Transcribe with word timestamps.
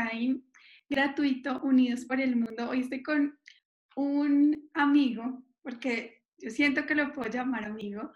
Online 0.00 0.40
gratuito 0.88 1.60
Unidos 1.62 2.04
por 2.04 2.20
el 2.20 2.34
Mundo. 2.34 2.70
Hoy 2.70 2.80
estoy 2.80 3.02
con 3.02 3.38
un 3.96 4.70
amigo, 4.74 5.42
porque 5.62 6.22
yo 6.38 6.50
siento 6.50 6.86
que 6.86 6.94
lo 6.94 7.12
puedo 7.12 7.30
llamar 7.30 7.64
amigo. 7.64 8.12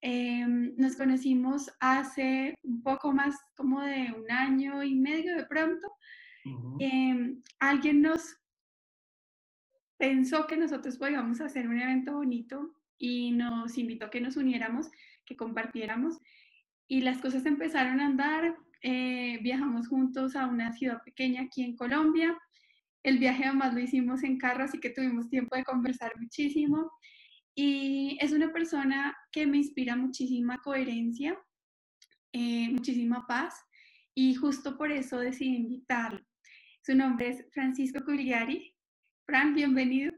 Em, 0.00 0.74
nos 0.76 0.96
conocimos 0.96 1.70
hace 1.80 2.54
un 2.62 2.82
poco 2.82 3.12
más 3.12 3.36
como 3.56 3.82
de 3.82 4.12
un 4.12 4.30
año 4.30 4.82
y 4.82 4.94
medio 4.94 5.36
de 5.36 5.44
pronto. 5.44 5.86
Em, 6.80 7.42
alguien 7.58 8.00
nos 8.02 8.36
pensó 9.98 10.46
que 10.46 10.56
nosotros 10.56 10.96
podíamos 10.96 11.40
hacer 11.40 11.68
un 11.68 11.80
evento 11.80 12.14
bonito 12.14 12.74
y 12.96 13.32
nos 13.32 13.76
invitó 13.76 14.06
a 14.06 14.10
que 14.10 14.20
nos 14.20 14.36
uniéramos, 14.36 14.90
que 15.24 15.36
compartiéramos 15.36 16.18
y 16.86 17.02
las 17.02 17.18
cosas 17.18 17.44
empezaron 17.44 18.00
a 18.00 18.06
andar. 18.06 18.56
Eh, 18.82 19.38
viajamos 19.42 19.88
juntos 19.88 20.36
a 20.36 20.46
una 20.46 20.72
ciudad 20.72 21.02
pequeña 21.04 21.42
aquí 21.42 21.62
en 21.62 21.76
Colombia. 21.76 22.38
El 23.02 23.18
viaje 23.18 23.44
además 23.44 23.74
lo 23.74 23.80
hicimos 23.80 24.22
en 24.22 24.38
carro, 24.38 24.64
así 24.64 24.78
que 24.78 24.90
tuvimos 24.90 25.28
tiempo 25.28 25.56
de 25.56 25.64
conversar 25.64 26.12
muchísimo. 26.18 26.90
Y 27.54 28.18
es 28.20 28.32
una 28.32 28.52
persona 28.52 29.16
que 29.32 29.46
me 29.46 29.56
inspira 29.58 29.96
muchísima 29.96 30.58
coherencia, 30.58 31.36
eh, 32.32 32.68
muchísima 32.70 33.26
paz, 33.26 33.54
y 34.14 34.34
justo 34.34 34.76
por 34.76 34.92
eso 34.92 35.18
decidí 35.18 35.56
invitarlo. 35.56 36.20
Su 36.82 36.94
nombre 36.94 37.28
es 37.28 37.44
Francisco 37.52 38.04
Cugliari. 38.04 38.74
Fran, 39.26 39.54
bienvenido. 39.54 40.12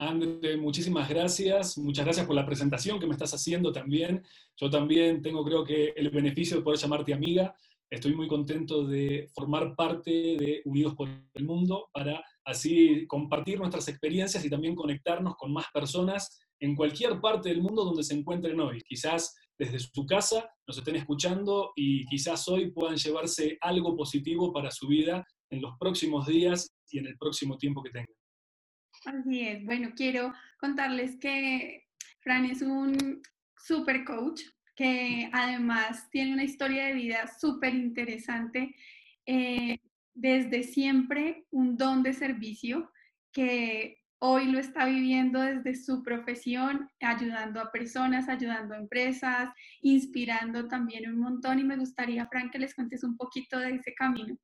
André, 0.00 0.56
muchísimas 0.56 1.08
gracias. 1.08 1.76
Muchas 1.76 2.04
gracias 2.04 2.26
por 2.26 2.36
la 2.36 2.46
presentación 2.46 3.00
que 3.00 3.06
me 3.06 3.12
estás 3.12 3.34
haciendo 3.34 3.72
también. 3.72 4.24
Yo 4.56 4.70
también 4.70 5.20
tengo, 5.20 5.44
creo 5.44 5.64
que, 5.64 5.92
el 5.96 6.10
beneficio 6.10 6.56
de 6.56 6.62
poder 6.62 6.78
llamarte 6.78 7.12
amiga. 7.12 7.54
Estoy 7.90 8.14
muy 8.14 8.28
contento 8.28 8.86
de 8.86 9.30
formar 9.34 9.74
parte 9.74 10.10
de 10.10 10.60
Unidos 10.66 10.94
por 10.94 11.08
el 11.08 11.44
Mundo 11.44 11.88
para 11.90 12.22
así 12.44 13.06
compartir 13.06 13.58
nuestras 13.58 13.88
experiencias 13.88 14.44
y 14.44 14.50
también 14.50 14.74
conectarnos 14.74 15.36
con 15.36 15.54
más 15.54 15.66
personas 15.72 16.38
en 16.60 16.76
cualquier 16.76 17.18
parte 17.20 17.48
del 17.48 17.62
mundo 17.62 17.84
donde 17.84 18.02
se 18.02 18.14
encuentren 18.14 18.60
hoy. 18.60 18.82
Quizás 18.82 19.34
desde 19.58 19.78
su 19.78 20.04
casa 20.04 20.50
nos 20.66 20.76
estén 20.76 20.96
escuchando 20.96 21.72
y 21.76 22.04
quizás 22.06 22.46
hoy 22.48 22.70
puedan 22.70 22.96
llevarse 22.96 23.56
algo 23.62 23.96
positivo 23.96 24.52
para 24.52 24.70
su 24.70 24.86
vida 24.86 25.26
en 25.50 25.62
los 25.62 25.72
próximos 25.78 26.26
días 26.26 26.70
y 26.90 26.98
en 26.98 27.06
el 27.06 27.16
próximo 27.16 27.56
tiempo 27.56 27.82
que 27.82 27.90
tengan. 27.90 28.14
Así 29.06 29.40
es. 29.40 29.64
Bueno, 29.64 29.92
quiero 29.96 30.34
contarles 30.60 31.16
que 31.18 31.86
Fran 32.20 32.44
es 32.44 32.60
un 32.60 33.22
super 33.56 34.04
coach 34.04 34.42
que 34.78 35.28
además 35.32 36.08
tiene 36.12 36.32
una 36.32 36.44
historia 36.44 36.86
de 36.86 36.92
vida 36.92 37.26
súper 37.40 37.74
interesante. 37.74 38.76
Eh, 39.26 39.80
desde 40.14 40.62
siempre 40.62 41.46
un 41.50 41.76
don 41.76 42.04
de 42.04 42.12
servicio 42.12 42.88
que 43.32 43.98
hoy 44.20 44.46
lo 44.46 44.60
está 44.60 44.86
viviendo 44.86 45.40
desde 45.40 45.74
su 45.74 46.04
profesión, 46.04 46.88
ayudando 47.00 47.60
a 47.60 47.72
personas, 47.72 48.28
ayudando 48.28 48.74
a 48.74 48.78
empresas, 48.78 49.50
inspirando 49.82 50.68
también 50.68 51.10
un 51.10 51.18
montón. 51.18 51.58
Y 51.58 51.64
me 51.64 51.76
gustaría, 51.76 52.28
Fran, 52.28 52.48
que 52.48 52.60
les 52.60 52.72
cuentes 52.72 53.02
un 53.02 53.16
poquito 53.16 53.58
de 53.58 53.74
ese 53.74 53.92
camino. 53.94 54.38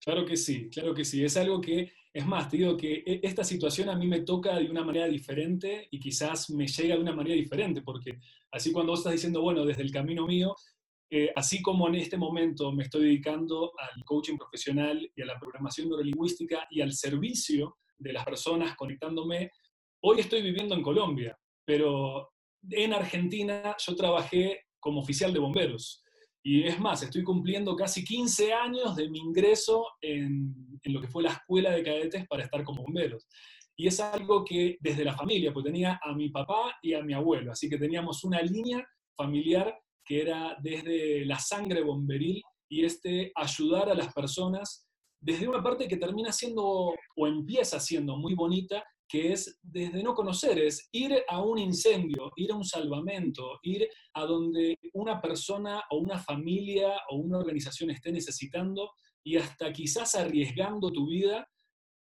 Claro 0.00 0.24
que 0.24 0.38
sí, 0.38 0.70
claro 0.72 0.94
que 0.94 1.04
sí. 1.04 1.22
Es 1.22 1.36
algo 1.36 1.60
que 1.60 1.92
es 2.18 2.26
más, 2.26 2.50
te 2.50 2.56
digo 2.56 2.76
que 2.76 3.04
e, 3.06 3.20
esta 3.22 3.44
situación 3.44 3.88
a 3.88 3.94
mí 3.94 4.06
me 4.06 4.22
toca 4.22 4.56
de 4.56 4.68
una 4.68 4.82
manera 4.82 5.06
diferente 5.06 5.86
y 5.90 6.00
quizás 6.00 6.50
me 6.50 6.66
llega 6.66 6.96
de 6.96 7.00
una 7.00 7.14
manera 7.14 7.36
diferente, 7.36 7.80
porque 7.82 8.18
así 8.50 8.72
cuando 8.72 8.90
vos 8.92 9.00
estás 9.00 9.12
diciendo, 9.12 9.40
bueno, 9.40 9.64
desde 9.64 9.82
el 9.82 9.92
camino 9.92 10.26
mío, 10.26 10.56
eh, 11.10 11.30
así 11.36 11.62
como 11.62 11.86
en 11.86 11.94
este 11.94 12.16
momento 12.16 12.72
me 12.72 12.82
estoy 12.82 13.04
dedicando 13.04 13.72
al 13.78 14.04
coaching 14.04 14.36
profesional 14.36 15.10
y 15.14 15.22
a 15.22 15.26
la 15.26 15.38
programación 15.38 15.88
neurolingüística 15.88 16.66
y 16.70 16.80
al 16.80 16.92
servicio 16.92 17.76
de 17.96 18.12
las 18.12 18.24
personas 18.24 18.74
conectándome, 18.76 19.52
hoy 20.00 20.18
estoy 20.18 20.42
viviendo 20.42 20.74
en 20.74 20.82
Colombia, 20.82 21.38
pero 21.64 22.32
en 22.68 22.94
Argentina 22.94 23.76
yo 23.78 23.94
trabajé 23.94 24.66
como 24.80 25.00
oficial 25.00 25.32
de 25.32 25.38
bomberos. 25.38 26.02
Y 26.42 26.64
es 26.64 26.78
más, 26.78 27.02
estoy 27.02 27.24
cumpliendo 27.24 27.74
casi 27.76 28.04
15 28.04 28.52
años 28.52 28.96
de 28.96 29.08
mi 29.10 29.18
ingreso 29.18 29.86
en, 30.00 30.54
lo 30.84 31.00
que 31.00 31.08
fue 31.08 31.22
la 31.22 31.32
escuela 31.32 31.70
de 31.70 31.82
cadetes 31.82 32.26
para 32.26 32.44
estar 32.44 32.64
como 32.64 32.82
bomberos. 32.82 33.26
Y 33.76 33.86
es 33.86 34.00
algo 34.00 34.44
que 34.44 34.76
desde 34.80 35.04
la 35.04 35.14
familia, 35.14 35.52
pues 35.52 35.64
tenía 35.64 36.00
a 36.02 36.14
mi 36.14 36.30
papá 36.30 36.78
y 36.82 36.94
a 36.94 37.02
mi 37.02 37.12
abuelo, 37.12 37.52
así 37.52 37.68
que 37.68 37.78
teníamos 37.78 38.24
una 38.24 38.40
línea 38.42 38.86
familiar 39.16 39.78
que 40.04 40.22
era 40.22 40.56
desde 40.62 41.24
la 41.26 41.38
sangre 41.38 41.82
bomberil 41.82 42.42
y 42.70 42.84
este 42.84 43.30
ayudar 43.34 43.90
a 43.90 43.94
las 43.94 44.12
personas 44.12 44.88
desde 45.20 45.48
una 45.48 45.62
parte 45.62 45.86
que 45.86 45.96
termina 45.96 46.32
siendo 46.32 46.94
o 47.16 47.26
empieza 47.26 47.78
siendo 47.78 48.16
muy 48.16 48.34
bonita 48.34 48.84
que 49.08 49.32
es 49.32 49.58
desde 49.62 50.02
no 50.02 50.14
conocer, 50.14 50.58
es 50.58 50.88
ir 50.92 51.24
a 51.28 51.42
un 51.42 51.58
incendio, 51.58 52.30
ir 52.36 52.52
a 52.52 52.56
un 52.56 52.64
salvamento, 52.64 53.58
ir 53.62 53.88
a 54.14 54.24
donde 54.24 54.78
una 54.92 55.20
persona 55.20 55.82
o 55.90 55.98
una 55.98 56.18
familia 56.18 56.92
o 57.10 57.16
una 57.16 57.38
organización 57.38 57.90
esté 57.90 58.12
necesitando 58.12 58.92
y 59.24 59.36
hasta 59.36 59.72
quizás 59.72 60.14
arriesgando 60.14 60.90
tu 60.90 61.08
vida 61.08 61.48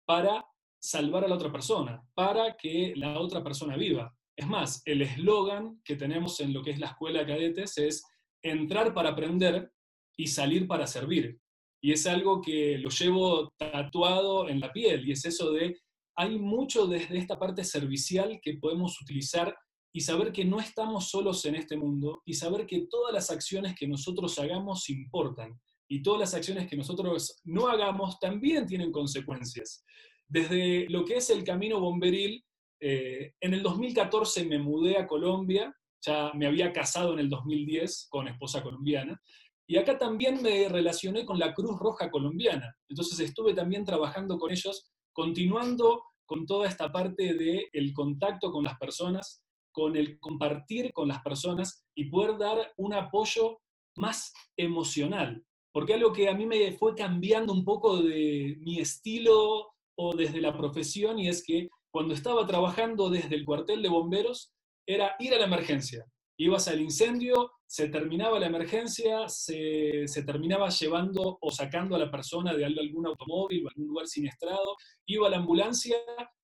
para 0.05 0.45
salvar 0.81 1.25
a 1.25 1.29
la 1.29 1.35
otra 1.35 1.53
persona, 1.53 2.03
para 2.15 2.57
que 2.57 2.95
la 2.97 3.21
otra 3.21 3.43
persona 3.43 3.77
viva. 3.77 4.15
Es 4.37 4.47
más, 4.47 4.83
el 4.85 5.03
eslogan 5.03 5.81
que 5.85 5.97
tenemos 5.97 6.41
en 6.41 6.53
lo 6.53 6.63
que 6.63 6.71
es 6.71 6.79
la 6.79 6.89
escuela 6.89 7.21
de 7.21 7.27
cadetes 7.27 7.77
es 7.79 8.05
entrar 8.43 8.95
para 8.95 9.11
aprender 9.11 9.73
y 10.17 10.29
salir 10.29 10.67
para 10.67 10.87
servir. 10.87 11.41
Y 11.83 11.93
es 11.93 12.07
algo 12.07 12.41
que 12.41 12.79
lo 12.79 12.89
llevo 12.91 13.53
tatuado 13.57 14.49
en 14.49 14.61
la 14.61 14.73
piel 14.73 15.09
y 15.09 15.13
es 15.13 15.25
eso 15.25 15.53
de 15.53 15.77
hay 16.19 16.37
mucho 16.37 16.89
desde 16.89 17.17
esta 17.17 17.39
parte 17.39 17.63
servicial 17.63 18.41
que 18.43 18.55
podemos 18.55 19.01
utilizar 19.01 19.57
y 19.93 20.01
saber 20.01 20.33
que 20.33 20.45
no 20.45 20.59
estamos 20.59 21.11
solos 21.11 21.45
en 21.45 21.55
este 21.55 21.77
mundo 21.77 22.23
y 22.25 22.35
saber 22.35 22.67
que 22.67 22.89
todas 22.91 23.15
las 23.15 23.31
acciones 23.31 23.77
que 23.79 23.87
nosotros 23.87 24.37
hagamos 24.41 24.91
importan 24.91 25.57
y 25.89 26.03
todas 26.03 26.19
las 26.19 26.35
acciones 26.35 26.69
que 26.69 26.77
nosotros 26.77 27.41
no 27.45 27.69
hagamos 27.69 28.19
también 28.19 28.67
tienen 28.67 28.91
consecuencias. 28.91 29.85
Desde 30.27 30.89
lo 30.89 31.05
que 31.05 31.19
es 31.19 31.31
el 31.31 31.45
camino 31.45 31.79
bomberil, 31.79 32.45
eh, 32.81 33.35
en 33.41 33.55
el 33.55 33.63
2014 33.63 34.45
me 34.45 34.59
mudé 34.59 34.99
a 34.99 35.07
Colombia, 35.07 35.73
ya 36.05 36.33
me 36.35 36.49
había 36.49 36.73
casado 36.73 37.13
en 37.13 37.21
el 37.21 37.31
2010 37.31 38.09
con 38.11 38.27
esposa 38.27 38.61
colombiana, 38.61 39.23
y 39.69 39.77
acá 39.77 39.97
también 39.97 40.43
me 40.43 40.69
relacioné 40.69 41.25
con 41.25 41.39
la 41.39 41.55
Cruz 41.55 41.79
Roja 41.79 42.11
Colombiana. 42.11 42.75
Entonces 42.89 43.21
estuve 43.21 43.55
también 43.55 43.85
trabajando 43.85 44.37
con 44.37 44.51
ellos 44.51 44.91
continuando 45.19 46.05
con 46.25 46.47
toda 46.47 46.69
esta 46.69 46.93
parte 46.93 47.35
del 47.35 47.67
el 47.73 47.93
contacto 47.93 48.53
con 48.53 48.63
las 48.63 48.79
personas, 48.79 49.43
con 49.73 49.97
el 49.97 50.17
compartir 50.21 50.93
con 50.93 51.09
las 51.09 51.23
personas 51.23 51.85
y 51.97 52.05
poder 52.09 52.39
dar 52.39 52.73
un 52.77 52.95
apoyo 52.95 53.59
más 53.97 54.33
emocional. 54.57 55.45
Porque 55.73 55.95
algo 55.95 56.13
que 56.13 56.29
a 56.29 56.35
mí 56.35 56.47
me 56.47 56.71
fue 56.71 56.95
cambiando 56.95 57.53
un 57.53 57.65
poco 57.65 58.01
de 58.01 58.59
mi 58.61 58.79
estilo 58.79 59.67
o 59.97 60.15
desde 60.15 60.41
la 60.41 60.57
profesión 60.57 61.19
y 61.19 61.27
es 61.27 61.43
que 61.45 61.69
cuando 61.91 62.15
estaba 62.15 62.47
trabajando 62.47 63.11
desde 63.11 63.35
el 63.35 63.45
cuartel 63.45 63.83
de 63.83 63.89
bomberos 63.89 64.53
era 64.87 65.17
ir 65.19 65.35
a 65.35 65.39
la 65.39 65.47
emergencia. 65.47 66.07
Ibas 66.41 66.69
al 66.69 66.81
incendio, 66.81 67.51
se 67.67 67.89
terminaba 67.89 68.39
la 68.39 68.47
emergencia, 68.47 69.29
se, 69.29 70.07
terminaba 70.25 70.69
llevando 70.69 71.37
o 71.41 71.51
sacando 71.51 71.97
a 71.97 71.99
la 71.99 72.13
persona 72.13 72.55
de 72.55 72.65
algún 72.65 73.09
automóvil 73.09 73.67
o 73.67 73.69
algún 73.69 73.89
lugar 73.89 74.07
siniestrado, 74.07 74.77
iba 75.07 75.27
a 75.27 75.31
la 75.31 75.39
ambulancia 75.39 75.97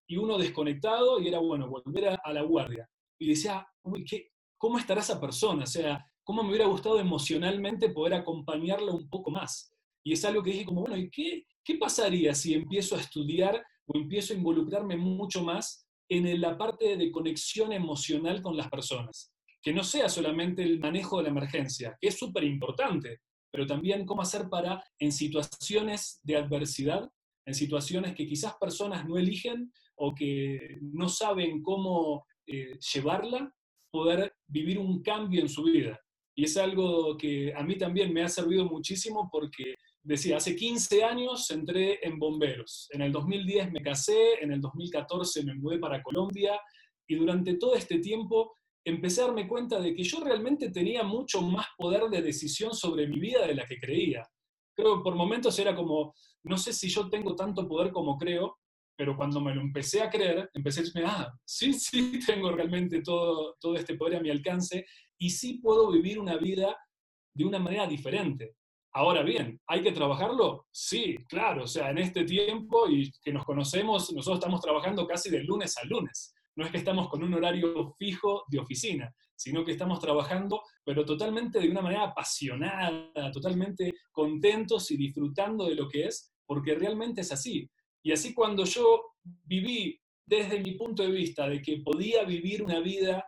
y 0.08 0.16
uno 0.16 0.36
desconectado 0.36 1.20
y 1.20 1.28
era, 1.28 1.38
bueno, 1.38 1.68
volver 1.68 2.08
a, 2.08 2.32
la 2.32 2.42
guardia. 2.42 2.90
Y 3.20 3.28
decía, 3.28 3.64
uy, 3.84 4.04
¿qué, 4.04 4.32
¿cómo 4.58 4.80
estará 4.80 5.00
esa 5.00 5.20
persona? 5.20 5.62
O 5.62 5.68
sea, 5.68 6.04
¿cómo 6.24 6.42
me 6.42 6.48
hubiera 6.48 6.66
gustado 6.66 6.98
emocionalmente 6.98 7.90
poder 7.90 8.14
acompañarla 8.14 8.90
un 8.90 9.08
poco 9.08 9.30
más? 9.30 9.72
Y 10.02 10.12
es 10.12 10.24
algo 10.24 10.42
que 10.42 10.50
dije 10.50 10.64
como, 10.64 10.80
bueno, 10.80 10.96
¿y 10.96 11.08
qué, 11.08 11.46
qué 11.62 11.76
pasaría 11.76 12.34
si 12.34 12.52
empiezo 12.52 12.96
a 12.96 13.00
estudiar 13.00 13.64
o 13.86 13.96
empiezo 13.96 14.34
a 14.34 14.36
involucrarme 14.36 14.96
mucho 14.96 15.44
más 15.44 15.86
en 16.08 16.40
la 16.40 16.58
parte 16.58 16.96
de 16.96 17.12
conexión 17.12 17.72
emocional 17.72 18.42
con 18.42 18.56
las 18.56 18.68
personas? 18.68 19.33
Que 19.64 19.72
no 19.72 19.82
sea 19.82 20.10
solamente 20.10 20.62
el 20.62 20.78
manejo 20.78 21.16
de 21.16 21.24
la 21.24 21.30
emergencia, 21.30 21.96
que 21.98 22.08
es 22.08 22.18
súper 22.18 22.44
importante, 22.44 23.20
pero 23.50 23.66
también 23.66 24.04
cómo 24.04 24.20
hacer 24.20 24.50
para, 24.50 24.84
en 24.98 25.10
situaciones 25.10 26.20
de 26.22 26.36
adversidad, 26.36 27.08
en 27.46 27.54
situaciones 27.54 28.14
que 28.14 28.26
quizás 28.26 28.54
personas 28.60 29.08
no 29.08 29.16
eligen 29.16 29.72
o 29.96 30.14
que 30.14 30.76
no 30.82 31.08
saben 31.08 31.62
cómo 31.62 32.26
eh, 32.46 32.78
llevarla, 32.92 33.50
poder 33.90 34.34
vivir 34.46 34.78
un 34.78 35.02
cambio 35.02 35.40
en 35.40 35.48
su 35.48 35.62
vida. 35.62 35.98
Y 36.36 36.44
es 36.44 36.58
algo 36.58 37.16
que 37.16 37.54
a 37.54 37.62
mí 37.62 37.78
también 37.78 38.12
me 38.12 38.22
ha 38.22 38.28
servido 38.28 38.66
muchísimo 38.66 39.30
porque, 39.32 39.76
decía, 40.02 40.36
hace 40.36 40.54
15 40.56 41.04
años 41.04 41.50
entré 41.50 42.06
en 42.06 42.18
bomberos. 42.18 42.88
En 42.90 43.00
el 43.00 43.12
2010 43.12 43.72
me 43.72 43.80
casé, 43.80 44.42
en 44.42 44.52
el 44.52 44.60
2014 44.60 45.42
me 45.44 45.54
mudé 45.54 45.78
para 45.78 46.02
Colombia 46.02 46.60
y 47.06 47.14
durante 47.14 47.54
todo 47.54 47.76
este 47.76 47.98
tiempo 48.00 48.52
empecé 48.84 49.22
a 49.22 49.26
darme 49.26 49.48
cuenta 49.48 49.80
de 49.80 49.94
que 49.94 50.02
yo 50.02 50.20
realmente 50.20 50.70
tenía 50.70 51.02
mucho 51.02 51.40
más 51.42 51.66
poder 51.76 52.04
de 52.10 52.22
decisión 52.22 52.74
sobre 52.74 53.06
mi 53.06 53.18
vida 53.18 53.46
de 53.46 53.54
la 53.54 53.66
que 53.66 53.78
creía. 53.78 54.28
creo 54.76 54.98
que 54.98 55.02
por 55.04 55.14
momentos 55.14 55.58
era 55.58 55.74
como, 55.74 56.14
no 56.42 56.56
sé 56.58 56.72
si 56.72 56.88
yo 56.88 57.08
tengo 57.08 57.34
tanto 57.34 57.66
poder 57.66 57.92
como 57.92 58.18
creo, 58.18 58.58
pero 58.96 59.16
cuando 59.16 59.40
me 59.40 59.54
lo 59.54 59.60
empecé 59.60 60.02
a 60.02 60.10
creer, 60.10 60.50
empecé 60.52 60.80
a 60.80 60.82
decirme, 60.82 61.08
ah, 61.08 61.32
sí, 61.44 61.72
sí, 61.74 62.18
tengo 62.24 62.50
realmente 62.52 63.00
todo, 63.02 63.56
todo 63.60 63.76
este 63.76 63.94
poder 63.94 64.16
a 64.16 64.20
mi 64.20 64.30
alcance 64.30 64.84
y 65.18 65.30
sí 65.30 65.58
puedo 65.58 65.90
vivir 65.90 66.18
una 66.18 66.36
vida 66.36 66.76
de 67.34 67.44
una 67.44 67.58
manera 67.58 67.86
diferente. 67.86 68.56
Ahora 68.92 69.22
bien, 69.22 69.60
¿hay 69.66 69.82
que 69.82 69.90
trabajarlo? 69.90 70.66
Sí, 70.70 71.16
claro, 71.28 71.64
o 71.64 71.66
sea, 71.66 71.90
en 71.90 71.98
este 71.98 72.24
tiempo 72.24 72.88
y 72.88 73.10
que 73.24 73.32
nos 73.32 73.44
conocemos, 73.44 74.12
nosotros 74.12 74.38
estamos 74.38 74.60
trabajando 74.60 75.04
casi 75.06 75.30
de 75.30 75.42
lunes 75.42 75.76
a 75.78 75.84
lunes. 75.84 76.32
No 76.56 76.64
es 76.64 76.70
que 76.70 76.78
estamos 76.78 77.08
con 77.08 77.22
un 77.22 77.34
horario 77.34 77.94
fijo 77.98 78.44
de 78.48 78.58
oficina, 78.58 79.12
sino 79.34 79.64
que 79.64 79.72
estamos 79.72 80.00
trabajando, 80.00 80.62
pero 80.84 81.04
totalmente 81.04 81.58
de 81.58 81.68
una 81.68 81.82
manera 81.82 82.04
apasionada, 82.04 83.30
totalmente 83.32 83.92
contentos 84.12 84.90
y 84.90 84.96
disfrutando 84.96 85.66
de 85.66 85.74
lo 85.74 85.88
que 85.88 86.06
es, 86.06 86.32
porque 86.46 86.74
realmente 86.74 87.22
es 87.22 87.32
así. 87.32 87.68
Y 88.02 88.12
así 88.12 88.32
cuando 88.34 88.64
yo 88.64 89.14
viví 89.22 90.00
desde 90.26 90.60
mi 90.60 90.72
punto 90.72 91.02
de 91.02 91.10
vista 91.10 91.48
de 91.48 91.60
que 91.60 91.78
podía 91.78 92.24
vivir 92.24 92.62
una 92.62 92.80
vida 92.80 93.24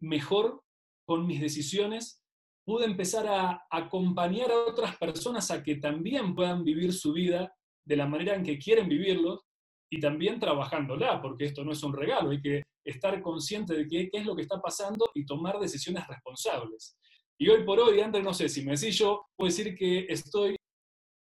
mejor 0.00 0.62
con 1.04 1.26
mis 1.26 1.40
decisiones, 1.40 2.22
pude 2.64 2.84
empezar 2.84 3.26
a 3.28 3.64
acompañar 3.70 4.50
a 4.50 4.58
otras 4.66 4.96
personas 4.96 5.50
a 5.50 5.62
que 5.62 5.76
también 5.76 6.34
puedan 6.34 6.64
vivir 6.64 6.92
su 6.92 7.12
vida 7.12 7.54
de 7.84 7.96
la 7.96 8.06
manera 8.06 8.34
en 8.34 8.42
que 8.42 8.58
quieren 8.58 8.88
vivirlo 8.88 9.44
y 9.90 10.00
también 10.00 10.40
trabajándola, 10.40 11.20
porque 11.20 11.44
esto 11.44 11.64
no 11.64 11.72
es 11.72 11.82
un 11.82 11.94
regalo, 11.94 12.30
hay 12.30 12.40
que 12.40 12.62
estar 12.84 13.20
consciente 13.20 13.74
de 13.74 13.86
qué, 13.88 14.08
es 14.12 14.24
lo 14.24 14.34
que 14.34 14.42
está 14.42 14.60
pasando 14.60 15.10
y 15.14 15.24
tomar 15.24 15.58
decisiones 15.58 16.06
responsables. 16.06 16.96
Y 17.38 17.48
hoy 17.48 17.64
por 17.64 17.78
hoy, 17.80 18.00
André, 18.00 18.22
no 18.22 18.32
sé 18.32 18.48
si 18.48 18.64
me 18.64 18.72
decís 18.72 18.98
yo, 18.98 19.26
puedo 19.36 19.48
decir 19.48 19.74
que 19.74 20.06
estoy 20.08 20.56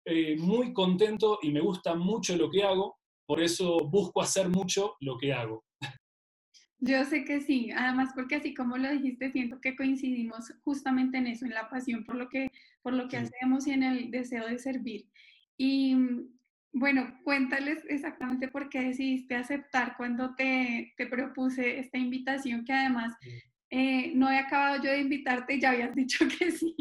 eh, 0.06 0.36
muy 0.38 0.74
contento 0.74 1.40
y 1.42 1.52
me 1.52 1.62
gusta 1.62 1.96
mucho 1.96 2.36
lo 2.36 2.50
que 2.50 2.64
hago, 2.64 2.98
por 3.28 3.42
eso 3.42 3.78
busco 3.90 4.22
hacer 4.22 4.50
mucho 4.50 4.96
lo 5.02 5.18
que 5.18 5.34
hago. 5.34 5.64
Yo 6.82 7.04
sé 7.04 7.26
que 7.26 7.42
sí, 7.42 7.72
además 7.72 8.12
porque 8.16 8.36
así 8.36 8.54
como 8.54 8.78
lo 8.78 8.90
dijiste, 8.90 9.32
siento 9.32 9.60
que 9.60 9.76
coincidimos 9.76 10.54
justamente 10.64 11.18
en 11.18 11.28
eso, 11.28 11.46
en 11.46 11.54
la 11.54 11.70
pasión 11.70 12.06
por 12.06 12.16
lo 12.16 12.30
que, 12.30 12.50
por 12.82 12.94
lo 12.94 13.10
que 13.10 13.18
hacemos 13.18 13.68
y 13.68 13.72
en 13.72 13.84
el 13.84 14.12
deseo 14.12 14.48
de 14.48 14.58
servir. 14.58 15.06
Y 15.58 15.94
bueno, 16.72 17.20
cuéntales 17.24 17.84
exactamente 17.88 18.48
por 18.48 18.70
qué 18.70 18.82
decidiste 18.82 19.36
aceptar 19.36 19.96
cuando 19.98 20.36
te, 20.36 20.94
te 20.98 21.08
propuse 21.08 21.80
esta 21.80 21.98
invitación, 21.98 22.64
que 22.64 22.74
además 22.74 23.14
eh, 23.72 24.14
no 24.16 24.32
he 24.32 24.38
acabado 24.38 24.84
yo 24.84 24.90
de 24.90 25.02
invitarte 25.02 25.56
y 25.56 25.62
ya 25.62 25.72
habías 25.72 25.94
dicho 25.94 26.26
que 26.28 26.52
sí. 26.52 26.76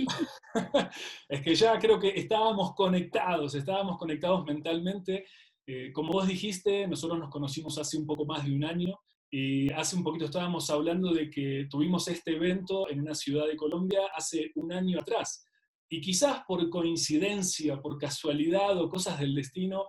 es 1.29 1.43
que 1.43 1.55
ya 1.55 1.79
creo 1.79 1.99
que 1.99 2.08
estábamos 2.08 2.75
conectados, 2.75 3.55
estábamos 3.55 3.99
conectados 3.99 4.44
mentalmente. 4.46 5.26
Eh, 5.67 5.93
como 5.93 6.12
vos 6.12 6.26
dijiste, 6.26 6.87
nosotros 6.87 7.19
nos 7.19 7.31
conocimos 7.31 7.76
hace 7.76 7.99
un 7.99 8.06
poco 8.06 8.25
más 8.25 8.44
de 8.44 8.55
un 8.55 8.64
año 8.64 8.99
y 9.31 9.70
hace 9.73 9.96
un 9.96 10.02
poquito 10.02 10.25
estábamos 10.25 10.70
hablando 10.70 11.12
de 11.12 11.29
que 11.29 11.67
tuvimos 11.70 12.08
este 12.08 12.37
evento 12.37 12.88
en 12.88 13.00
una 13.00 13.14
ciudad 13.14 13.46
de 13.46 13.56
Colombia 13.56 14.00
hace 14.17 14.50
un 14.55 14.73
año 14.73 14.99
atrás. 14.99 15.46
Y 15.88 16.00
quizás 16.00 16.43
por 16.46 16.69
coincidencia, 16.69 17.81
por 17.81 17.99
casualidad 17.99 18.79
o 18.79 18.88
cosas 18.88 19.19
del 19.19 19.35
destino, 19.35 19.87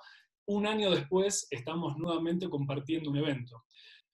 un 0.48 0.66
año 0.66 0.92
después 0.92 1.48
estamos 1.52 1.98
nuevamente 1.98 2.50
compartiendo 2.50 3.10
un 3.10 3.18
evento. 3.18 3.64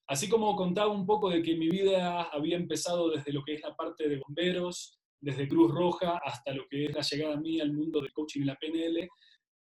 Así 0.08 0.28
como 0.28 0.54
contaba 0.54 0.92
un 0.92 1.06
poco 1.06 1.30
de 1.30 1.42
que 1.42 1.56
mi 1.56 1.68
vida 1.68 2.22
había 2.24 2.56
empezado 2.56 3.10
desde 3.10 3.32
lo 3.32 3.42
que 3.42 3.54
es 3.54 3.62
la 3.62 3.74
parte 3.74 4.08
de 4.08 4.18
bomberos, 4.18 5.00
desde 5.20 5.48
Cruz 5.48 5.72
Roja 5.72 6.20
hasta 6.24 6.52
lo 6.52 6.66
que 6.68 6.86
es 6.86 6.94
la 6.94 7.02
llegada 7.02 7.34
a 7.34 7.40
mí 7.40 7.60
al 7.60 7.72
mundo 7.72 8.00
del 8.00 8.12
coaching 8.12 8.42
y 8.42 8.44
la 8.44 8.56
PNL, 8.56 9.08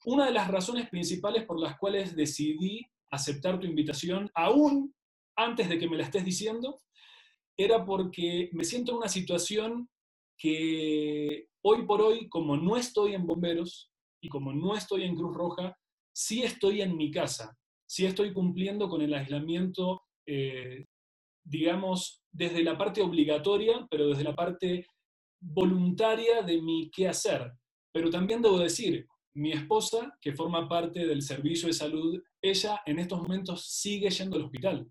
una 0.05 0.27
de 0.27 0.33
las 0.33 0.49
razones 0.49 0.89
principales 0.89 1.45
por 1.45 1.59
las 1.59 1.77
cuales 1.79 2.15
decidí 2.15 2.87
aceptar 3.11 3.59
tu 3.59 3.67
invitación, 3.67 4.31
aún 4.35 4.95
antes 5.37 5.69
de 5.69 5.79
que 5.79 5.89
me 5.89 5.97
la 5.97 6.05
estés 6.05 6.25
diciendo, 6.25 6.83
era 7.57 7.85
porque 7.85 8.51
me 8.53 8.65
siento 8.65 8.93
en 8.93 8.99
una 8.99 9.09
situación 9.09 9.89
que 10.39 11.49
hoy 11.63 11.85
por 11.85 12.01
hoy, 12.01 12.29
como 12.29 12.57
no 12.57 12.77
estoy 12.77 13.15
en 13.15 13.27
bomberos 13.27 13.91
y 14.23 14.29
como 14.29 14.53
no 14.53 14.77
estoy 14.77 15.03
en 15.03 15.17
Cruz 15.17 15.37
Roja, 15.37 15.77
sí 16.13 16.43
estoy 16.43 16.81
en 16.83 16.97
mi 16.97 17.11
casa, 17.11 17.57
sí 17.87 18.07
estoy 18.07 18.33
cumpliendo 18.33 18.89
con 18.89 19.03
el 19.03 19.15
aislamiento, 19.15 20.03
eh, 20.27 20.87
digamos, 21.45 22.23
desde 22.31 22.63
la 22.63 22.79
parte 22.79 23.03
obligatoria, 23.03 23.87
pero 23.91 24.09
desde 24.09 24.25
la 24.25 24.35
parte 24.35 24.87
voluntaria 25.41 26.43
de 26.43 26.61
mi 26.61 26.91
qué 26.91 27.09
hacer. 27.09 27.53
Pero 27.93 28.11
también 28.11 28.43
debo 28.43 28.59
decir, 28.59 29.07
mi 29.35 29.53
esposa, 29.53 30.17
que 30.21 30.35
forma 30.35 30.69
parte 30.69 31.07
del 31.07 31.23
servicio 31.23 31.69
de 31.69 31.75
salud, 31.75 32.23
ella 32.43 32.83
en 32.87 32.99
estos 32.99 33.21
momentos 33.21 33.67
sigue 33.67 34.11
yendo 34.11 34.37
al 34.37 34.45
hospital. 34.45 34.91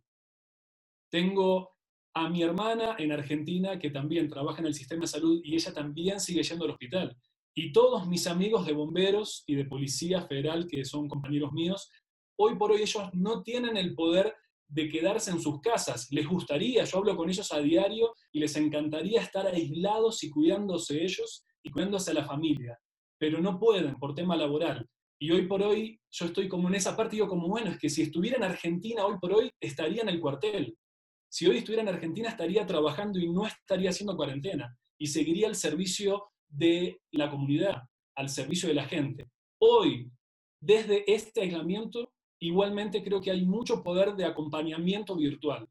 Tengo 1.10 1.77
a 2.20 2.30
mi 2.30 2.42
hermana 2.42 2.96
en 2.98 3.12
Argentina 3.12 3.78
que 3.78 3.92
también 3.92 4.28
trabaja 4.28 4.60
en 4.60 4.66
el 4.66 4.74
sistema 4.74 5.02
de 5.02 5.08
salud 5.08 5.40
y 5.44 5.54
ella 5.54 5.72
también 5.72 6.20
sigue 6.20 6.42
yendo 6.42 6.66
al 6.66 6.72
hospital. 6.72 7.16
Y 7.56 7.72
todos 7.72 8.08
mis 8.08 8.26
amigos 8.26 8.66
de 8.66 8.74
bomberos 8.74 9.44
y 9.46 9.54
de 9.54 9.66
policía 9.66 10.24
federal, 10.24 10.68
que 10.68 10.84
son 10.84 11.08
compañeros 11.08 11.52
míos, 11.52 11.92
hoy 12.40 12.56
por 12.56 12.72
hoy 12.72 12.82
ellos 12.82 13.04
no 13.14 13.44
tienen 13.44 13.78
el 13.78 13.94
poder 13.94 14.34
de 14.68 14.90
quedarse 14.90 15.30
en 15.30 15.40
sus 15.40 15.62
casas. 15.62 16.08
Les 16.12 16.28
gustaría, 16.28 16.84
yo 16.86 16.98
hablo 16.98 17.16
con 17.16 17.30
ellos 17.30 17.54
a 17.54 17.60
diario 17.60 18.16
y 18.32 18.40
les 18.40 18.56
encantaría 18.56 19.22
estar 19.22 19.46
aislados 19.46 20.24
y 20.24 20.32
cuidándose 20.32 21.04
ellos 21.04 21.46
y 21.62 21.70
cuidándose 21.70 22.12
a 22.12 22.16
la 22.16 22.26
familia, 22.26 22.80
pero 23.20 23.40
no 23.40 23.60
pueden 23.60 23.96
por 23.98 24.16
tema 24.16 24.36
laboral. 24.36 24.88
Y 25.20 25.32
hoy 25.32 25.48
por 25.48 25.62
hoy 25.62 26.00
yo 26.10 26.26
estoy 26.26 26.48
como 26.48 26.68
en 26.68 26.76
esa 26.76 26.96
parte, 26.96 27.16
digo 27.16 27.28
como, 27.28 27.48
bueno, 27.48 27.70
es 27.72 27.78
que 27.78 27.90
si 27.90 28.02
estuviera 28.02 28.38
en 28.38 28.44
Argentina 28.44 29.06
hoy 29.06 29.18
por 29.20 29.34
hoy 29.34 29.52
estaría 29.60 30.02
en 30.02 30.10
el 30.10 30.20
cuartel, 30.20 30.76
si 31.38 31.46
hoy 31.46 31.58
estuviera 31.58 31.84
en 31.84 31.90
Argentina 31.90 32.30
estaría 32.30 32.66
trabajando 32.66 33.20
y 33.20 33.30
no 33.30 33.46
estaría 33.46 33.92
haciendo 33.92 34.18
cuarentena 34.18 34.76
y 34.98 35.06
seguiría 35.06 35.48
al 35.48 35.54
servicio 35.54 36.32
de 36.48 37.00
la 37.12 37.30
comunidad, 37.30 37.84
al 38.16 38.30
servicio 38.30 38.68
de 38.68 38.74
la 38.74 38.88
gente. 38.88 39.30
Hoy, 39.62 40.10
desde 40.60 41.04
este 41.06 41.42
aislamiento, 41.42 42.12
igualmente 42.42 43.04
creo 43.04 43.22
que 43.22 43.30
hay 43.30 43.46
mucho 43.46 43.84
poder 43.84 44.16
de 44.16 44.26
acompañamiento 44.26 45.16
virtual. 45.16 45.70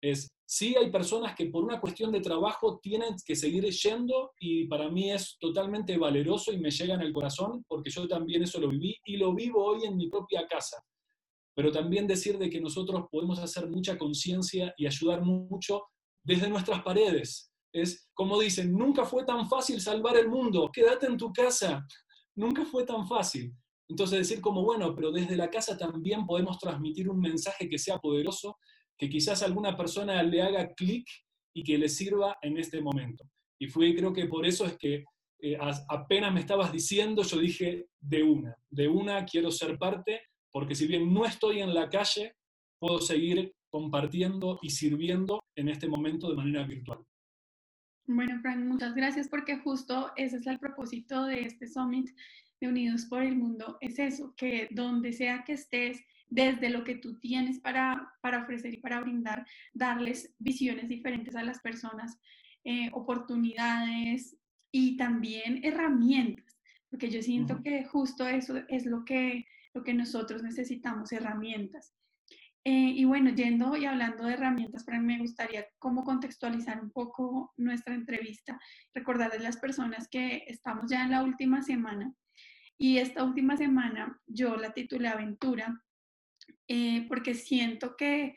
Es, 0.00 0.32
sí 0.46 0.76
hay 0.76 0.90
personas 0.90 1.36
que 1.36 1.44
por 1.44 1.62
una 1.62 1.78
cuestión 1.78 2.10
de 2.10 2.22
trabajo 2.22 2.80
tienen 2.82 3.14
que 3.26 3.36
seguir 3.36 3.64
yendo 3.66 4.32
y 4.40 4.66
para 4.66 4.88
mí 4.88 5.12
es 5.12 5.36
totalmente 5.38 5.98
valeroso 5.98 6.54
y 6.54 6.58
me 6.58 6.70
llega 6.70 6.94
en 6.94 7.02
el 7.02 7.12
corazón 7.12 7.62
porque 7.68 7.90
yo 7.90 8.08
también 8.08 8.44
eso 8.44 8.58
lo 8.58 8.68
viví 8.70 8.96
y 9.04 9.18
lo 9.18 9.34
vivo 9.34 9.62
hoy 9.62 9.84
en 9.84 9.98
mi 9.98 10.08
propia 10.08 10.46
casa 10.48 10.82
pero 11.54 11.70
también 11.70 12.06
decir 12.06 12.38
de 12.38 12.48
que 12.48 12.60
nosotros 12.60 13.04
podemos 13.10 13.38
hacer 13.38 13.68
mucha 13.68 13.98
conciencia 13.98 14.74
y 14.76 14.86
ayudar 14.86 15.22
mucho 15.22 15.82
desde 16.24 16.48
nuestras 16.48 16.82
paredes. 16.82 17.52
Es 17.72 18.08
como 18.14 18.38
dicen, 18.40 18.72
nunca 18.72 19.04
fue 19.04 19.24
tan 19.24 19.48
fácil 19.48 19.80
salvar 19.80 20.16
el 20.16 20.28
mundo, 20.28 20.70
quédate 20.72 21.06
en 21.06 21.16
tu 21.16 21.32
casa, 21.32 21.84
nunca 22.36 22.64
fue 22.64 22.84
tan 22.84 23.06
fácil. 23.06 23.52
Entonces 23.88 24.18
decir 24.18 24.40
como, 24.40 24.62
bueno, 24.62 24.94
pero 24.94 25.10
desde 25.10 25.36
la 25.36 25.50
casa 25.50 25.76
también 25.76 26.24
podemos 26.24 26.58
transmitir 26.58 27.08
un 27.08 27.20
mensaje 27.20 27.68
que 27.68 27.78
sea 27.78 27.98
poderoso, 27.98 28.56
que 28.96 29.08
quizás 29.08 29.42
alguna 29.42 29.76
persona 29.76 30.22
le 30.22 30.42
haga 30.42 30.72
clic 30.74 31.06
y 31.54 31.62
que 31.62 31.76
le 31.76 31.88
sirva 31.88 32.36
en 32.40 32.56
este 32.56 32.80
momento. 32.80 33.24
Y 33.58 33.66
fue, 33.66 33.94
creo 33.94 34.12
que 34.12 34.26
por 34.26 34.46
eso 34.46 34.64
es 34.64 34.78
que 34.78 35.04
eh, 35.40 35.58
apenas 35.88 36.32
me 36.32 36.40
estabas 36.40 36.72
diciendo, 36.72 37.22
yo 37.22 37.38
dije, 37.38 37.86
de 38.00 38.22
una, 38.22 38.56
de 38.70 38.88
una 38.88 39.24
quiero 39.24 39.50
ser 39.50 39.76
parte 39.76 40.20
porque 40.52 40.74
si 40.74 40.86
bien 40.86 41.12
no 41.12 41.24
estoy 41.24 41.60
en 41.60 41.74
la 41.74 41.88
calle, 41.88 42.36
puedo 42.78 43.00
seguir 43.00 43.54
compartiendo 43.70 44.58
y 44.62 44.70
sirviendo 44.70 45.42
en 45.56 45.68
este 45.68 45.88
momento 45.88 46.28
de 46.28 46.36
manera 46.36 46.64
virtual. 46.64 46.98
Bueno, 48.06 48.38
Frank, 48.42 48.58
muchas 48.58 48.94
gracias 48.94 49.28
porque 49.28 49.58
justo 49.58 50.12
ese 50.16 50.36
es 50.36 50.46
el 50.46 50.58
propósito 50.58 51.24
de 51.24 51.42
este 51.42 51.66
Summit 51.66 52.10
de 52.60 52.68
Unidos 52.68 53.06
por 53.06 53.22
el 53.22 53.36
Mundo, 53.36 53.78
es 53.80 53.98
eso, 53.98 54.34
que 54.36 54.68
donde 54.70 55.12
sea 55.12 55.42
que 55.44 55.54
estés, 55.54 56.04
desde 56.28 56.70
lo 56.70 56.84
que 56.84 56.96
tú 56.96 57.18
tienes 57.18 57.60
para, 57.60 58.12
para 58.22 58.42
ofrecer 58.42 58.74
y 58.74 58.78
para 58.78 59.00
brindar, 59.00 59.46
darles 59.74 60.34
visiones 60.38 60.88
diferentes 60.88 61.36
a 61.36 61.42
las 61.42 61.60
personas, 61.60 62.18
eh, 62.64 62.88
oportunidades 62.92 64.36
y 64.70 64.96
también 64.96 65.60
herramientas, 65.64 66.58
porque 66.88 67.10
yo 67.10 67.22
siento 67.22 67.62
que 67.62 67.84
justo 67.84 68.26
eso 68.26 68.62
es 68.68 68.86
lo 68.86 69.04
que 69.04 69.44
lo 69.74 69.82
que 69.82 69.94
nosotros 69.94 70.42
necesitamos, 70.42 71.12
herramientas. 71.12 71.94
Eh, 72.64 72.92
y 72.94 73.04
bueno, 73.04 73.30
yendo 73.30 73.76
y 73.76 73.86
hablando 73.86 74.24
de 74.24 74.34
herramientas, 74.34 74.84
para 74.84 75.00
me 75.00 75.18
gustaría 75.18 75.66
como 75.78 76.04
contextualizar 76.04 76.80
un 76.80 76.92
poco 76.92 77.52
nuestra 77.56 77.94
entrevista, 77.94 78.60
recordarles 78.94 79.40
a 79.40 79.44
las 79.44 79.56
personas 79.56 80.08
que 80.08 80.44
estamos 80.46 80.88
ya 80.88 81.02
en 81.02 81.10
la 81.10 81.24
última 81.24 81.62
semana 81.62 82.14
y 82.82 82.98
esta 82.98 83.22
última 83.22 83.56
semana 83.56 84.20
yo 84.26 84.56
la 84.56 84.72
titulé 84.72 85.06
Aventura 85.06 85.80
eh, 86.66 87.06
porque 87.08 87.34
siento 87.34 87.96
que, 87.96 88.34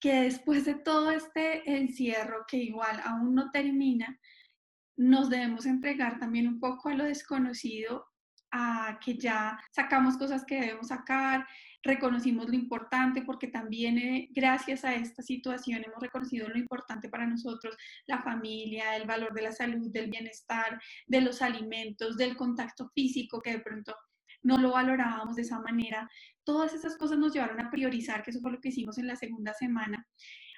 que 0.00 0.22
después 0.22 0.64
de 0.64 0.74
todo 0.74 1.12
este 1.12 1.78
encierro 1.78 2.44
que 2.48 2.56
igual 2.56 3.00
aún 3.04 3.36
no 3.36 3.52
termina, 3.52 4.18
nos 4.96 5.30
debemos 5.30 5.64
entregar 5.64 6.18
también 6.18 6.48
un 6.48 6.58
poco 6.58 6.88
a 6.88 6.94
lo 6.94 7.04
desconocido 7.04 8.07
a 8.50 8.98
que 9.04 9.16
ya 9.16 9.58
sacamos 9.70 10.16
cosas 10.16 10.44
que 10.44 10.60
debemos 10.60 10.88
sacar, 10.88 11.46
reconocimos 11.82 12.48
lo 12.48 12.54
importante 12.54 13.22
porque 13.22 13.48
también 13.48 13.98
eh, 13.98 14.28
gracias 14.32 14.84
a 14.84 14.94
esta 14.94 15.22
situación 15.22 15.82
hemos 15.84 16.00
reconocido 16.00 16.48
lo 16.48 16.58
importante 16.58 17.08
para 17.08 17.26
nosotros, 17.26 17.76
la 18.06 18.22
familia, 18.22 18.96
el 18.96 19.06
valor 19.06 19.32
de 19.34 19.42
la 19.42 19.52
salud, 19.52 19.90
del 19.90 20.10
bienestar, 20.10 20.80
de 21.06 21.20
los 21.20 21.42
alimentos, 21.42 22.16
del 22.16 22.36
contacto 22.36 22.90
físico 22.94 23.40
que 23.40 23.52
de 23.52 23.60
pronto 23.60 23.94
no 24.42 24.58
lo 24.58 24.72
valorábamos 24.72 25.36
de 25.36 25.42
esa 25.42 25.60
manera. 25.60 26.08
Todas 26.44 26.72
esas 26.72 26.96
cosas 26.96 27.18
nos 27.18 27.32
llevaron 27.32 27.60
a 27.60 27.70
priorizar, 27.70 28.22
que 28.22 28.30
eso 28.30 28.40
fue 28.40 28.52
lo 28.52 28.60
que 28.60 28.68
hicimos 28.68 28.98
en 28.98 29.06
la 29.06 29.16
segunda 29.16 29.52
semana. 29.54 30.06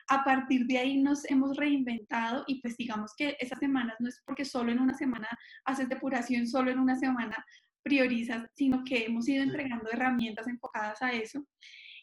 A 0.08 0.24
partir 0.24 0.66
de 0.66 0.78
ahí 0.78 1.00
nos 1.00 1.24
hemos 1.30 1.56
reinventado 1.56 2.44
y 2.46 2.60
pues 2.60 2.76
digamos 2.76 3.14
que 3.16 3.36
esas 3.38 3.58
semanas 3.58 3.94
no 4.00 4.08
es 4.08 4.20
porque 4.26 4.44
solo 4.44 4.72
en 4.72 4.80
una 4.80 4.94
semana 4.94 5.28
haces 5.64 5.88
depuración, 5.88 6.48
solo 6.48 6.70
en 6.70 6.80
una 6.80 6.96
semana 6.96 7.44
priorizas, 7.82 8.46
sino 8.54 8.84
que 8.84 9.04
hemos 9.06 9.28
ido 9.28 9.42
entregando 9.42 9.90
herramientas 9.90 10.46
enfocadas 10.48 11.00
a 11.02 11.12
eso. 11.12 11.44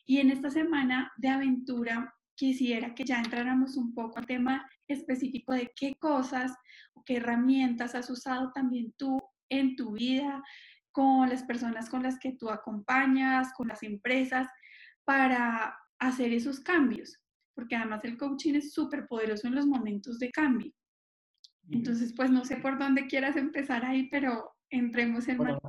Y 0.05 0.19
en 0.19 0.31
esta 0.31 0.49
semana 0.49 1.11
de 1.17 1.29
aventura 1.29 2.13
quisiera 2.35 2.93
que 2.93 3.03
ya 3.03 3.19
entráramos 3.19 3.77
un 3.77 3.93
poco 3.93 4.19
al 4.19 4.25
tema 4.25 4.69
específico 4.87 5.53
de 5.53 5.71
qué 5.75 5.95
cosas 5.95 6.53
o 6.93 7.03
qué 7.03 7.17
herramientas 7.17 7.95
has 7.95 8.09
usado 8.09 8.51
también 8.53 8.93
tú 8.97 9.19
en 9.49 9.75
tu 9.75 9.93
vida, 9.93 10.43
con 10.91 11.29
las 11.29 11.43
personas 11.43 11.89
con 11.89 12.01
las 12.03 12.17
que 12.17 12.33
tú 12.33 12.49
acompañas, 12.49 13.53
con 13.53 13.67
las 13.67 13.83
empresas, 13.83 14.47
para 15.03 15.77
hacer 15.99 16.33
esos 16.33 16.59
cambios, 16.59 17.19
porque 17.53 17.75
además 17.75 18.03
el 18.03 18.17
coaching 18.17 18.55
es 18.55 18.73
súper 18.73 19.07
poderoso 19.07 19.47
en 19.47 19.55
los 19.55 19.65
momentos 19.65 20.19
de 20.19 20.31
cambio. 20.31 20.71
Entonces, 21.69 22.13
pues 22.15 22.31
no 22.31 22.45
sé 22.45 22.57
por 22.57 22.79
dónde 22.79 23.07
quieras 23.07 23.35
empezar 23.35 23.85
ahí, 23.85 24.09
pero 24.09 24.56
entremos 24.69 25.27
en... 25.27 25.37
Bueno, 25.37 25.59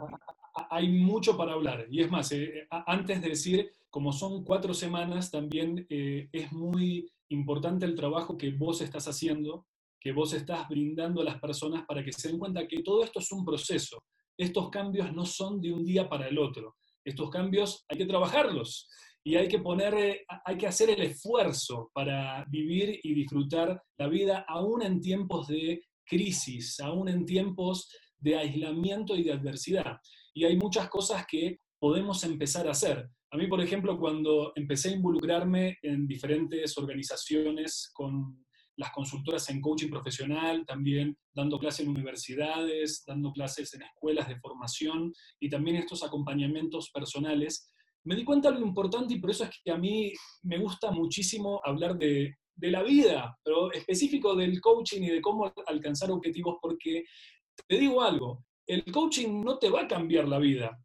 hay 0.70 0.88
mucho 0.88 1.36
para 1.36 1.52
hablar. 1.52 1.86
Y 1.90 2.02
es 2.02 2.10
más, 2.10 2.32
eh, 2.32 2.66
antes 2.70 3.22
de 3.22 3.28
decir, 3.28 3.70
como 3.90 4.12
son 4.12 4.44
cuatro 4.44 4.74
semanas, 4.74 5.30
también 5.30 5.86
eh, 5.88 6.28
es 6.32 6.52
muy 6.52 7.10
importante 7.30 7.86
el 7.86 7.94
trabajo 7.94 8.36
que 8.36 8.50
vos 8.50 8.80
estás 8.80 9.06
haciendo, 9.08 9.66
que 10.00 10.12
vos 10.12 10.32
estás 10.32 10.68
brindando 10.68 11.20
a 11.20 11.24
las 11.24 11.40
personas 11.40 11.84
para 11.86 12.04
que 12.04 12.12
se 12.12 12.28
den 12.28 12.38
cuenta 12.38 12.66
que 12.66 12.82
todo 12.82 13.04
esto 13.04 13.18
es 13.18 13.30
un 13.32 13.44
proceso. 13.44 14.02
Estos 14.36 14.70
cambios 14.70 15.12
no 15.12 15.26
son 15.26 15.60
de 15.60 15.72
un 15.72 15.84
día 15.84 16.08
para 16.08 16.28
el 16.28 16.38
otro. 16.38 16.76
Estos 17.04 17.30
cambios 17.30 17.84
hay 17.88 17.98
que 17.98 18.06
trabajarlos 18.06 18.88
y 19.24 19.36
hay 19.36 19.48
que 19.48 19.58
poner, 19.58 19.94
eh, 19.94 20.24
hay 20.44 20.56
que 20.56 20.66
hacer 20.66 20.90
el 20.90 21.02
esfuerzo 21.02 21.90
para 21.92 22.44
vivir 22.48 23.00
y 23.02 23.14
disfrutar 23.14 23.82
la 23.98 24.08
vida 24.08 24.44
aún 24.48 24.82
en 24.82 25.00
tiempos 25.00 25.48
de 25.48 25.82
crisis, 26.04 26.80
aún 26.80 27.08
en 27.08 27.26
tiempos 27.26 27.90
de 28.18 28.36
aislamiento 28.36 29.16
y 29.16 29.22
de 29.22 29.32
adversidad. 29.32 29.98
Y 30.34 30.44
hay 30.44 30.56
muchas 30.56 30.88
cosas 30.88 31.26
que 31.26 31.58
podemos 31.78 32.22
empezar 32.24 32.66
a 32.66 32.72
hacer. 32.72 33.08
A 33.30 33.36
mí, 33.36 33.46
por 33.46 33.60
ejemplo, 33.60 33.98
cuando 33.98 34.52
empecé 34.56 34.88
a 34.88 34.92
involucrarme 34.92 35.78
en 35.82 36.06
diferentes 36.06 36.76
organizaciones 36.78 37.90
con 37.92 38.44
las 38.76 38.92
consultoras 38.92 39.50
en 39.50 39.60
coaching 39.60 39.90
profesional, 39.90 40.64
también 40.64 41.16
dando 41.34 41.58
clases 41.58 41.80
en 41.80 41.90
universidades, 41.90 43.04
dando 43.06 43.32
clases 43.32 43.74
en 43.74 43.82
escuelas 43.82 44.28
de 44.28 44.38
formación 44.38 45.12
y 45.40 45.50
también 45.50 45.76
estos 45.76 46.02
acompañamientos 46.04 46.90
personales, 46.90 47.72
me 48.04 48.14
di 48.14 48.24
cuenta 48.24 48.50
de 48.50 48.60
lo 48.60 48.66
importante 48.66 49.14
y 49.14 49.20
por 49.20 49.30
eso 49.30 49.44
es 49.44 49.50
que 49.62 49.72
a 49.72 49.76
mí 49.76 50.12
me 50.42 50.58
gusta 50.58 50.92
muchísimo 50.92 51.60
hablar 51.64 51.98
de, 51.98 52.36
de 52.54 52.70
la 52.70 52.82
vida, 52.82 53.36
pero 53.42 53.72
específico 53.72 54.34
del 54.34 54.60
coaching 54.60 55.02
y 55.02 55.10
de 55.10 55.20
cómo 55.20 55.52
alcanzar 55.66 56.10
objetivos, 56.10 56.56
porque 56.62 57.04
te 57.66 57.78
digo 57.78 58.02
algo, 58.02 58.44
el 58.66 58.84
coaching 58.84 59.42
no 59.42 59.58
te 59.58 59.70
va 59.70 59.82
a 59.82 59.88
cambiar 59.88 60.28
la 60.28 60.38
vida, 60.38 60.78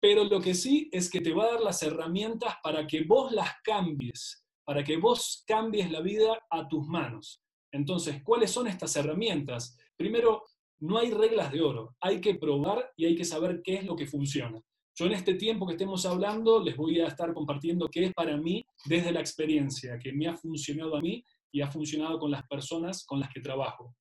pero 0.00 0.24
lo 0.24 0.40
que 0.40 0.54
sí 0.54 0.88
es 0.92 1.10
que 1.10 1.20
te 1.20 1.32
va 1.32 1.44
a 1.44 1.52
dar 1.52 1.60
las 1.60 1.82
herramientas 1.82 2.54
para 2.62 2.86
que 2.86 3.04
vos 3.04 3.32
las 3.32 3.60
cambies, 3.62 4.44
para 4.64 4.82
que 4.82 4.96
vos 4.96 5.44
cambies 5.46 5.90
la 5.90 6.00
vida 6.00 6.38
a 6.50 6.68
tus 6.68 6.86
manos. 6.86 7.42
Entonces, 7.72 8.22
¿cuáles 8.22 8.50
son 8.50 8.66
estas 8.66 8.96
herramientas? 8.96 9.76
Primero, 9.96 10.44
no 10.80 10.98
hay 10.98 11.10
reglas 11.10 11.52
de 11.52 11.60
oro, 11.60 11.96
hay 12.00 12.20
que 12.20 12.36
probar 12.36 12.92
y 12.96 13.04
hay 13.06 13.16
que 13.16 13.24
saber 13.24 13.60
qué 13.62 13.74
es 13.76 13.84
lo 13.84 13.96
que 13.96 14.06
funciona. 14.06 14.60
Yo 14.94 15.06
en 15.06 15.12
este 15.12 15.34
tiempo 15.34 15.66
que 15.66 15.72
estemos 15.72 16.06
hablando 16.06 16.62
les 16.62 16.76
voy 16.76 17.00
a 17.00 17.08
estar 17.08 17.32
compartiendo 17.34 17.88
qué 17.88 18.06
es 18.06 18.14
para 18.14 18.36
mí 18.36 18.64
desde 18.86 19.12
la 19.12 19.20
experiencia, 19.20 19.98
que 19.98 20.12
me 20.12 20.28
ha 20.28 20.36
funcionado 20.36 20.96
a 20.96 21.00
mí 21.00 21.22
y 21.52 21.60
ha 21.60 21.70
funcionado 21.70 22.18
con 22.18 22.30
las 22.30 22.46
personas 22.48 23.04
con 23.04 23.20
las 23.20 23.32
que 23.32 23.40
trabajo 23.40 23.94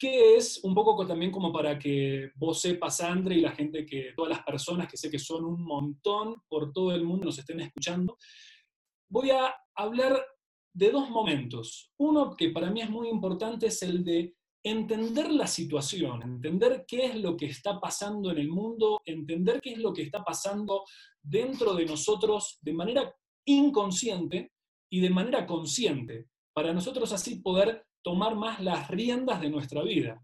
que 0.00 0.34
es 0.34 0.64
un 0.64 0.74
poco 0.74 1.06
también 1.06 1.30
como 1.30 1.52
para 1.52 1.78
que 1.78 2.30
vos 2.36 2.58
sepas, 2.58 3.02
Andre, 3.02 3.34
y 3.34 3.42
la 3.42 3.52
gente 3.52 3.84
que, 3.84 4.14
todas 4.16 4.30
las 4.30 4.42
personas 4.42 4.88
que 4.88 4.96
sé 4.96 5.10
que 5.10 5.18
son 5.18 5.44
un 5.44 5.62
montón 5.62 6.36
por 6.48 6.72
todo 6.72 6.94
el 6.94 7.04
mundo 7.04 7.26
nos 7.26 7.38
estén 7.38 7.60
escuchando, 7.60 8.16
voy 9.10 9.30
a 9.30 9.54
hablar 9.74 10.18
de 10.72 10.90
dos 10.90 11.10
momentos. 11.10 11.92
Uno 11.98 12.34
que 12.34 12.48
para 12.48 12.70
mí 12.70 12.80
es 12.80 12.88
muy 12.88 13.08
importante 13.10 13.66
es 13.66 13.82
el 13.82 14.02
de 14.02 14.34
entender 14.62 15.30
la 15.30 15.46
situación, 15.46 16.22
entender 16.22 16.86
qué 16.88 17.04
es 17.04 17.16
lo 17.16 17.36
que 17.36 17.46
está 17.46 17.78
pasando 17.78 18.30
en 18.30 18.38
el 18.38 18.48
mundo, 18.48 19.02
entender 19.04 19.60
qué 19.60 19.72
es 19.72 19.78
lo 19.78 19.92
que 19.92 20.02
está 20.02 20.24
pasando 20.24 20.84
dentro 21.20 21.74
de 21.74 21.84
nosotros 21.84 22.58
de 22.62 22.72
manera 22.72 23.14
inconsciente 23.44 24.52
y 24.90 25.00
de 25.00 25.10
manera 25.10 25.46
consciente, 25.46 26.28
para 26.54 26.72
nosotros 26.72 27.12
así 27.12 27.40
poder 27.40 27.84
tomar 28.02 28.36
más 28.36 28.60
las 28.60 28.88
riendas 28.88 29.40
de 29.40 29.50
nuestra 29.50 29.82
vida. 29.82 30.22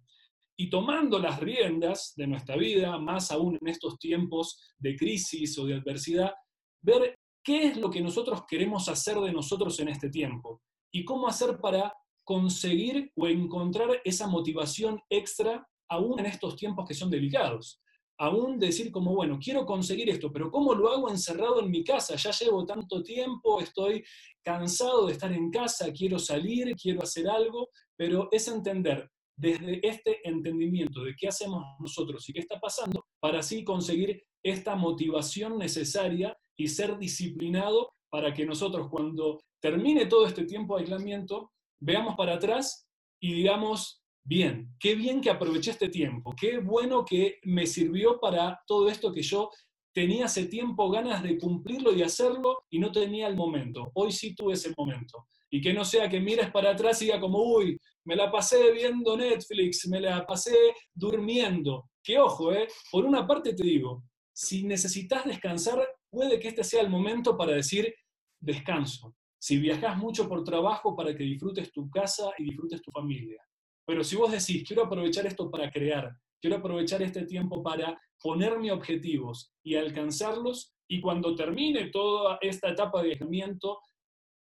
Y 0.59 0.71
tomando 0.71 1.19
las 1.19 1.39
riendas 1.39 2.15
de 2.17 2.27
nuestra 2.27 2.57
vida, 2.57 2.99
más 2.99 3.31
aún 3.31 3.59
en 3.61 3.69
estos 3.69 3.99
tiempos 3.99 4.59
de 4.79 4.97
crisis 4.97 5.59
o 5.59 5.67
de 5.67 5.75
adversidad, 5.75 6.33
ver 6.81 7.15
qué 7.45 7.67
es 7.67 7.77
lo 7.77 7.91
que 7.91 8.01
nosotros 8.01 8.45
queremos 8.49 8.89
hacer 8.89 9.19
de 9.19 9.33
nosotros 9.33 9.79
en 9.81 9.89
este 9.89 10.09
tiempo 10.09 10.63
y 10.93 11.05
cómo 11.05 11.29
hacer 11.29 11.61
para 11.61 11.93
conseguir 12.25 13.13
o 13.15 13.27
encontrar 13.27 14.01
esa 14.05 14.27
motivación 14.27 15.01
extra 15.11 15.67
aún 15.89 16.19
en 16.19 16.27
estos 16.27 16.57
tiempos 16.57 16.87
que 16.89 16.95
son 16.95 17.11
delicados 17.11 17.81
aún 18.19 18.59
decir 18.59 18.91
como, 18.91 19.15
bueno, 19.15 19.39
quiero 19.43 19.67
conseguir 19.67 20.09
esto, 20.09 20.33
pero 20.33 20.51
¿cómo 20.51 20.75
lo 20.75 20.89
hago 20.91 21.11
encerrado 21.11 21.61
en 21.61 21.71
mi 21.71 21.85
casa? 21.85 22.17
Ya 22.17 22.31
llevo 22.31 22.65
tanto 22.65 23.03
tiempo, 23.03 23.61
estoy 23.61 24.05
cansado 24.43 25.07
de 25.07 25.13
estar 25.13 25.33
en 25.33 25.51
casa, 25.51 25.93
quiero 25.93 26.19
salir, 26.19 26.75
quiero 26.77 27.03
hacer 27.03 27.29
algo, 27.29 27.69
pero 27.97 28.29
es 28.31 28.49
entender 28.49 29.11
desde 29.39 29.87
este 29.87 30.27
entendimiento 30.27 31.03
de 31.03 31.15
qué 31.15 31.29
hacemos 31.29 31.63
nosotros 31.79 32.27
y 32.29 32.33
qué 32.33 32.41
está 32.41 32.59
pasando, 32.59 33.05
para 33.21 33.41
así 33.41 33.65
conseguir 33.65 34.23
esta 34.43 34.77
motivación 34.77 35.59
necesaria 35.59 36.37
y 36.57 36.69
ser 36.69 36.97
disciplinado 36.99 37.93
para 38.11 38.33
que 38.33 38.47
nosotros 38.47 38.89
cuando 38.91 39.41
termine 39.61 40.07
todo 40.07 40.27
este 40.27 40.45
tiempo 40.45 40.77
de 40.77 40.85
aislamiento, 40.85 41.53
veamos 41.81 42.15
para 42.17 42.35
atrás 42.35 42.89
y 43.21 43.35
digamos, 43.35 44.03
bien, 44.27 44.75
qué 44.79 44.95
bien 44.95 45.21
que 45.21 45.31
aproveché 45.31 45.71
este 45.71 45.89
tiempo, 45.89 46.35
qué 46.39 46.59
bueno 46.59 47.05
que 47.05 47.39
me 47.45 47.67
sirvió 47.67 48.19
para 48.19 48.61
todo 48.67 48.89
esto 48.89 49.13
que 49.13 49.23
yo 49.23 49.51
tenía 49.95 50.27
hace 50.27 50.47
tiempo 50.47 50.91
ganas 50.91 51.23
de 51.23 51.39
cumplirlo 51.39 51.93
y 51.95 52.03
hacerlo 52.03 52.65
y 52.69 52.79
no 52.79 52.93
tenía 52.93 53.29
el 53.29 53.37
momento. 53.37 53.91
Hoy 53.95 54.13
sí 54.13 54.35
tuve 54.35 54.53
ese 54.53 54.75
momento. 54.77 55.29
Y 55.49 55.61
que 55.61 55.73
no 55.73 55.85
sea 55.85 56.09
que 56.09 56.21
mires 56.21 56.51
para 56.51 56.73
atrás 56.73 57.01
y 57.01 57.07
diga 57.07 57.21
como, 57.21 57.39
uy, 57.43 57.79
me 58.05 58.15
la 58.15 58.31
pasé 58.31 58.73
viendo 58.73 59.17
Netflix, 59.17 59.89
me 59.89 60.01
la 60.01 60.27
pasé 60.27 60.55
durmiendo. 60.93 61.89
Que 62.03 62.19
ojo, 62.19 62.53
¿eh? 62.53 62.69
por 62.91 63.07
una 63.07 63.27
parte 63.27 63.55
te 63.55 63.63
digo, 63.63 64.03
si 64.35 64.65
necesitas 64.65 65.25
descansar, 65.25 65.83
puede 66.11 66.39
que 66.39 66.49
este 66.49 66.63
sea 66.63 66.83
el 66.83 66.91
momento 66.91 67.37
para 67.37 67.53
decir 67.53 67.95
descanso. 68.39 69.15
Si 69.39 69.57
viajas 69.57 69.97
mucho 69.97 70.29
por 70.29 70.45
trabajo, 70.45 70.95
para 70.95 71.17
que 71.17 71.25
disfrutes 71.25 71.73
tu 71.73 71.89
casa 71.89 72.33
y 72.37 72.45
disfrutes 72.45 72.83
tu 72.83 72.91
familia. 72.91 73.41
Pero 73.87 74.03
si 74.03 74.17
vos 74.17 74.33
decís, 74.33 74.67
quiero 74.67 74.85
aprovechar 74.85 75.27
esto 75.27 75.51
para 75.51 75.71
crear, 75.71 76.15
quiero 76.41 76.57
aprovechar 76.57 77.03
este 77.03 77.25
tiempo 77.25 77.63
para 77.63 77.99
ponerme 78.21 78.73
objetivos 78.73 79.53
y 79.63 79.77
alcanzarlos, 79.77 80.75
y 80.89 81.01
cuando 81.01 81.35
termine 81.35 81.91
toda 81.91 82.39
esta 82.41 82.71
etapa 82.71 83.03
de 83.03 83.13
aislamiento, 83.13 83.79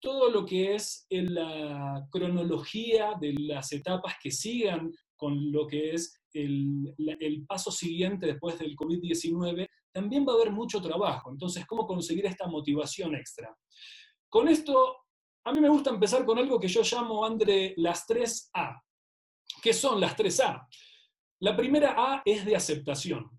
todo 0.00 0.30
lo 0.30 0.44
que 0.44 0.74
es 0.74 1.06
la 1.10 2.06
cronología 2.10 3.14
de 3.20 3.32
las 3.38 3.72
etapas 3.72 4.16
que 4.22 4.30
sigan 4.30 4.92
con 5.16 5.50
lo 5.50 5.66
que 5.66 5.94
es 5.94 6.20
el, 6.34 6.94
el 6.98 7.46
paso 7.46 7.70
siguiente 7.70 8.26
después 8.26 8.58
del 8.58 8.76
COVID-19, 8.76 9.66
también 9.92 10.26
va 10.26 10.32
a 10.32 10.36
haber 10.36 10.50
mucho 10.50 10.82
trabajo. 10.82 11.30
Entonces, 11.30 11.64
¿cómo 11.66 11.86
conseguir 11.86 12.26
esta 12.26 12.46
motivación 12.48 13.14
extra? 13.14 13.56
Con 14.28 14.48
esto, 14.48 14.96
a 15.44 15.52
mí 15.52 15.60
me 15.60 15.68
gusta 15.68 15.90
empezar 15.90 16.26
con 16.26 16.38
algo 16.38 16.58
que 16.58 16.68
yo 16.68 16.82
llamo, 16.82 17.24
André, 17.24 17.72
las 17.76 18.06
tres 18.06 18.50
A. 18.52 18.83
¿Qué 19.64 19.72
son 19.72 19.98
las 19.98 20.14
tres 20.14 20.40
A? 20.40 20.68
La 21.40 21.56
primera 21.56 21.94
A 21.96 22.20
es 22.26 22.44
de 22.44 22.54
aceptación. 22.54 23.30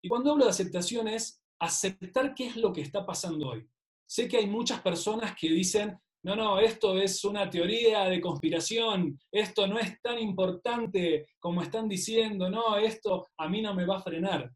Y 0.00 0.08
cuando 0.08 0.32
hablo 0.32 0.46
de 0.46 0.50
aceptación 0.50 1.08
es 1.08 1.44
aceptar 1.58 2.34
qué 2.34 2.46
es 2.46 2.56
lo 2.56 2.72
que 2.72 2.80
está 2.80 3.04
pasando 3.04 3.50
hoy. 3.50 3.68
Sé 4.06 4.28
que 4.28 4.38
hay 4.38 4.46
muchas 4.46 4.80
personas 4.80 5.36
que 5.38 5.50
dicen, 5.50 6.00
no, 6.22 6.34
no, 6.34 6.58
esto 6.58 6.96
es 6.96 7.22
una 7.22 7.50
teoría 7.50 8.04
de 8.04 8.18
conspiración, 8.18 9.20
esto 9.30 9.66
no 9.66 9.78
es 9.78 10.00
tan 10.00 10.18
importante 10.18 11.26
como 11.38 11.60
están 11.60 11.86
diciendo, 11.86 12.48
no, 12.48 12.78
esto 12.78 13.28
a 13.36 13.46
mí 13.46 13.60
no 13.60 13.74
me 13.74 13.84
va 13.84 13.98
a 13.98 14.02
frenar. 14.02 14.50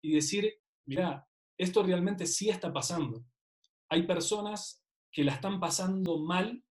y 0.00 0.14
decir, 0.14 0.54
mira, 0.86 1.28
esto 1.58 1.82
realmente 1.82 2.24
sí 2.26 2.48
está 2.48 2.72
pasando. 2.72 3.22
Hay 3.90 4.04
personas 4.04 4.82
que 5.12 5.22
la 5.22 5.34
están 5.34 5.60
pasando 5.60 6.16
mal 6.16 6.64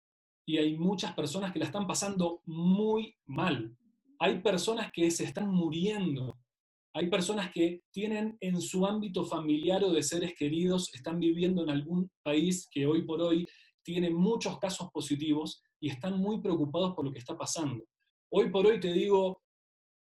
y 0.46 0.58
hay 0.58 0.78
muchas 0.78 1.14
personas 1.14 1.52
que 1.52 1.60
la 1.60 1.66
están 1.66 1.88
pasando 1.88 2.42
muy 2.46 3.16
mal. 3.26 3.76
Hay 4.20 4.42
personas 4.42 4.92
que 4.92 5.10
se 5.10 5.24
están 5.24 5.50
muriendo. 5.50 6.38
Hay 6.94 7.10
personas 7.10 7.52
que 7.52 7.82
tienen 7.92 8.38
en 8.40 8.62
su 8.62 8.86
ámbito 8.86 9.26
familiar 9.26 9.84
o 9.84 9.92
de 9.92 10.04
seres 10.04 10.34
queridos, 10.38 10.94
están 10.94 11.20
viviendo 11.20 11.64
en 11.64 11.70
algún 11.70 12.10
país 12.24 12.70
que 12.72 12.86
hoy 12.86 13.04
por 13.04 13.22
hoy 13.22 13.46
tiene 13.84 14.10
muchos 14.10 14.58
casos 14.60 14.90
positivos 14.92 15.62
y 15.80 15.90
están 15.90 16.18
muy 16.18 16.40
preocupados 16.40 16.96
por 16.96 17.06
lo 17.06 17.12
que 17.12 17.20
está 17.20 17.38
pasando. 17.38 17.84
Hoy 18.32 18.50
por 18.50 18.66
hoy 18.66 18.80
te 18.80 18.94
digo, 18.94 19.42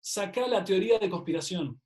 saca 0.01 0.47
la 0.47 0.63
teoría 0.63 0.97
de 0.97 1.09
conspiración, 1.09 1.79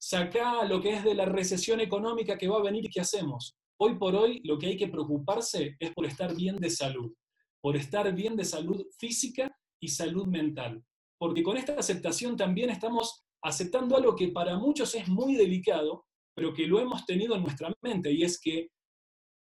saca 0.00 0.64
lo 0.64 0.80
que 0.80 0.94
es 0.94 1.04
de 1.04 1.14
la 1.14 1.26
recesión 1.26 1.80
económica 1.80 2.38
que 2.38 2.48
va 2.48 2.58
a 2.58 2.62
venir 2.62 2.86
y 2.86 2.90
qué 2.90 3.00
hacemos. 3.00 3.54
Hoy 3.78 3.98
por 3.98 4.14
hoy 4.16 4.40
lo 4.44 4.58
que 4.58 4.68
hay 4.68 4.76
que 4.76 4.88
preocuparse 4.88 5.76
es 5.78 5.92
por 5.92 6.06
estar 6.06 6.34
bien 6.34 6.56
de 6.56 6.70
salud, 6.70 7.12
por 7.60 7.76
estar 7.76 8.12
bien 8.14 8.36
de 8.36 8.44
salud 8.44 8.86
física 8.98 9.54
y 9.80 9.88
salud 9.88 10.26
mental. 10.26 10.84
Porque 11.18 11.42
con 11.42 11.56
esta 11.56 11.74
aceptación 11.74 12.36
también 12.36 12.70
estamos 12.70 13.24
aceptando 13.42 13.96
algo 13.96 14.16
que 14.16 14.28
para 14.28 14.56
muchos 14.56 14.94
es 14.94 15.08
muy 15.08 15.34
delicado, 15.34 16.06
pero 16.34 16.52
que 16.52 16.66
lo 16.66 16.80
hemos 16.80 17.04
tenido 17.04 17.34
en 17.34 17.42
nuestra 17.42 17.72
mente, 17.82 18.12
y 18.12 18.22
es 18.22 18.40
que 18.40 18.70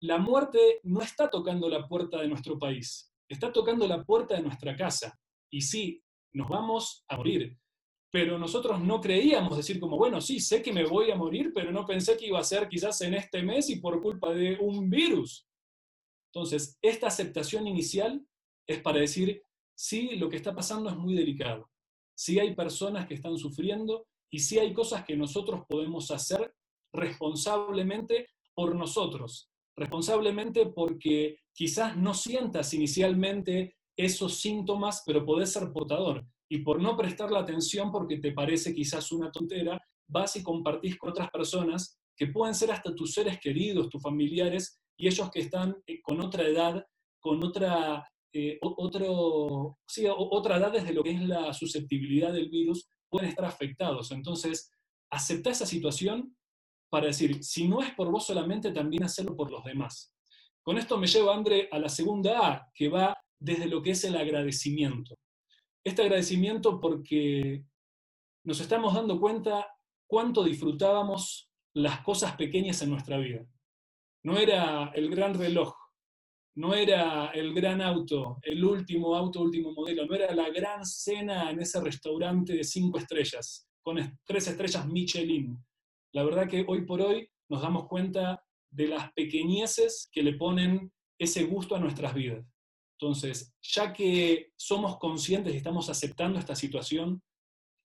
la 0.02 0.18
muerte 0.18 0.80
no 0.84 1.02
está 1.02 1.30
tocando 1.30 1.70
la 1.70 1.88
puerta 1.88 2.22
de 2.22 2.28
nuestro 2.28 2.58
país, 2.58 3.12
está 3.30 3.52
tocando 3.52 3.88
la 3.88 4.04
puerta 4.04 4.36
de 4.36 4.42
nuestra 4.42 4.76
casa. 4.76 5.20
Y 5.52 5.62
sí, 5.62 6.02
nos 6.34 6.48
vamos 6.48 7.04
a 7.08 7.18
morir, 7.18 7.58
pero 8.12 8.40
nosotros 8.40 8.82
no 8.82 9.02
creíamos 9.02 9.56
decir 9.56 9.80
como, 9.80 9.98
bueno, 9.98 10.22
sí, 10.22 10.40
sé 10.40 10.62
que 10.62 10.74
me 10.74 10.86
voy 10.86 11.12
a 11.12 11.16
morir, 11.16 11.52
pero 11.54 11.72
no 11.72 11.86
pensé 11.86 12.18
que 12.18 12.28
iba 12.28 12.40
a 12.40 12.44
ser 12.44 12.68
quizás 12.68 13.02
en 13.02 13.14
este 13.14 13.44
mes 13.44 13.70
y 13.70 13.80
por 13.80 14.02
culpa 14.02 14.32
de 14.34 14.58
un 14.60 14.90
virus. 14.90 15.49
Entonces, 16.34 16.78
esta 16.82 17.08
aceptación 17.08 17.68
inicial 17.68 18.26
es 18.68 18.82
para 18.82 19.00
decir, 19.00 19.42
sí, 19.76 20.16
lo 20.18 20.30
que 20.30 20.38
está 20.38 20.54
pasando 20.54 20.90
es 20.90 20.96
muy 20.96 21.16
delicado, 21.16 21.70
sí 22.16 22.40
hay 22.40 22.56
personas 22.56 23.08
que 23.08 23.16
están 23.16 23.38
sufriendo 23.38 24.06
y 24.32 24.40
sí 24.40 24.60
hay 24.60 24.74
cosas 24.74 25.06
que 25.06 25.16
nosotros 25.16 25.62
podemos 25.68 26.12
hacer 26.12 26.54
responsablemente 26.94 28.28
por 28.54 28.76
nosotros, 28.76 29.50
responsablemente 29.76 30.68
porque 30.68 31.40
quizás 31.54 31.98
no 31.98 32.14
sientas 32.14 32.74
inicialmente 32.74 33.78
esos 33.98 34.36
síntomas, 34.40 35.04
pero 35.06 35.26
podés 35.26 35.52
ser 35.52 35.72
portador. 35.72 36.26
Y 36.50 36.60
por 36.60 36.82
no 36.82 36.96
prestar 36.96 37.32
la 37.32 37.40
atención 37.40 37.92
porque 37.92 38.18
te 38.18 38.32
parece 38.32 38.74
quizás 38.74 39.12
una 39.12 39.32
tontera, 39.32 39.80
vas 40.08 40.36
y 40.36 40.44
compartís 40.44 40.98
con 40.98 41.12
otras 41.12 41.30
personas 41.30 42.00
que 42.16 42.28
pueden 42.28 42.56
ser 42.56 42.72
hasta 42.72 42.94
tus 42.96 43.14
seres 43.14 43.40
queridos, 43.40 43.90
tus 43.90 44.02
familiares, 44.02 44.79
y 45.00 45.08
ellos 45.08 45.32
que 45.32 45.40
están 45.40 45.76
eh, 45.88 46.00
con 46.02 46.22
otra 46.22 46.44
edad, 46.44 46.86
con 47.20 47.44
otra, 47.44 48.08
eh, 48.32 48.60
otro, 48.62 49.80
sí, 49.88 50.06
otra 50.08 50.58
edad 50.58 50.72
desde 50.72 50.94
lo 50.94 51.02
que 51.02 51.12
es 51.12 51.22
la 51.22 51.52
susceptibilidad 51.54 52.32
del 52.32 52.50
virus, 52.50 52.88
pueden 53.10 53.30
estar 53.30 53.46
afectados. 53.46 54.12
Entonces, 54.12 54.72
acepta 55.10 55.50
esa 55.50 55.66
situación 55.66 56.36
para 56.92 57.08
decir, 57.08 57.44
si 57.44 57.68
no 57.68 57.82
es 57.82 57.92
por 57.96 58.12
vos 58.12 58.28
solamente, 58.28 58.72
también 58.72 59.04
hacerlo 59.04 59.36
por 59.36 59.50
los 59.50 59.64
demás. 59.64 60.14
Con 60.62 60.78
esto 60.78 60.98
me 60.98 61.08
lleva, 61.08 61.34
André, 61.34 61.68
a 61.72 61.80
la 61.80 61.90
segunda 61.90 62.48
A, 62.48 62.70
que 62.76 62.90
va 62.90 63.18
desde 63.40 63.66
lo 63.66 63.82
que 63.82 63.92
es 63.92 64.04
el 64.04 64.16
agradecimiento 64.16 65.16
este 65.84 66.02
agradecimiento 66.02 66.80
porque 66.80 67.64
nos 68.44 68.60
estamos 68.60 68.94
dando 68.94 69.20
cuenta 69.20 69.68
cuánto 70.08 70.44
disfrutábamos 70.44 71.50
las 71.74 72.02
cosas 72.02 72.36
pequeñas 72.36 72.82
en 72.82 72.92
nuestra 72.92 73.18
vida. 73.18 73.46
No 74.24 74.38
era 74.38 74.92
el 74.96 75.10
gran 75.10 75.34
reloj, 75.34 75.74
no 76.56 76.74
era 76.74 77.28
el 77.28 77.54
gran 77.54 77.82
auto, 77.82 78.38
el 78.42 78.64
último 78.64 79.16
auto, 79.16 79.42
último 79.42 79.72
modelo, 79.72 80.06
no 80.06 80.16
era 80.16 80.34
la 80.34 80.50
gran 80.50 80.86
cena 80.86 81.50
en 81.52 81.62
ese 81.62 81.80
restaurante 81.80 82.54
de 82.54 82.64
cinco 82.64 82.98
estrellas, 82.98 83.68
con 83.82 83.98
tres 84.26 84.48
estrellas 84.48 84.86
Michelin. 84.88 85.58
La 86.14 86.24
verdad 86.24 86.50
que 86.50 86.66
hoy 86.68 86.86
por 86.86 87.02
hoy 87.02 87.30
nos 87.50 87.62
damos 87.62 87.88
cuenta 87.88 88.44
de 88.72 88.88
las 88.88 89.12
pequeñeces 89.14 90.10
que 90.12 90.22
le 90.22 90.34
ponen 90.34 90.92
ese 91.18 91.44
gusto 91.44 91.76
a 91.76 91.80
nuestras 91.80 92.14
vidas. 92.14 92.46
Entonces, 93.00 93.54
ya 93.62 93.94
que 93.94 94.52
somos 94.58 94.98
conscientes 94.98 95.54
y 95.54 95.58
estamos 95.58 95.90
aceptando 95.90 96.38
esta 96.40 96.56
situación, 96.56 97.22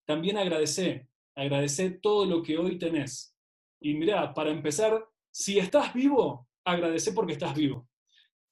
también 0.07 0.37
agradece, 0.37 1.09
agradece 1.37 1.91
todo 1.91 2.27
lo 2.27 2.43
que 2.43 2.59
hoy 2.59 2.79
tenés. 2.79 3.37
Y 3.81 3.95
mira, 3.95 4.35
para 4.35 4.51
empezar, 4.51 5.07
si 5.35 5.59
estás 5.59 5.93
vivo, 5.93 6.49
agradece 6.65 7.13
porque 7.13 7.33
estás 7.33 7.57
vivo. 7.57 7.89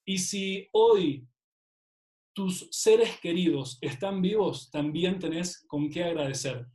Y 0.05 0.19
si 0.19 0.69
hoy 0.73 1.29
tus 2.35 2.69
seres 2.73 3.21
queridos 3.21 3.79
están 3.81 4.21
vivos, 4.21 4.69
también 4.71 5.21
tenés 5.21 5.65
con 5.69 5.89
qué 5.89 6.03
agradecer. 6.03 6.67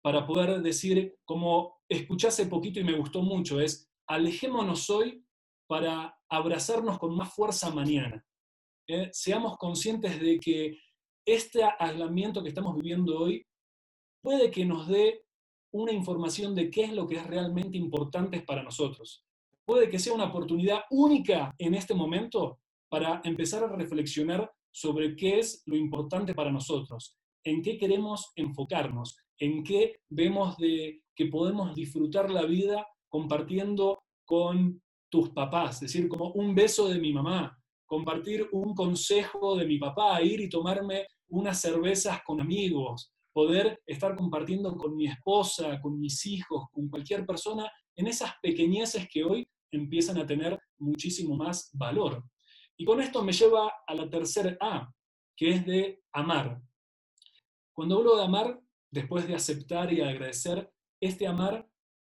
Para 0.00 0.24
poder 0.24 0.62
decir, 0.62 1.16
como 1.24 1.80
escuché 1.88 2.28
hace 2.28 2.46
poquito 2.46 2.78
y 2.78 2.84
me 2.84 2.96
gustó 2.96 3.20
mucho, 3.22 3.60
es 3.60 3.90
alejémonos 4.06 4.88
hoy 4.90 5.24
para 5.68 6.16
abrazarnos 6.30 6.96
con 7.00 7.16
más 7.16 7.34
fuerza 7.34 7.70
mañana. 7.70 8.24
¿eh? 8.86 9.10
seamos 9.12 9.56
conscientes 9.56 10.20
de 10.20 10.38
que 10.38 10.78
este 11.26 11.64
aislamiento 11.64 12.44
que 12.44 12.50
estamos 12.50 12.76
viviendo 12.76 13.18
hoy 13.18 13.44
puede 14.22 14.52
que 14.52 14.64
nos 14.64 14.86
dé 14.86 15.25
una 15.72 15.92
información 15.92 16.54
de 16.54 16.70
qué 16.70 16.84
es 16.84 16.92
lo 16.92 17.06
que 17.06 17.16
es 17.16 17.26
realmente 17.26 17.76
importante 17.76 18.40
para 18.40 18.62
nosotros. 18.62 19.24
Puede 19.64 19.88
que 19.88 19.98
sea 19.98 20.14
una 20.14 20.26
oportunidad 20.26 20.82
única 20.90 21.54
en 21.58 21.74
este 21.74 21.94
momento 21.94 22.60
para 22.88 23.20
empezar 23.24 23.64
a 23.64 23.74
reflexionar 23.74 24.50
sobre 24.70 25.16
qué 25.16 25.38
es 25.38 25.62
lo 25.66 25.76
importante 25.76 26.34
para 26.34 26.52
nosotros, 26.52 27.16
en 27.44 27.62
qué 27.62 27.78
queremos 27.78 28.32
enfocarnos, 28.36 29.16
en 29.38 29.64
qué 29.64 30.00
vemos 30.08 30.56
de 30.56 31.02
que 31.14 31.26
podemos 31.26 31.74
disfrutar 31.74 32.30
la 32.30 32.44
vida 32.44 32.86
compartiendo 33.08 34.02
con 34.24 34.82
tus 35.08 35.30
papás, 35.30 35.76
es 35.76 35.92
decir, 35.92 36.08
como 36.08 36.30
un 36.32 36.54
beso 36.54 36.88
de 36.88 36.98
mi 36.98 37.12
mamá, 37.12 37.56
compartir 37.86 38.48
un 38.52 38.74
consejo 38.74 39.56
de 39.56 39.64
mi 39.64 39.78
papá, 39.78 40.20
ir 40.22 40.40
y 40.40 40.48
tomarme 40.48 41.06
unas 41.28 41.60
cervezas 41.60 42.20
con 42.24 42.40
amigos, 42.40 43.12
poder 43.36 43.82
estar 43.84 44.16
compartiendo 44.16 44.74
con 44.78 44.96
mi 44.96 45.06
esposa, 45.08 45.78
con 45.82 46.00
mis 46.00 46.24
hijos, 46.24 46.70
con 46.72 46.88
cualquier 46.88 47.26
persona, 47.26 47.70
en 47.94 48.06
esas 48.06 48.32
pequeñeces 48.40 49.06
que 49.12 49.24
hoy 49.24 49.46
empiezan 49.70 50.16
a 50.16 50.24
tener 50.24 50.58
muchísimo 50.78 51.36
más 51.36 51.68
valor. 51.74 52.24
Y 52.78 52.86
con 52.86 52.98
esto 52.98 53.22
me 53.22 53.34
lleva 53.34 53.70
a 53.86 53.94
la 53.94 54.08
tercera 54.08 54.56
A, 54.58 54.90
que 55.36 55.50
es 55.50 55.66
de 55.66 56.02
amar. 56.14 56.62
Cuando 57.74 57.98
hablo 57.98 58.16
de 58.16 58.24
amar, 58.24 58.58
después 58.90 59.28
de 59.28 59.34
aceptar 59.34 59.92
y 59.92 60.00
agradecer, 60.00 60.72
este 60.98 61.26
amar 61.26 61.68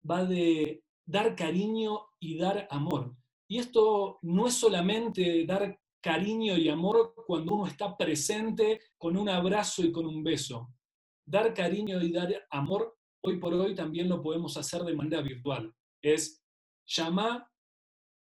va 0.08 0.24
de 0.24 0.84
dar 1.04 1.34
cariño 1.34 2.06
y 2.20 2.38
dar 2.38 2.68
amor. 2.70 3.16
Y 3.48 3.58
esto 3.58 4.20
no 4.22 4.46
es 4.46 4.54
solamente 4.54 5.44
dar 5.44 5.76
cariño 6.00 6.56
y 6.56 6.68
amor 6.68 7.14
cuando 7.26 7.52
uno 7.56 7.66
está 7.66 7.96
presente 7.96 8.80
con 8.96 9.16
un 9.16 9.28
abrazo 9.28 9.82
y 9.84 9.90
con 9.90 10.06
un 10.06 10.22
beso. 10.22 10.75
Dar 11.26 11.52
cariño 11.52 12.00
y 12.00 12.12
dar 12.12 12.46
amor 12.50 12.96
hoy 13.22 13.38
por 13.38 13.52
hoy 13.52 13.74
también 13.74 14.08
lo 14.08 14.22
podemos 14.22 14.56
hacer 14.56 14.82
de 14.82 14.94
manera 14.94 15.20
virtual. 15.22 15.74
Es 16.00 16.42
llamar 16.86 17.46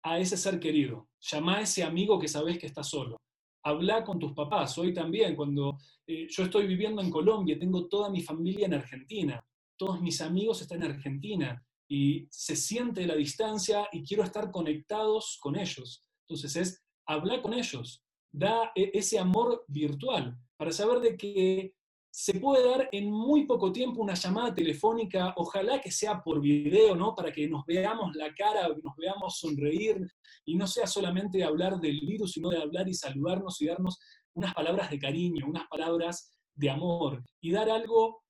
a 0.04 0.18
ese 0.20 0.36
ser 0.36 0.60
querido, 0.60 1.08
llama 1.20 1.58
a 1.58 1.60
ese 1.62 1.82
amigo 1.82 2.18
que 2.18 2.28
sabes 2.28 2.58
que 2.58 2.66
está 2.66 2.84
solo. 2.84 3.16
Habla 3.64 4.04
con 4.04 4.18
tus 4.18 4.32
papás. 4.32 4.78
Hoy 4.78 4.92
también, 4.92 5.34
cuando 5.34 5.78
eh, 6.06 6.28
yo 6.28 6.44
estoy 6.44 6.66
viviendo 6.66 7.02
en 7.02 7.10
Colombia, 7.10 7.58
tengo 7.58 7.88
toda 7.88 8.10
mi 8.10 8.22
familia 8.22 8.66
en 8.66 8.74
Argentina, 8.74 9.44
todos 9.76 10.00
mis 10.00 10.20
amigos 10.20 10.60
están 10.62 10.82
en 10.82 10.92
Argentina 10.92 11.66
y 11.88 12.26
se 12.30 12.54
siente 12.54 13.06
la 13.06 13.16
distancia 13.16 13.88
y 13.90 14.04
quiero 14.04 14.22
estar 14.22 14.50
conectados 14.50 15.38
con 15.40 15.56
ellos. 15.56 16.04
Entonces 16.28 16.56
es 16.56 16.84
hablar 17.06 17.42
con 17.42 17.54
ellos, 17.54 18.04
da 18.30 18.70
e, 18.74 18.90
ese 18.94 19.18
amor 19.18 19.64
virtual 19.66 20.38
para 20.56 20.70
saber 20.70 21.00
de 21.00 21.16
que 21.16 21.74
se 22.16 22.34
puede 22.34 22.64
dar 22.64 22.88
en 22.92 23.10
muy 23.10 23.44
poco 23.44 23.72
tiempo 23.72 24.00
una 24.00 24.14
llamada 24.14 24.54
telefónica, 24.54 25.34
ojalá 25.36 25.80
que 25.80 25.90
sea 25.90 26.22
por 26.22 26.40
video, 26.40 26.94
¿no? 26.94 27.12
Para 27.12 27.32
que 27.32 27.48
nos 27.48 27.66
veamos 27.66 28.14
la 28.14 28.32
cara, 28.32 28.68
nos 28.68 28.94
veamos 28.96 29.36
sonreír 29.36 30.06
y 30.44 30.54
no 30.54 30.68
sea 30.68 30.86
solamente 30.86 31.42
hablar 31.42 31.80
del 31.80 31.98
virus, 32.02 32.30
sino 32.30 32.50
de 32.50 32.62
hablar 32.62 32.88
y 32.88 32.94
saludarnos 32.94 33.60
y 33.60 33.66
darnos 33.66 33.98
unas 34.32 34.54
palabras 34.54 34.92
de 34.92 34.98
cariño, 35.00 35.44
unas 35.48 35.66
palabras 35.66 36.32
de 36.54 36.70
amor 36.70 37.20
y 37.40 37.50
dar 37.50 37.68
algo 37.68 38.22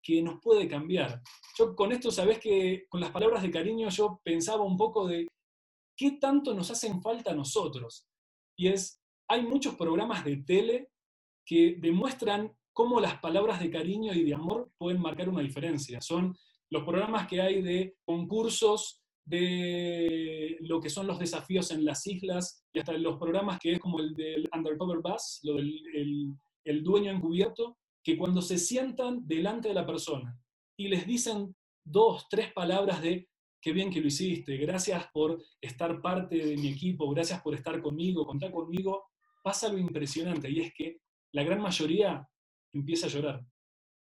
que 0.00 0.22
nos 0.22 0.40
puede 0.40 0.68
cambiar. 0.68 1.20
Yo 1.58 1.74
con 1.74 1.90
esto, 1.90 2.12
sabes 2.12 2.38
que 2.38 2.84
con 2.88 3.00
las 3.00 3.10
palabras 3.10 3.42
de 3.42 3.50
cariño 3.50 3.88
yo 3.88 4.20
pensaba 4.22 4.62
un 4.62 4.76
poco 4.76 5.08
de 5.08 5.26
qué 5.96 6.12
tanto 6.12 6.54
nos 6.54 6.70
hacen 6.70 7.02
falta 7.02 7.32
a 7.32 7.34
nosotros. 7.34 8.06
Y 8.56 8.68
es, 8.68 9.02
hay 9.26 9.42
muchos 9.42 9.74
programas 9.74 10.24
de 10.24 10.36
tele 10.36 10.90
que 11.44 11.74
demuestran 11.80 12.56
cómo 12.72 13.00
las 13.00 13.18
palabras 13.18 13.60
de 13.60 13.70
cariño 13.70 14.14
y 14.14 14.24
de 14.24 14.34
amor 14.34 14.70
pueden 14.78 15.00
marcar 15.00 15.28
una 15.28 15.42
diferencia. 15.42 16.00
Son 16.00 16.36
los 16.70 16.84
programas 16.84 17.28
que 17.28 17.40
hay 17.40 17.62
de 17.62 17.96
concursos 18.04 19.02
de 19.24 20.56
lo 20.60 20.80
que 20.80 20.90
son 20.90 21.06
los 21.06 21.18
desafíos 21.18 21.70
en 21.70 21.84
las 21.84 22.06
islas 22.06 22.64
y 22.72 22.80
hasta 22.80 22.92
los 22.94 23.18
programas 23.18 23.58
que 23.60 23.72
es 23.72 23.78
como 23.78 24.00
el 24.00 24.14
del 24.14 24.48
Undercover 24.52 24.98
Bus, 24.98 25.40
lo 25.42 25.54
del 25.54 26.34
el, 26.64 26.82
dueño 26.82 27.10
encubierto, 27.10 27.78
que 28.02 28.16
cuando 28.16 28.42
se 28.42 28.58
sientan 28.58 29.26
delante 29.26 29.68
de 29.68 29.74
la 29.74 29.86
persona 29.86 30.36
y 30.76 30.88
les 30.88 31.06
dicen 31.06 31.54
dos, 31.84 32.26
tres 32.28 32.52
palabras 32.52 33.00
de 33.02 33.28
qué 33.60 33.72
bien 33.72 33.90
que 33.90 34.00
lo 34.00 34.08
hiciste, 34.08 34.56
gracias 34.56 35.06
por 35.12 35.40
estar 35.60 36.00
parte 36.00 36.36
de 36.36 36.56
mi 36.56 36.68
equipo, 36.68 37.08
gracias 37.10 37.40
por 37.42 37.54
estar 37.54 37.80
conmigo, 37.80 38.26
contar 38.26 38.50
conmigo, 38.50 39.04
pasa 39.42 39.66
algo 39.68 39.78
impresionante 39.78 40.50
y 40.50 40.60
es 40.60 40.72
que 40.74 40.98
la 41.32 41.44
gran 41.44 41.60
mayoría 41.60 42.28
empieza 42.72 43.06
a 43.06 43.10
llorar. 43.10 43.46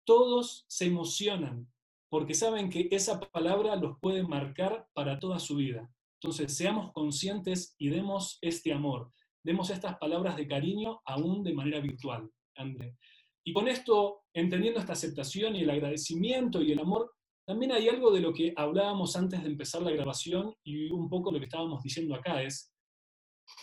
Todos 0.04 0.64
se 0.68 0.86
emocionan 0.86 1.68
porque 2.12 2.34
saben 2.34 2.68
que 2.68 2.88
esa 2.90 3.18
palabra 3.20 3.74
los 3.76 3.98
puede 3.98 4.22
marcar 4.22 4.86
para 4.92 5.18
toda 5.18 5.38
su 5.38 5.56
vida. 5.56 5.90
Entonces, 6.20 6.54
seamos 6.54 6.92
conscientes 6.92 7.74
y 7.78 7.88
demos 7.88 8.38
este 8.42 8.72
amor, 8.72 9.10
demos 9.42 9.70
estas 9.70 9.96
palabras 9.96 10.36
de 10.36 10.46
cariño 10.46 11.00
aún 11.06 11.42
de 11.42 11.54
manera 11.54 11.80
virtual, 11.80 12.30
André. 12.54 12.96
Y 13.44 13.52
con 13.52 13.66
esto, 13.66 14.24
entendiendo 14.34 14.78
esta 14.78 14.92
aceptación 14.92 15.56
y 15.56 15.62
el 15.62 15.70
agradecimiento 15.70 16.60
y 16.60 16.72
el 16.72 16.80
amor, 16.80 17.12
también 17.46 17.72
hay 17.72 17.88
algo 17.88 18.12
de 18.12 18.20
lo 18.20 18.32
que 18.32 18.52
hablábamos 18.56 19.16
antes 19.16 19.42
de 19.42 19.48
empezar 19.48 19.82
la 19.82 19.90
grabación 19.90 20.54
y 20.62 20.90
un 20.90 21.08
poco 21.08 21.32
lo 21.32 21.38
que 21.38 21.46
estábamos 21.46 21.82
diciendo 21.82 22.14
acá 22.14 22.42
es, 22.42 22.72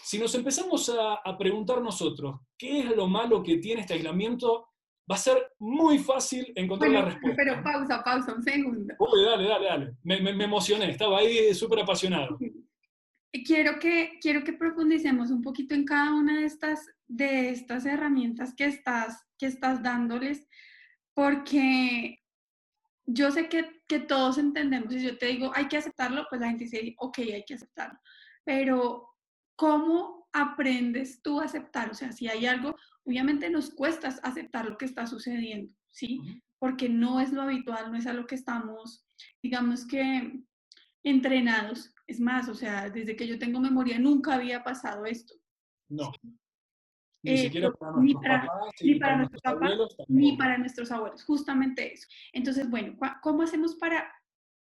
si 0.04 0.18
nos 0.18 0.36
empezamos 0.36 0.90
a, 0.90 1.14
a 1.16 1.38
preguntar 1.38 1.82
nosotros, 1.82 2.42
¿qué 2.58 2.80
es 2.80 2.96
lo 2.96 3.08
malo 3.08 3.42
que 3.42 3.58
tiene 3.58 3.82
este 3.82 3.94
aislamiento? 3.94 4.69
Va 5.10 5.16
a 5.16 5.18
ser 5.18 5.54
muy 5.58 5.98
fácil 6.00 6.52
encontrar 6.56 6.92
la 6.92 7.06
respuesta. 7.06 7.42
Pero 7.44 7.64
pausa, 7.64 8.04
pausa, 8.04 8.34
un 8.34 8.44
segundo. 8.44 8.94
Uy, 9.00 9.26
dale, 9.26 9.48
dale, 9.48 9.66
dale. 9.66 9.94
Me, 10.04 10.22
me, 10.22 10.44
emocioné, 10.44 10.92
estaba 10.92 11.20
ahí 11.20 11.54
súper 11.56 11.80
apasionado. 11.80 12.38
Quiero 13.46 13.80
que, 13.80 14.20
quiero 14.22 14.44
que 14.44 14.54
profundicemos 14.54 15.32
un 15.32 15.42
poquito 15.42 15.74
en 15.74 15.86
cada 15.86 16.14
una 16.14 16.40
de 16.40 16.46
estas, 16.46 16.86
de 17.08 17.50
estas 17.50 17.86
herramientas 17.86 18.54
que 18.56 18.66
estás, 18.66 19.26
que 19.38 19.48
estás 19.48 19.82
dándoles, 19.82 20.48
porque 21.14 22.20
yo 23.06 23.32
sé 23.32 23.50
que, 23.50 23.82
que 23.88 24.00
todos 24.00 24.38
entendemos, 24.38 24.94
y 24.94 25.02
yo 25.02 25.18
te 25.18 25.28
digo, 25.28 25.52
hay 25.56 25.68
que 25.68 25.78
aceptarlo, 25.78 26.26
pues 26.30 26.42
la 26.42 26.48
gente 26.50 26.66
dice, 26.66 26.96
ok, 26.98 27.20
hay 27.20 27.44
que 27.46 27.56
aceptarlo, 27.56 28.00
pero 28.44 29.10
¿cómo 29.56 30.28
aprendes 30.32 31.22
tú 31.22 31.40
a 31.40 31.46
aceptar? 31.46 31.90
O 31.90 31.94
sea, 31.94 32.12
si 32.12 32.28
hay 32.28 32.46
algo, 32.46 32.76
obviamente 33.10 33.50
nos 33.50 33.72
cuesta 33.72 34.10
aceptar 34.22 34.70
lo 34.70 34.78
que 34.78 34.86
está 34.86 35.08
sucediendo, 35.08 35.74
¿sí? 35.90 36.22
Porque 36.60 36.88
no 36.88 37.20
es 37.20 37.34
lo 37.34 37.42
habitual, 37.42 37.92
no 37.92 37.98
es 37.98 38.06
a 38.06 38.14
lo 38.14 38.28
que 38.28 38.36
estamos, 38.36 39.04
digamos 39.42 39.88
que, 39.88 40.40
entrenados. 41.04 41.92
Es 42.06 42.20
más, 42.20 42.48
o 42.50 42.54
sea, 42.54 42.90
desde 42.90 43.16
que 43.16 43.28
yo 43.28 43.40
tengo 43.40 43.60
memoria 43.60 43.98
nunca 43.98 44.36
había 44.36 44.64
pasado 44.64 45.06
esto. 45.06 45.34
No. 45.90 46.12
Ni 47.24 47.32
eh, 47.32 47.38
siquiera 47.38 47.72
para 47.72 47.92
nuestros 47.94 48.24
papás, 48.24 48.74
ni 48.82 48.96
para, 48.96 49.18
nuestros 49.18 49.46
abuelos, 49.46 49.98
ni 50.08 50.38
para 50.38 50.58
nuestros 50.58 50.92
abuelos, 50.92 51.24
justamente 51.24 51.94
eso. 51.94 52.08
Entonces, 52.32 52.70
bueno, 52.70 52.98
¿cómo 53.22 53.42
hacemos 53.42 53.76
para 53.76 54.14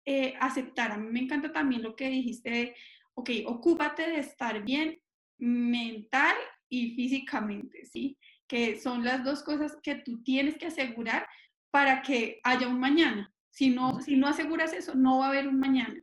eh, 0.06 0.34
aceptar? 0.40 0.92
A 0.92 0.96
mí 0.96 1.08
me 1.11 1.20
encanta 1.20 1.52
también 1.52 1.82
lo 1.82 1.94
que 1.94 2.08
dijiste 2.08 2.74
ok, 3.18 3.30
ocúpate 3.46 4.02
de 4.08 4.20
estar 4.20 4.62
bien 4.64 5.00
mental 5.38 6.37
y 6.68 6.94
físicamente, 6.94 7.84
¿sí? 7.84 8.16
Que 8.48 8.80
son 8.80 9.04
las 9.04 9.24
dos 9.24 9.42
cosas 9.42 9.76
que 9.82 9.96
tú 9.96 10.22
tienes 10.22 10.56
que 10.56 10.66
asegurar 10.66 11.26
para 11.70 12.02
que 12.02 12.40
haya 12.42 12.66
un 12.66 12.80
mañana. 12.80 13.32
Si 13.50 13.70
no, 13.70 14.00
si 14.00 14.16
no 14.16 14.26
aseguras 14.26 14.72
eso, 14.72 14.94
no 14.94 15.18
va 15.18 15.26
a 15.26 15.28
haber 15.28 15.48
un 15.48 15.61
mañana. 15.61 16.00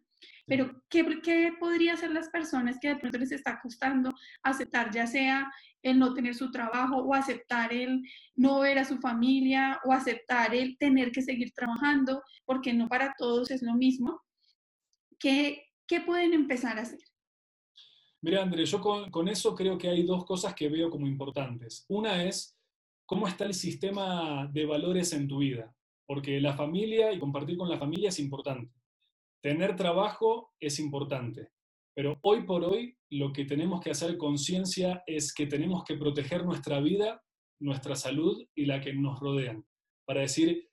Pero, 0.47 0.83
¿qué, 0.89 1.03
¿qué 1.23 1.53
podría 1.59 1.93
hacer 1.93 2.11
las 2.11 2.29
personas 2.29 2.77
que 2.79 2.89
de 2.89 2.97
pronto 2.97 3.17
les 3.17 3.31
está 3.31 3.59
costando 3.59 4.13
aceptar, 4.43 4.91
ya 4.91 5.07
sea 5.07 5.51
el 5.81 5.97
no 5.97 6.13
tener 6.13 6.35
su 6.35 6.51
trabajo 6.51 6.97
o 6.97 7.13
aceptar 7.13 7.73
el 7.73 8.03
no 8.35 8.59
ver 8.59 8.77
a 8.79 8.85
su 8.85 8.97
familia 8.99 9.79
o 9.85 9.91
aceptar 9.91 10.53
el 10.53 10.77
tener 10.77 11.11
que 11.11 11.21
seguir 11.21 11.51
trabajando, 11.51 12.21
porque 12.45 12.73
no 12.73 12.87
para 12.87 13.13
todos 13.17 13.49
es 13.51 13.63
lo 13.63 13.73
mismo? 13.73 14.21
¿Qué, 15.17 15.65
¿qué 15.87 16.01
pueden 16.01 16.33
empezar 16.33 16.77
a 16.77 16.83
hacer? 16.83 16.99
Mira, 18.25 18.41
André, 18.41 18.65
yo 18.65 18.81
con, 18.81 19.27
eso 19.27 19.53
creo 19.53 19.77
que 19.77 19.87
hay 19.87 20.01
dos 20.01 20.25
cosas 20.25 20.55
que 20.55 20.67
veo 20.67 20.89
como 20.89 21.05
importantes. 21.05 21.85
Una 21.89 22.23
es 22.23 22.57
cómo 23.05 23.27
está 23.27 23.45
el 23.45 23.53
sistema 23.53 24.49
de 24.51 24.65
valores 24.65 25.13
en 25.13 25.27
tu 25.27 25.37
vida, 25.37 25.71
porque 26.07 26.41
la 26.41 26.55
familia 26.55 27.13
y 27.13 27.19
compartir 27.19 27.55
con 27.55 27.69
la 27.69 27.77
familia 27.77 28.09
es 28.09 28.17
importante. 28.17 28.73
Tener 29.43 29.75
trabajo 29.75 30.55
es 30.59 30.79
importante, 30.79 31.51
pero 31.93 32.17
hoy 32.23 32.47
por 32.47 32.63
hoy 32.63 32.97
lo 33.11 33.31
que 33.31 33.45
tenemos 33.45 33.79
que 33.79 33.91
hacer 33.91 34.17
conciencia 34.17 35.03
es 35.05 35.31
que 35.31 35.45
tenemos 35.45 35.83
que 35.83 35.95
proteger 35.95 36.45
nuestra 36.45 36.79
vida, 36.79 37.21
nuestra 37.59 37.95
salud 37.95 38.43
y 38.55 38.65
la 38.65 38.81
que 38.81 38.91
nos 38.91 39.19
rodean. 39.19 39.63
Para 40.03 40.21
decir, 40.21 40.67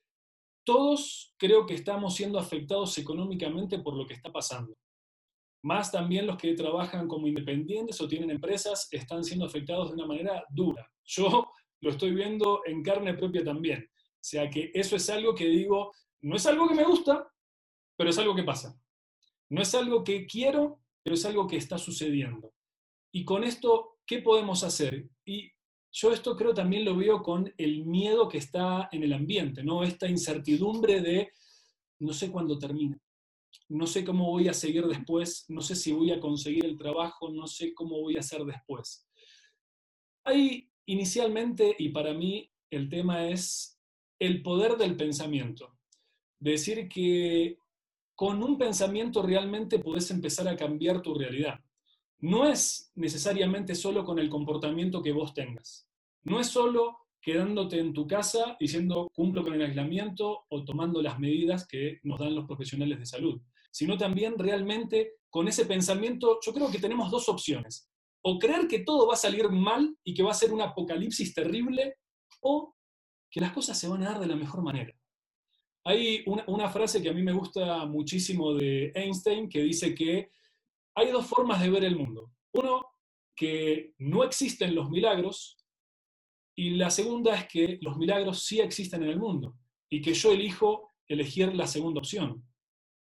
todos 0.65 1.35
creo 1.37 1.67
que 1.67 1.75
estamos 1.75 2.15
siendo 2.15 2.39
afectados 2.39 2.97
económicamente 2.97 3.79
por 3.79 3.95
lo 3.95 4.07
que 4.07 4.15
está 4.15 4.33
pasando 4.33 4.73
más 5.63 5.93
también 5.93 6.27
los 6.27 6.37
que 6.37 6.55
trabajan 6.55 7.07
como 7.07 7.27
independientes 7.27 8.01
o 8.01 8.09
tienen 8.09 8.31
empresas 8.31 8.89
están 8.91 9.23
siendo 9.23 9.47
afectados 9.47 9.89
de 9.89 9.95
una 9.95 10.07
manera 10.07 10.45
dura. 10.51 10.89
Yo 11.05 11.51
lo 11.81 11.91
estoy 11.91 12.15
viendo 12.15 12.63
en 12.67 12.83
carne 12.83 13.15
propia 13.15 13.45
también. 13.45 13.89
O 13.95 14.25
sea 14.25 14.49
que 14.51 14.71
eso 14.75 14.97
es 14.97 15.09
algo 15.11 15.35
que 15.35 15.47
digo, 15.47 15.93
no 16.21 16.37
es 16.37 16.47
algo 16.47 16.69
que 16.69 16.75
me 16.75 16.85
gusta, 16.85 17.29
pero 17.97 18.11
es 18.11 18.19
algo 18.19 18.35
que 18.35 18.45
pasa. 18.45 18.79
No 19.51 19.63
es 19.63 19.75
algo 19.75 20.03
que 20.03 20.27
quiero, 20.27 20.81
pero 21.03 21.15
es 21.15 21.25
algo 21.25 21.47
que 21.47 21.57
está 21.57 21.79
sucediendo. 21.79 22.53
Y 23.13 23.25
con 23.25 23.45
esto, 23.45 23.99
¿qué 24.07 24.21
podemos 24.21 24.65
hacer? 24.65 25.09
Y 25.25 25.51
yo 25.93 26.13
esto 26.13 26.37
creo 26.37 26.55
también 26.55 26.85
lo 26.85 26.97
veo 26.97 27.23
con 27.23 27.53
el 27.59 27.85
miedo 27.85 28.29
que 28.29 28.39
está 28.39 28.89
en 28.93 29.03
el 29.03 29.13
ambiente, 29.13 29.63
¿no? 29.63 29.83
Esta 29.83 30.09
incertidumbre 30.09 31.03
de 31.03 31.33
no 31.99 32.13
sé 32.13 32.31
cuándo 32.31 32.59
termina, 32.59 32.99
no 33.69 33.87
sé 33.87 34.05
cómo 34.05 34.31
voy 34.31 34.49
a 34.49 34.55
seguir 34.55 34.87
después, 34.87 35.47
no 35.49 35.61
sé 35.61 35.75
si 35.75 35.93
voy 35.93 36.11
a 36.13 36.21
conseguir 36.21 36.65
el 36.65 36.77
trabajo, 36.77 37.31
no 37.31 37.47
sé 37.47 37.75
cómo 37.75 38.01
voy 38.01 38.17
a 38.17 38.21
hacer 38.21 38.45
después. 38.45 39.07
Hay 40.25 40.71
inicialmente, 40.87 41.75
y 41.79 41.89
para 41.89 42.13
mí 42.13 42.51
el 42.71 42.89
tema 42.89 43.29
es 43.29 43.79
el 44.19 44.43
poder 44.43 44.77
del 44.77 44.97
pensamiento. 44.97 45.77
Decir 46.39 46.89
que 46.89 47.59
con 48.15 48.43
un 48.43 48.59
pensamiento 48.59 49.23
realmente 49.23 49.79
puedes 49.79 50.11
empezar 50.11 50.47
a 50.49 50.57
cambiar 50.57 51.03
tu 51.03 51.15
realidad. 51.15 51.61
No 52.19 52.47
es 52.47 52.93
necesariamente 52.95 53.75
solo 53.75 54.05
con 54.05 54.19
el 54.19 54.29
comportamiento 54.29 55.03
que 55.03 55.13
vos 55.13 55.35
tengas. 55.35 55.89
No 56.23 56.39
es 56.39 56.47
solo 56.47 57.02
quedándote 57.23 57.79
en 57.79 57.93
tu 57.93 58.07
casa 58.07 58.57
diciendo 58.59 59.09
cumplo 59.15 59.43
con 59.43 59.55
el 59.55 59.63
aislamiento 59.63 60.45
o 60.49 60.65
tomando 60.65 61.01
las 61.01 61.19
medidas 61.19 61.67
que 61.67 62.01
nos 62.03 62.19
dan 62.19 62.35
los 62.35 62.47
profesionales 62.47 62.99
de 62.99 63.07
salud 63.07 63.41
sino 63.73 63.97
también 63.97 64.39
realmente 64.39 65.15
con 65.31 65.49
ese 65.49 65.65
pensamiento, 65.65 66.39
yo 66.45 66.53
creo 66.53 66.71
que 66.71 66.79
tenemos 66.79 67.11
dos 67.11 67.29
opciones. 67.29 67.91
O 68.23 68.39
creer 68.39 68.69
que 68.69 68.81
todo 68.81 69.09
va 69.09 69.15
a 69.15 69.17
salir 69.17 69.49
mal 69.49 69.97
y 70.05 70.15
que 70.15 70.23
va 70.23 70.31
a 70.31 70.35
ser 70.35 70.53
un 70.53 70.61
apocalipsis 70.61 71.35
terrible, 71.35 71.97
o 72.43 72.77
que 73.31 73.41
las 73.41 73.53
cosas 73.53 73.79
se 73.79 73.89
van 73.89 74.03
a 74.03 74.11
dar 74.11 74.21
de 74.21 74.27
la 74.27 74.37
mejor 74.37 74.63
manera. 74.63 74.95
Hay 75.85 76.23
una, 76.27 76.69
frase 76.69 77.03
que 77.03 77.09
a 77.09 77.15
mí 77.15 77.23
me 77.23 77.33
gusta 77.33 77.87
muchísimo 77.87 78.55
de 78.55 78.93
Einstein 78.95 79.49
que 79.49 79.63
dice 79.63 79.95
que 79.95 80.31
hay 80.95 81.11
dos 81.11 81.27
formas 81.27 81.61
de 81.61 81.71
ver 81.71 81.85
el 81.85 81.97
mundo. 81.97 82.31
Uno, 82.53 82.85
que 83.35 83.95
no 83.99 84.23
existen 84.23 84.75
los 84.75 84.91
milagros, 84.91 85.57
y 86.55 86.71
la 86.71 86.91
segunda 86.91 87.35
es 87.35 87.49
que 87.49 87.79
los 87.81 87.97
milagros 87.97 88.45
sí 88.45 88.61
existen 88.61 89.03
en 89.03 89.11
el 89.11 89.19
mundo 89.19 89.57
y 89.91 90.03
que 90.03 90.15
yo 90.15 90.33
elijo 90.33 90.91
elegir 91.09 91.55
la 91.55 91.67
segunda 91.67 92.01
opción. 92.01 92.45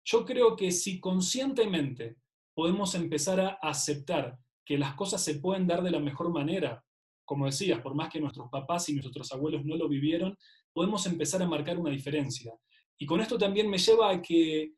Yo 0.05 0.25
creo 0.25 0.55
que 0.55 0.71
si 0.71 0.99
conscientemente 0.99 2.17
podemos 2.53 2.93
empezar 2.95 3.39
a 3.39 3.57
aceptar 3.61 4.37
que 4.65 4.77
las 4.77 4.93
cosas 4.95 5.23
se 5.23 5.39
pueden 5.39 5.67
dar 5.67 5.81
de 5.81 5.91
la 5.91 5.99
mejor 5.99 6.31
manera, 6.31 6.83
como 7.25 7.45
decías, 7.45 7.81
por 7.81 7.95
más 7.95 8.09
que 8.09 8.19
nuestros 8.19 8.49
papás 8.49 8.89
y 8.89 8.93
nuestros 8.93 9.31
abuelos 9.31 9.65
no 9.65 9.75
lo 9.75 9.87
vivieron, 9.87 10.37
podemos 10.73 11.05
empezar 11.05 11.41
a 11.41 11.47
marcar 11.47 11.77
una 11.77 11.91
diferencia. 11.91 12.53
Y 12.97 13.05
con 13.05 13.21
esto 13.21 13.37
también 13.37 13.69
me 13.69 13.77
lleva 13.77 14.11
a 14.11 14.21
que 14.21 14.73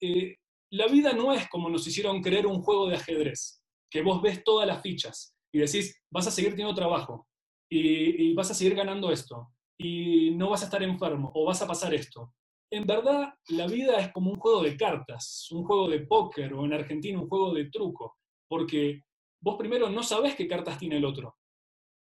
eh, 0.00 0.36
la 0.70 0.86
vida 0.88 1.12
no 1.12 1.32
es 1.32 1.48
como 1.48 1.68
nos 1.68 1.86
hicieron 1.86 2.22
creer 2.22 2.46
un 2.46 2.62
juego 2.62 2.88
de 2.88 2.96
ajedrez, 2.96 3.62
que 3.90 4.02
vos 4.02 4.20
ves 4.20 4.42
todas 4.42 4.66
las 4.66 4.82
fichas 4.82 5.34
y 5.52 5.58
decís, 5.58 6.00
vas 6.10 6.26
a 6.26 6.30
seguir 6.30 6.50
teniendo 6.50 6.74
trabajo 6.74 7.26
y 7.68 8.32
vas 8.34 8.50
a 8.50 8.54
seguir 8.54 8.74
ganando 8.74 9.10
esto 9.10 9.52
y 9.78 10.30
no 10.32 10.50
vas 10.50 10.62
a 10.62 10.66
estar 10.66 10.82
enfermo 10.82 11.32
o 11.34 11.44
vas 11.44 11.60
a 11.62 11.66
pasar 11.66 11.92
esto 11.94 12.32
en 12.70 12.84
verdad 12.84 13.34
la 13.48 13.66
vida 13.66 13.98
es 13.98 14.12
como 14.12 14.30
un 14.30 14.38
juego 14.38 14.62
de 14.62 14.76
cartas, 14.76 15.48
un 15.50 15.64
juego 15.64 15.88
de 15.88 16.00
póker 16.00 16.52
o 16.54 16.64
en 16.64 16.72
Argentina 16.72 17.20
un 17.20 17.28
juego 17.28 17.54
de 17.54 17.70
truco, 17.70 18.16
porque 18.48 19.02
vos 19.40 19.56
primero 19.56 19.88
no 19.88 20.02
sabés 20.02 20.34
qué 20.34 20.48
cartas 20.48 20.78
tiene 20.78 20.96
el 20.96 21.04
otro 21.04 21.36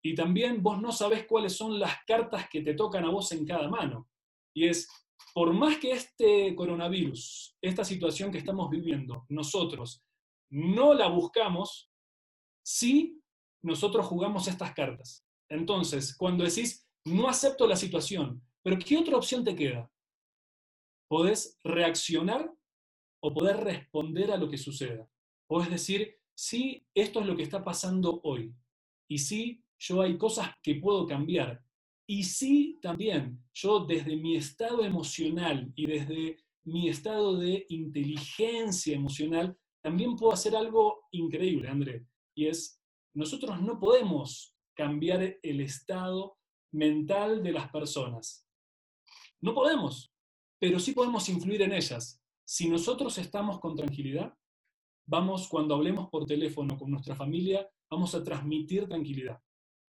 y 0.03 0.15
también 0.15 0.63
vos 0.63 0.81
no 0.81 0.93
sabés 0.93 1.27
cuáles 1.27 1.57
son 1.57 1.79
las 1.79 1.97
cartas 2.07 2.49
que 2.49 2.61
te 2.61 2.75
tocan 2.75 3.05
a 3.05 3.11
vos 3.11 3.33
en 3.33 3.47
cada 3.47 3.69
mano. 3.69 4.11
Y 4.55 4.69
es, 4.69 4.87
por 5.33 5.55
más 5.55 5.79
que 5.79 5.93
este 5.93 6.55
coronavirus, 6.55 7.57
esta 7.63 7.85
situación 7.85 8.31
que 8.31 8.37
estamos 8.37 8.69
viviendo, 8.69 9.25
nosotros 9.31 10.05
no 10.51 10.93
la 10.93 11.09
buscamos, 11.09 11.91
sí 12.63 13.19
nosotros 13.63 14.05
jugamos 14.05 14.47
estas 14.47 14.75
cartas. 14.75 15.24
Entonces, 15.55 16.17
cuando 16.17 16.43
decís, 16.43 16.85
no 17.05 17.29
acepto 17.29 17.65
la 17.69 17.77
situación, 17.77 18.43
pero 18.61 18.77
¿qué 18.77 18.97
otra 18.97 19.17
opción 19.17 19.45
te 19.45 19.55
queda? 19.55 19.89
Podés 21.09 21.61
reaccionar 21.63 22.53
o 23.23 23.33
poder 23.33 23.59
responder 23.59 24.33
a 24.33 24.37
lo 24.37 24.49
que 24.49 24.59
suceda. 24.59 25.09
Podés 25.47 25.71
decir, 25.71 26.17
sí, 26.37 26.85
esto 26.93 27.21
es 27.21 27.27
lo 27.27 27.37
que 27.37 27.45
está 27.45 27.63
pasando 27.63 28.21
hoy. 28.25 28.53
Y 29.09 29.19
sí, 29.19 29.65
yo 29.79 30.03
hay 30.03 30.19
cosas 30.19 30.51
que 30.61 30.75
puedo 30.75 31.07
cambiar. 31.07 31.65
Y 32.05 32.25
sí, 32.25 32.81
también, 32.83 33.41
yo 33.55 33.85
desde 33.85 34.17
mi 34.17 34.37
estado 34.37 34.85
emocional 34.85 35.73
y 35.77 35.87
desde 35.87 36.45
mi 36.65 36.89
estado 36.89 37.39
de 37.39 37.65
inteligencia 37.69 38.97
emocional, 38.97 39.57
también 39.81 40.17
puedo 40.17 40.33
hacer 40.33 40.57
algo 40.57 41.07
increíble, 41.13 41.69
André. 41.69 42.05
Y 42.35 42.47
es, 42.47 42.83
nosotros 43.15 43.63
no 43.63 43.79
podemos 43.79 44.54
cambiar 44.75 45.39
el 45.43 45.61
estado 45.61 46.37
mental 46.73 47.43
de 47.43 47.53
las 47.53 47.71
personas. 47.71 48.47
No 49.41 49.55
podemos, 49.55 50.13
pero 50.59 50.79
sí 50.79 50.93
podemos 50.93 51.29
influir 51.29 51.63
en 51.63 51.73
ellas. 51.73 52.21
Si 52.45 52.69
nosotros 52.69 53.17
estamos 53.19 53.61
con 53.61 53.77
tranquilidad, 53.77 54.35
vamos, 55.07 55.49
cuando 55.49 55.75
hablemos 55.75 56.09
por 56.11 56.27
teléfono 56.27 56.79
con 56.79 56.91
nuestra 56.91 57.15
familia, 57.15 57.69
vamos 57.91 58.15
a 58.15 58.23
transmitir 58.23 58.89
tranquilidad. 58.89 59.41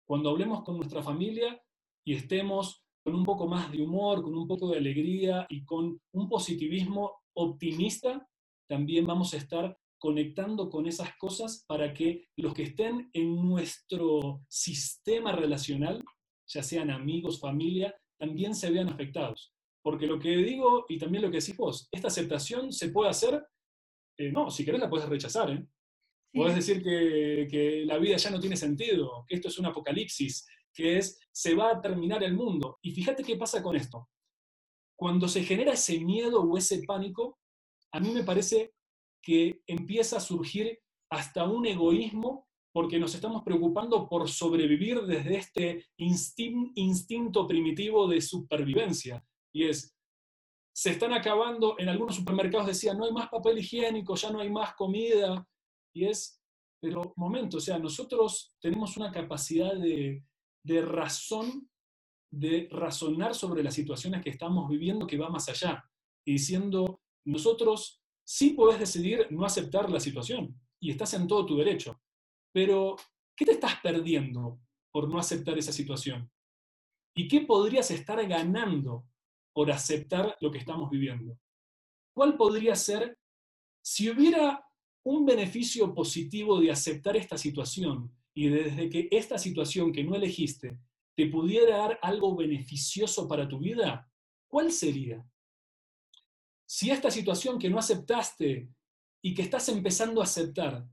Cuando 0.05 0.29
hablemos 0.29 0.63
con 0.63 0.77
nuestra 0.77 1.03
familia 1.03 1.61
y 2.03 2.15
estemos 2.15 2.83
con 3.03 3.15
un 3.15 3.23
poco 3.23 3.47
más 3.47 3.71
de 3.71 3.81
humor, 3.81 4.21
con 4.21 4.35
un 4.35 4.47
poco 4.47 4.69
de 4.69 4.77
alegría 4.77 5.45
y 5.49 5.63
con 5.65 6.01
un 6.11 6.29
positivismo 6.29 7.21
optimista, 7.33 8.27
también 8.67 9.05
vamos 9.05 9.33
a 9.33 9.37
estar 9.37 9.77
conectando 9.99 10.69
con 10.69 10.87
esas 10.87 11.15
cosas 11.17 11.65
para 11.67 11.93
que 11.93 12.29
los 12.37 12.53
que 12.53 12.63
estén 12.63 13.09
en 13.13 13.35
nuestro 13.35 14.41
sistema 14.47 15.33
relacional, 15.33 16.03
ya 16.47 16.63
sean 16.63 16.89
amigos, 16.89 17.39
familia, 17.39 17.93
también 18.17 18.55
se 18.55 18.71
vean 18.71 18.89
afectados. 18.89 19.53
Porque 19.83 20.07
lo 20.07 20.19
que 20.19 20.35
digo, 20.37 20.85
y 20.89 20.97
también 20.97 21.23
lo 21.23 21.29
que 21.29 21.39
decís 21.39 21.55
vos, 21.55 21.87
esta 21.91 22.07
aceptación 22.07 22.71
se 22.71 22.89
puede 22.89 23.09
hacer, 23.09 23.45
eh, 24.17 24.31
no, 24.31 24.49
si 24.49 24.65
querés 24.65 24.81
la 24.81 24.89
puedes 24.89 25.07
rechazar, 25.07 25.51
¿eh? 25.51 25.65
Puedes 26.31 26.55
decir 26.55 26.83
que, 26.83 27.47
que, 27.49 27.85
la 27.85 27.97
vida 27.97 28.17
ya 28.17 28.29
no 28.29 28.39
tiene 28.39 28.55
sentido, 28.55 29.25
que 29.27 29.35
esto 29.35 29.47
es 29.47 29.57
un 29.57 29.65
apocalipsis, 29.65 30.47
que 30.71 30.97
es, 30.97 31.19
se 31.31 31.55
va 31.55 31.71
a 31.71 31.81
terminar 31.81 32.23
el 32.23 32.35
mundo. 32.35 32.77
Y 32.83 32.91
fíjate 32.91 33.23
qué 33.23 33.35
pasa 33.35 33.63
con 33.63 33.75
esto. 33.75 34.07
Cuando 34.95 35.27
se 35.27 35.43
genera 35.43 35.73
ese 35.73 35.99
miedo 35.99 36.41
o 36.43 36.55
ese 36.55 36.83
pánico, 36.83 37.39
a 37.91 37.99
mí 37.99 38.11
me 38.11 38.23
parece 38.23 38.73
que 39.21 39.61
empieza 39.67 40.17
a 40.17 40.21
surgir 40.21 40.79
hasta 41.09 41.43
un 41.45 41.65
egoísmo 41.65 42.47
porque 42.71 42.99
nos 42.99 43.15
estamos 43.15 43.43
preocupando 43.43 44.07
por 44.07 44.29
sobrevivir 44.29 45.01
desde 45.01 45.37
este 45.37 45.85
instinto 45.97 47.47
primitivo 47.47 48.07
de 48.07 48.21
supervivencia. 48.21 49.23
Y 49.53 49.65
es, 49.65 49.95
se 50.73 50.91
están 50.91 51.13
acabando, 51.13 51.75
en 51.79 51.89
algunos 51.89 52.15
supermercados 52.15 52.67
decían, 52.67 52.97
no 52.97 53.05
hay 53.05 53.11
más 53.11 53.29
papel 53.29 53.57
higiénico, 53.57 54.15
ya 54.15 54.31
no 54.31 54.39
hay 54.39 54.49
más 54.49 54.75
comida, 54.75 55.45
y 55.93 56.05
es, 56.05 56.41
pero 56.79 57.13
momento, 57.17 57.57
o 57.57 57.59
sea, 57.59 57.79
nosotros 57.79 58.55
tenemos 58.61 58.95
una 58.97 59.11
capacidad 59.11 59.73
de, 59.75 60.23
de 60.63 60.81
razón, 60.81 61.69
de 62.31 62.69
razonar 62.71 63.33
sobre 63.33 63.63
las 63.63 63.73
situaciones 63.73 64.21
que 64.21 64.29
estamos 64.29 64.69
viviendo 64.69 65.07
que 65.07 65.17
va 65.17 65.29
más 65.29 65.49
allá, 65.49 65.83
y 66.25 66.33
diciendo, 66.33 67.01
nosotros 67.25 67.98
sí 68.31 68.51
podés 68.51 68.77
decidir 68.77 69.25
no 69.31 69.43
aceptar 69.43 69.89
la 69.89 69.99
situación, 69.99 70.55
y 70.79 70.91
estás 70.91 71.15
en 71.15 71.27
todo 71.27 71.47
tu 71.47 71.57
derecho, 71.57 71.99
pero 72.53 72.95
¿qué 73.35 73.43
te 73.43 73.53
estás 73.53 73.77
perdiendo 73.81 74.61
por 74.91 75.09
no 75.09 75.17
aceptar 75.17 75.57
esa 75.57 75.71
situación? 75.71 76.31
¿Y 77.15 77.27
qué 77.27 77.41
podrías 77.41 77.89
estar 77.89 78.23
ganando 78.27 79.07
por 79.51 79.71
aceptar 79.71 80.37
lo 80.41 80.51
que 80.51 80.59
estamos 80.59 80.91
viviendo? 80.91 81.39
¿Cuál 82.13 82.37
podría 82.37 82.75
ser 82.75 83.17
si 83.81 84.11
hubiera 84.11 84.63
un 85.03 85.25
beneficio 85.25 85.95
positivo 85.95 86.61
de 86.61 86.69
aceptar 86.69 87.17
esta 87.17 87.35
situación 87.35 88.15
y 88.35 88.47
desde 88.49 88.91
que 88.91 89.07
esta 89.09 89.39
situación 89.39 89.91
que 89.91 90.03
no 90.03 90.13
elegiste 90.15 90.77
te 91.15 91.25
pudiera 91.25 91.77
dar 91.77 91.99
algo 92.03 92.35
beneficioso 92.35 93.27
para 93.27 93.47
tu 93.47 93.57
vida, 93.57 94.07
¿cuál 94.47 94.71
sería? 94.71 95.25
Si 96.71 96.91
esta 96.91 97.09
situación 97.09 97.57
que 97.57 97.67
no 97.67 97.79
aceptaste 97.79 98.69
y 99.23 99.33
que 99.33 99.41
estás 99.41 99.69
empezando 99.69 100.21
a 100.21 100.25
aceptar, 100.25 100.87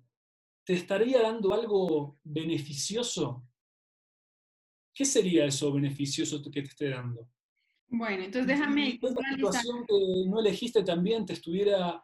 te 0.64 0.72
estaría 0.72 1.20
dando 1.20 1.52
algo 1.52 2.18
beneficioso, 2.24 3.46
¿qué 4.94 5.04
sería 5.04 5.44
eso 5.44 5.70
beneficioso 5.74 6.42
que 6.50 6.62
te 6.62 6.68
esté 6.68 6.88
dando? 6.88 7.28
Bueno, 7.88 8.24
entonces 8.24 8.46
déjame... 8.46 8.92
Si 8.92 9.06
esta 9.06 9.34
situación 9.34 9.84
que 9.86 9.94
no 10.26 10.40
elegiste 10.40 10.82
también 10.82 11.26
te 11.26 11.34
estuviera 11.34 12.02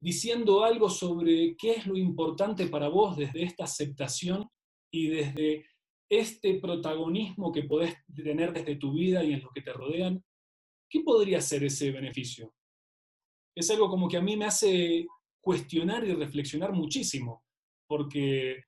diciendo 0.00 0.64
algo 0.64 0.90
sobre 0.90 1.54
qué 1.56 1.74
es 1.74 1.86
lo 1.86 1.96
importante 1.96 2.66
para 2.66 2.88
vos 2.88 3.16
desde 3.16 3.44
esta 3.44 3.64
aceptación 3.64 4.48
y 4.90 5.06
desde 5.06 5.64
este 6.10 6.58
protagonismo 6.58 7.52
que 7.52 7.62
podés 7.62 7.94
tener 8.12 8.52
desde 8.52 8.74
tu 8.74 8.94
vida 8.94 9.22
y 9.22 9.32
en 9.32 9.42
lo 9.42 9.50
que 9.50 9.62
te 9.62 9.72
rodean, 9.72 10.24
¿qué 10.90 11.02
podría 11.02 11.40
ser 11.40 11.62
ese 11.62 11.92
beneficio? 11.92 12.52
Es 13.54 13.70
algo 13.70 13.88
como 13.88 14.08
que 14.08 14.16
a 14.16 14.22
mí 14.22 14.36
me 14.36 14.46
hace 14.46 15.06
cuestionar 15.40 16.04
y 16.04 16.14
reflexionar 16.14 16.72
muchísimo, 16.72 17.44
porque 17.86 18.64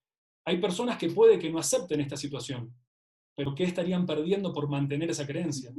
hay 0.47 0.61
personas 0.61 0.99
que 0.99 1.11
puede 1.11 1.39
que 1.39 1.51
no 1.51 1.59
acepten 1.59 2.01
esta 2.01 2.17
situación, 2.17 2.75
pero 3.37 3.55
¿qué 3.55 3.65
estarían 3.65 4.07
perdiendo 4.07 4.53
por 4.53 4.69
mantener 4.69 5.11
esa 5.11 5.27
creencia? 5.27 5.73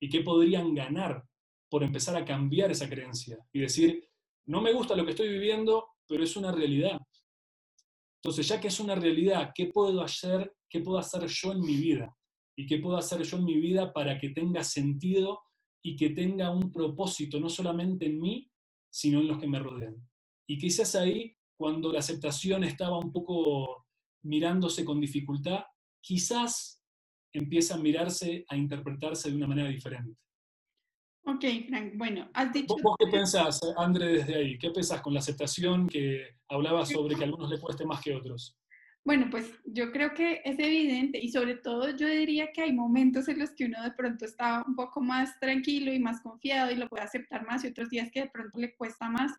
¿Y 0.00 0.08
qué 0.08 0.20
podrían 0.20 0.74
ganar 0.74 1.24
por 1.68 1.82
empezar 1.82 2.16
a 2.16 2.24
cambiar 2.24 2.70
esa 2.70 2.88
creencia 2.88 3.38
y 3.52 3.60
decir, 3.60 4.08
no 4.46 4.62
me 4.62 4.72
gusta 4.72 4.96
lo 4.96 5.04
que 5.04 5.10
estoy 5.10 5.28
viviendo, 5.28 5.88
pero 6.06 6.24
es 6.24 6.36
una 6.36 6.50
realidad. 6.50 6.98
Entonces, 8.22 8.48
ya 8.48 8.60
que 8.60 8.68
es 8.68 8.80
una 8.80 8.94
realidad, 8.94 9.52
¿qué 9.54 9.66
puedo 9.66 10.02
hacer, 10.02 10.54
qué 10.68 10.80
puedo 10.80 10.98
hacer 10.98 11.26
yo 11.26 11.52
en 11.52 11.60
mi 11.60 11.76
vida? 11.76 12.16
¿Y 12.56 12.66
qué 12.66 12.78
puedo 12.78 12.96
hacer 12.96 13.22
yo 13.22 13.36
en 13.36 13.44
mi 13.44 13.60
vida 13.60 13.92
para 13.92 14.18
que 14.18 14.30
tenga 14.30 14.64
sentido 14.64 15.40
y 15.82 15.96
que 15.96 16.10
tenga 16.10 16.50
un 16.50 16.72
propósito, 16.72 17.38
no 17.40 17.48
solamente 17.48 18.06
en 18.06 18.20
mí, 18.20 18.50
sino 18.90 19.20
en 19.20 19.28
los 19.28 19.38
que 19.38 19.48
me 19.48 19.58
rodean? 19.58 19.96
Y 20.46 20.58
quizás 20.58 20.94
ahí, 20.94 21.36
cuando 21.56 21.92
la 21.92 21.98
aceptación 21.98 22.64
estaba 22.64 22.98
un 22.98 23.12
poco 23.12 23.86
mirándose 24.22 24.84
con 24.84 25.00
dificultad, 25.00 25.64
quizás 26.00 26.82
empieza 27.32 27.74
a 27.74 27.78
mirarse, 27.78 28.44
a 28.48 28.56
interpretarse 28.56 29.30
de 29.30 29.36
una 29.36 29.46
manera 29.46 29.68
diferente. 29.68 30.18
Ok, 31.24 31.44
Frank, 31.68 31.92
bueno, 31.96 32.30
has 32.32 32.52
dicho... 32.52 32.74
¿Vos, 32.82 32.96
qué 32.98 33.06
pensás, 33.08 33.60
André, 33.76 34.06
desde 34.06 34.34
ahí? 34.34 34.58
¿Qué 34.58 34.70
pensás 34.70 35.02
con 35.02 35.12
la 35.12 35.20
aceptación 35.20 35.86
que 35.86 36.38
hablaba 36.48 36.86
sobre 36.86 37.16
que 37.16 37.22
a 37.22 37.26
algunos 37.26 37.50
le 37.50 37.60
cueste 37.60 37.84
más 37.84 38.00
que 38.00 38.14
a 38.14 38.16
otros? 38.16 38.56
Bueno, 39.04 39.28
pues 39.30 39.50
yo 39.64 39.90
creo 39.90 40.12
que 40.12 40.42
es 40.44 40.58
evidente 40.58 41.18
y 41.18 41.30
sobre 41.30 41.54
todo 41.54 41.96
yo 41.96 42.06
diría 42.06 42.52
que 42.52 42.62
hay 42.62 42.72
momentos 42.72 43.28
en 43.28 43.38
los 43.38 43.52
que 43.52 43.64
uno 43.64 43.82
de 43.82 43.92
pronto 43.92 44.24
está 44.26 44.62
un 44.66 44.74
poco 44.74 45.00
más 45.00 45.38
tranquilo 45.40 45.92
y 45.92 45.98
más 45.98 46.20
confiado 46.20 46.70
y 46.70 46.76
lo 46.76 46.88
puede 46.88 47.04
aceptar 47.04 47.46
más 47.46 47.64
y 47.64 47.68
otros 47.68 47.88
días 47.88 48.10
que 48.12 48.22
de 48.22 48.28
pronto 48.28 48.58
le 48.58 48.74
cuesta 48.76 49.08
más, 49.08 49.32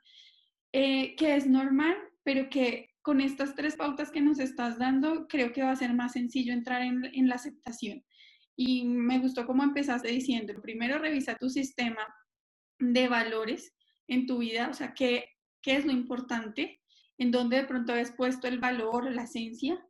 eh, 0.72 1.16
que 1.16 1.36
es 1.36 1.46
normal, 1.46 1.96
pero 2.24 2.50
que 2.50 2.90
con 3.02 3.22
estas 3.22 3.56
tres 3.56 3.76
pautas 3.76 4.12
que 4.12 4.22
nos 4.22 4.40
estás 4.40 4.80
dando 4.80 5.28
creo 5.28 5.52
que 5.52 5.62
va 5.64 5.72
a 5.72 5.76
ser 5.76 5.94
más 5.94 6.14
sencillo 6.14 6.54
entrar 6.54 6.82
en, 6.82 7.06
en 7.06 7.28
la 7.28 7.36
aceptación. 7.36 8.04
Y 8.56 8.86
me 8.86 9.20
gustó 9.20 9.46
cómo 9.46 9.64
empezaste 9.64 10.10
diciendo, 10.10 10.54
primero 10.62 10.98
revisa 11.00 11.36
tu 11.36 11.50
sistema 11.50 12.06
de 12.80 13.08
valores 13.08 13.74
en 14.08 14.26
tu 14.26 14.40
vida, 14.40 14.70
o 14.70 14.74
sea, 14.74 14.94
qué, 14.94 15.30
qué 15.62 15.76
es 15.76 15.86
lo 15.86 15.92
importante, 15.92 16.79
en 17.20 17.32
dónde 17.32 17.58
de 17.58 17.66
pronto 17.66 17.94
has 17.94 18.12
puesto 18.12 18.48
el 18.48 18.60
valor, 18.60 19.12
la 19.12 19.24
esencia. 19.24 19.86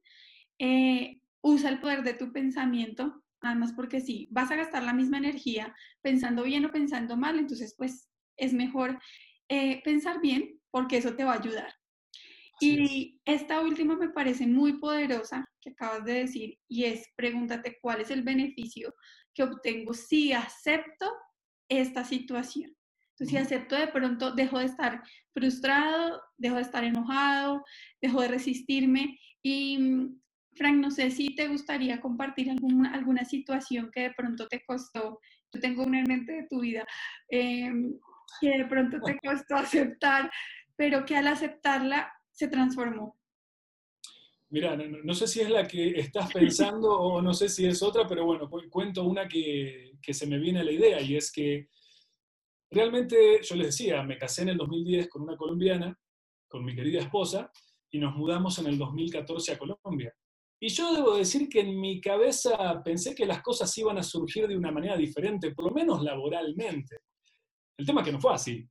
Eh, 0.58 1.22
usa 1.42 1.70
el 1.70 1.80
poder 1.80 2.04
de 2.04 2.16
tu 2.16 2.34
pensamiento, 2.34 3.24
además 3.40 3.72
porque 3.74 4.02
si 4.02 4.28
vas 4.32 4.52
a 4.52 4.58
gastar 4.58 4.84
la 4.84 4.94
misma 4.94 5.20
energía 5.20 5.74
pensando 6.02 6.44
bien 6.44 6.66
o 6.66 6.72
pensando 6.72 7.16
mal, 7.16 7.40
entonces 7.40 7.76
pues 7.78 8.10
es 8.36 8.54
mejor 8.54 9.00
eh, 9.48 9.82
pensar 9.84 10.20
bien 10.20 10.60
porque 10.72 10.98
eso 10.98 11.16
te 11.16 11.24
va 11.24 11.34
a 11.34 11.40
ayudar. 11.40 11.74
Y 12.62 13.22
esta 13.24 13.62
última 13.62 13.96
me 13.96 14.10
parece 14.10 14.46
muy 14.46 14.80
poderosa 14.80 15.48
que 15.62 15.70
acabas 15.70 16.04
de 16.04 16.14
decir 16.14 16.60
y 16.68 16.84
es 16.84 17.08
pregúntate 17.16 17.78
cuál 17.82 18.02
es 18.02 18.12
el 18.12 18.22
beneficio 18.22 18.94
que 19.34 19.44
obtengo 19.44 19.94
si 19.94 20.34
acepto 20.34 21.10
esta 21.70 22.04
situación. 22.04 22.76
Entonces, 23.20 23.38
si 23.38 23.38
acepto 23.38 23.76
de 23.76 23.88
pronto, 23.88 24.32
dejo 24.32 24.60
de 24.60 24.66
estar 24.66 25.04
frustrado, 25.34 26.22
dejo 26.38 26.56
de 26.56 26.62
estar 26.62 26.86
enojado, 26.86 27.66
dejo 28.02 28.22
de 28.22 28.30
resistirme 28.30 29.20
y 29.44 29.78
mm, 29.78 30.22
Frank, 30.56 30.78
no 30.78 30.90
sé 30.90 31.12
si 31.12 31.36
te 31.36 31.50
gustaría 31.50 32.00
compartir 32.00 32.50
alguna, 32.50 32.94
alguna 32.94 33.26
situación 33.26 33.92
que 33.94 34.04
de 34.04 34.14
pronto 34.14 34.48
te 34.48 34.64
costó, 34.66 35.20
yo 35.54 35.60
tengo 35.60 35.84
una 35.84 36.00
en 36.00 36.06
mente 36.08 36.32
de 36.32 36.48
tu 36.50 36.62
vida, 36.62 36.86
em, 37.30 37.94
que 38.40 38.58
de 38.58 38.66
pronto 38.66 39.00
te 39.02 39.18
costó 39.24 39.56
aceptar, 39.56 40.32
pero 40.78 41.04
que 41.04 41.18
al 41.18 41.28
aceptarla 41.28 42.14
se 42.32 42.48
transformó. 42.48 43.18
Mira, 44.50 44.78
no, 44.78 45.14
sé 45.14 45.28
si 45.28 45.42
es 45.42 45.50
la 45.50 45.68
que 45.68 46.00
estás 46.00 46.32
pensando 46.34 46.90
o 46.90 47.22
no 47.22 47.34
sé 47.34 47.50
si 47.50 47.66
es 47.66 47.84
otra, 47.84 48.08
pero 48.08 48.26
bueno, 48.26 48.50
cuento 48.70 49.04
una 49.04 49.28
que, 49.28 49.92
que 50.02 50.14
se 50.14 50.26
me 50.26 50.40
viene 50.40 50.62
a 50.62 50.64
la 50.64 50.72
idea 50.72 51.02
y 51.02 51.18
es 51.18 51.32
que 51.34 51.68
realmente, 52.72 53.42
yo 53.44 53.56
les 53.56 53.68
decía, 53.68 54.04
me 54.04 54.18
casé 54.18 54.44
en 54.44 54.50
el 54.50 54.58
2010 54.58 55.10
con 55.10 55.24
una 55.24 55.38
colombiana, 55.38 55.98
con 56.48 56.64
mi 56.64 56.76
querida 56.76 57.02
esposa, 57.02 57.52
y 57.92 58.00
nos 58.00 58.16
mudamos 58.16 58.58
en 58.60 58.68
el 58.68 58.78
2014 58.78 59.54
a 59.54 59.58
Colombia. 59.58 60.14
Y 60.62 60.70
yo 60.70 60.94
debo 60.94 61.16
decir 61.16 61.48
que 61.48 61.62
en 61.62 61.80
mi 61.80 62.02
cabeza 62.02 62.82
pensé 62.84 63.16
que 63.16 63.26
las 63.26 63.42
cosas 63.42 63.76
iban 63.78 63.98
a 63.98 64.04
surgir 64.04 64.48
de 64.48 64.58
una 64.58 64.72
manera 64.72 64.98
diferente, 64.98 65.52
por 65.52 65.66
lo 65.66 65.72
menos 65.72 66.04
laboralmente. 66.04 66.98
El 67.78 67.86
tema 67.86 68.02
es 68.02 68.08
que 68.08 68.12
no 68.12 68.20
fue 68.20 68.34
así. 68.34 68.68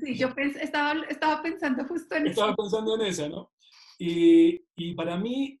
Sí, 0.00 0.16
yo 0.16 0.28
estaba, 0.36 1.04
estaba 1.08 1.42
pensando 1.42 1.84
justo 1.84 2.14
en 2.14 2.28
eso. 2.28 2.30
Estaba 2.30 2.54
pensando 2.54 2.94
en 2.94 3.06
esa, 3.06 3.28
¿no? 3.28 3.52
Y, 3.98 4.62
y 4.76 4.94
para 4.94 5.16
mí 5.16 5.58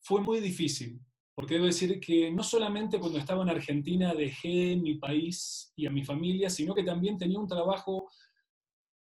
fue 0.00 0.20
muy 0.22 0.40
difícil, 0.40 0.98
porque 1.34 1.54
debo 1.54 1.66
decir 1.66 1.98
que 1.98 2.30
no 2.30 2.42
solamente 2.42 2.98
cuando 2.98 3.18
estaba 3.18 3.42
en 3.42 3.48
Argentina 3.48 4.14
dejé 4.14 4.76
mi 4.76 4.98
país 4.98 5.72
y 5.76 5.86
a 5.86 5.90
mi 5.90 6.04
familia, 6.04 6.50
sino 6.50 6.74
que 6.74 6.84
también 6.84 7.16
tenía 7.16 7.38
un 7.38 7.48
trabajo 7.48 8.08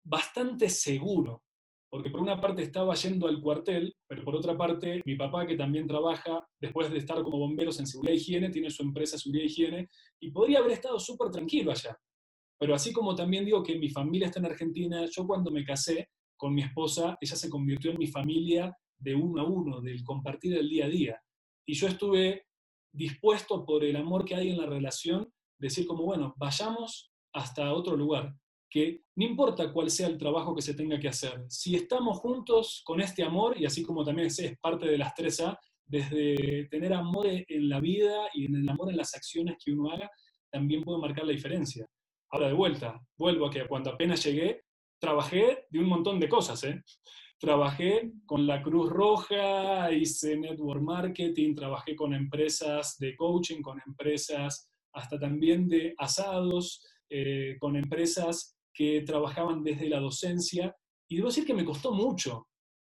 bastante 0.05 0.69
seguro, 0.69 1.45
porque 1.89 2.11
por 2.11 2.21
una 2.21 2.41
parte 2.41 2.63
estaba 2.63 2.95
yendo 2.95 3.29
al 3.29 3.41
cuartel, 3.41 3.95
pero 4.09 4.25
por 4.25 4.35
otra 4.37 4.57
parte 4.57 5.03
mi 5.05 5.17
papá 5.17 5.47
que 5.47 5.57
también 5.57 5.87
trabaja, 5.87 6.45
después 6.61 6.91
de 6.91 6.99
estar 6.99 7.23
como 7.23 7.39
bomberos 7.39 7.79
en 7.79 7.87
seguridad 7.87 8.15
e 8.15 8.17
higiene, 8.17 8.51
tiene 8.51 8.71
su 8.71 8.83
empresa 8.83 9.19
seguridad 9.19 9.45
e 9.45 9.51
higiene, 9.51 9.89
y 10.21 10.31
podría 10.31 10.59
haber 10.59 10.73
estado 10.73 10.99
súper 10.99 11.31
tranquilo 11.31 11.71
allá. 11.71 11.97
Pero 12.59 12.75
así 12.75 12.93
como 12.93 13.15
también 13.15 13.45
digo 13.45 13.63
que 13.63 13.79
mi 13.79 13.91
familia 13.91 14.29
está 14.29 14.41
en 14.41 14.47
Argentina, 14.47 15.05
yo 15.11 15.27
cuando 15.27 15.51
me 15.51 15.65
casé 15.65 16.09
con 16.37 16.55
mi 16.55 16.63
esposa, 16.63 17.17
ella 17.21 17.37
se 17.37 17.51
convirtió 17.51 17.93
en 17.93 17.99
mi 17.99 18.07
familia 18.07 18.77
de 18.99 19.15
uno 19.15 19.43
a 19.43 19.45
uno, 19.45 19.81
del 19.81 20.03
compartir 20.03 20.55
el 20.55 20.69
día 20.69 20.87
a 20.87 20.89
día. 20.89 21.23
Y 21.67 21.75
yo 21.75 21.89
estuve 21.89 22.47
dispuesto 22.93 23.67
por 23.67 23.85
el 23.85 23.97
amor 23.97 24.25
que 24.25 24.35
hay 24.35 24.51
en 24.51 24.59
la 24.59 24.67
relación, 24.67 25.31
decir 25.59 25.87
como, 25.87 26.05
bueno, 26.05 26.35
vayamos 26.37 27.13
hasta 27.33 27.73
otro 27.75 27.97
lugar, 27.97 28.35
que 28.71 29.03
no 29.17 29.27
importa 29.27 29.73
cuál 29.73 29.91
sea 29.91 30.07
el 30.07 30.19
trabajo 30.19 30.55
que 30.55 30.63
se 30.63 30.75
tenga 30.75 30.99
que 30.99 31.09
hacer, 31.09 31.45
si 31.49 31.75
estamos 31.75 32.19
juntos 32.19 32.83
con 32.85 33.01
este 33.01 33.23
amor, 33.23 33.61
y 33.61 33.67
así 33.67 33.83
como 33.83 34.05
también 34.05 34.29
es 34.29 34.59
parte 34.61 34.87
de 34.87 34.99
las 34.99 35.15
tres 35.15 35.41
A, 35.41 35.59
desde 35.85 36.67
tener 36.69 36.93
amor 36.93 37.27
en 37.27 37.69
la 37.69 37.81
vida 37.81 38.29
y 38.35 38.47
en 38.47 38.57
el 38.57 38.69
amor 38.69 38.91
en 38.91 38.97
las 38.97 39.15
acciones 39.15 39.57
que 39.63 39.73
uno 39.73 39.91
haga, 39.91 40.11
también 40.51 40.83
puede 40.83 40.99
marcar 40.99 41.25
la 41.25 41.33
diferencia. 41.33 41.87
Ahora 42.31 42.49
de 42.49 42.55
vuelta, 42.55 43.01
vuelvo 43.17 43.47
a 43.47 43.51
que 43.51 43.67
cuando 43.67 43.91
apenas 43.91 44.25
llegué, 44.25 44.63
trabajé 44.99 45.67
de 45.71 45.79
un 45.79 45.87
montón 45.87 46.19
de 46.19 46.29
cosas, 46.29 46.65
¿eh? 46.65 46.83
Trabajé 47.39 48.13
con 48.25 48.47
la 48.47 48.63
Cruz 48.63 48.91
Roja, 48.91 49.93
hice 49.93 50.39
network 50.39 50.81
marketing, 50.81 51.55
trabajé 51.55 51.95
con 51.95 52.15
empresas 52.15 52.97
de 52.99 53.15
coaching, 53.15 53.61
con 53.61 53.79
empresas 53.87 54.71
hasta 54.95 55.19
también 55.19 55.69
de 55.69 55.95
asados, 55.99 56.83
eh, 57.11 57.57
con 57.61 57.77
empresas 57.77 58.57
que 58.73 59.03
trabajaban 59.03 59.63
desde 59.63 59.89
la 59.89 60.01
docencia. 60.01 60.75
Y 61.09 61.17
debo 61.17 61.29
decir 61.29 61.45
que 61.45 61.55
me 61.55 61.65
costó 61.65 61.93
mucho. 61.93 62.49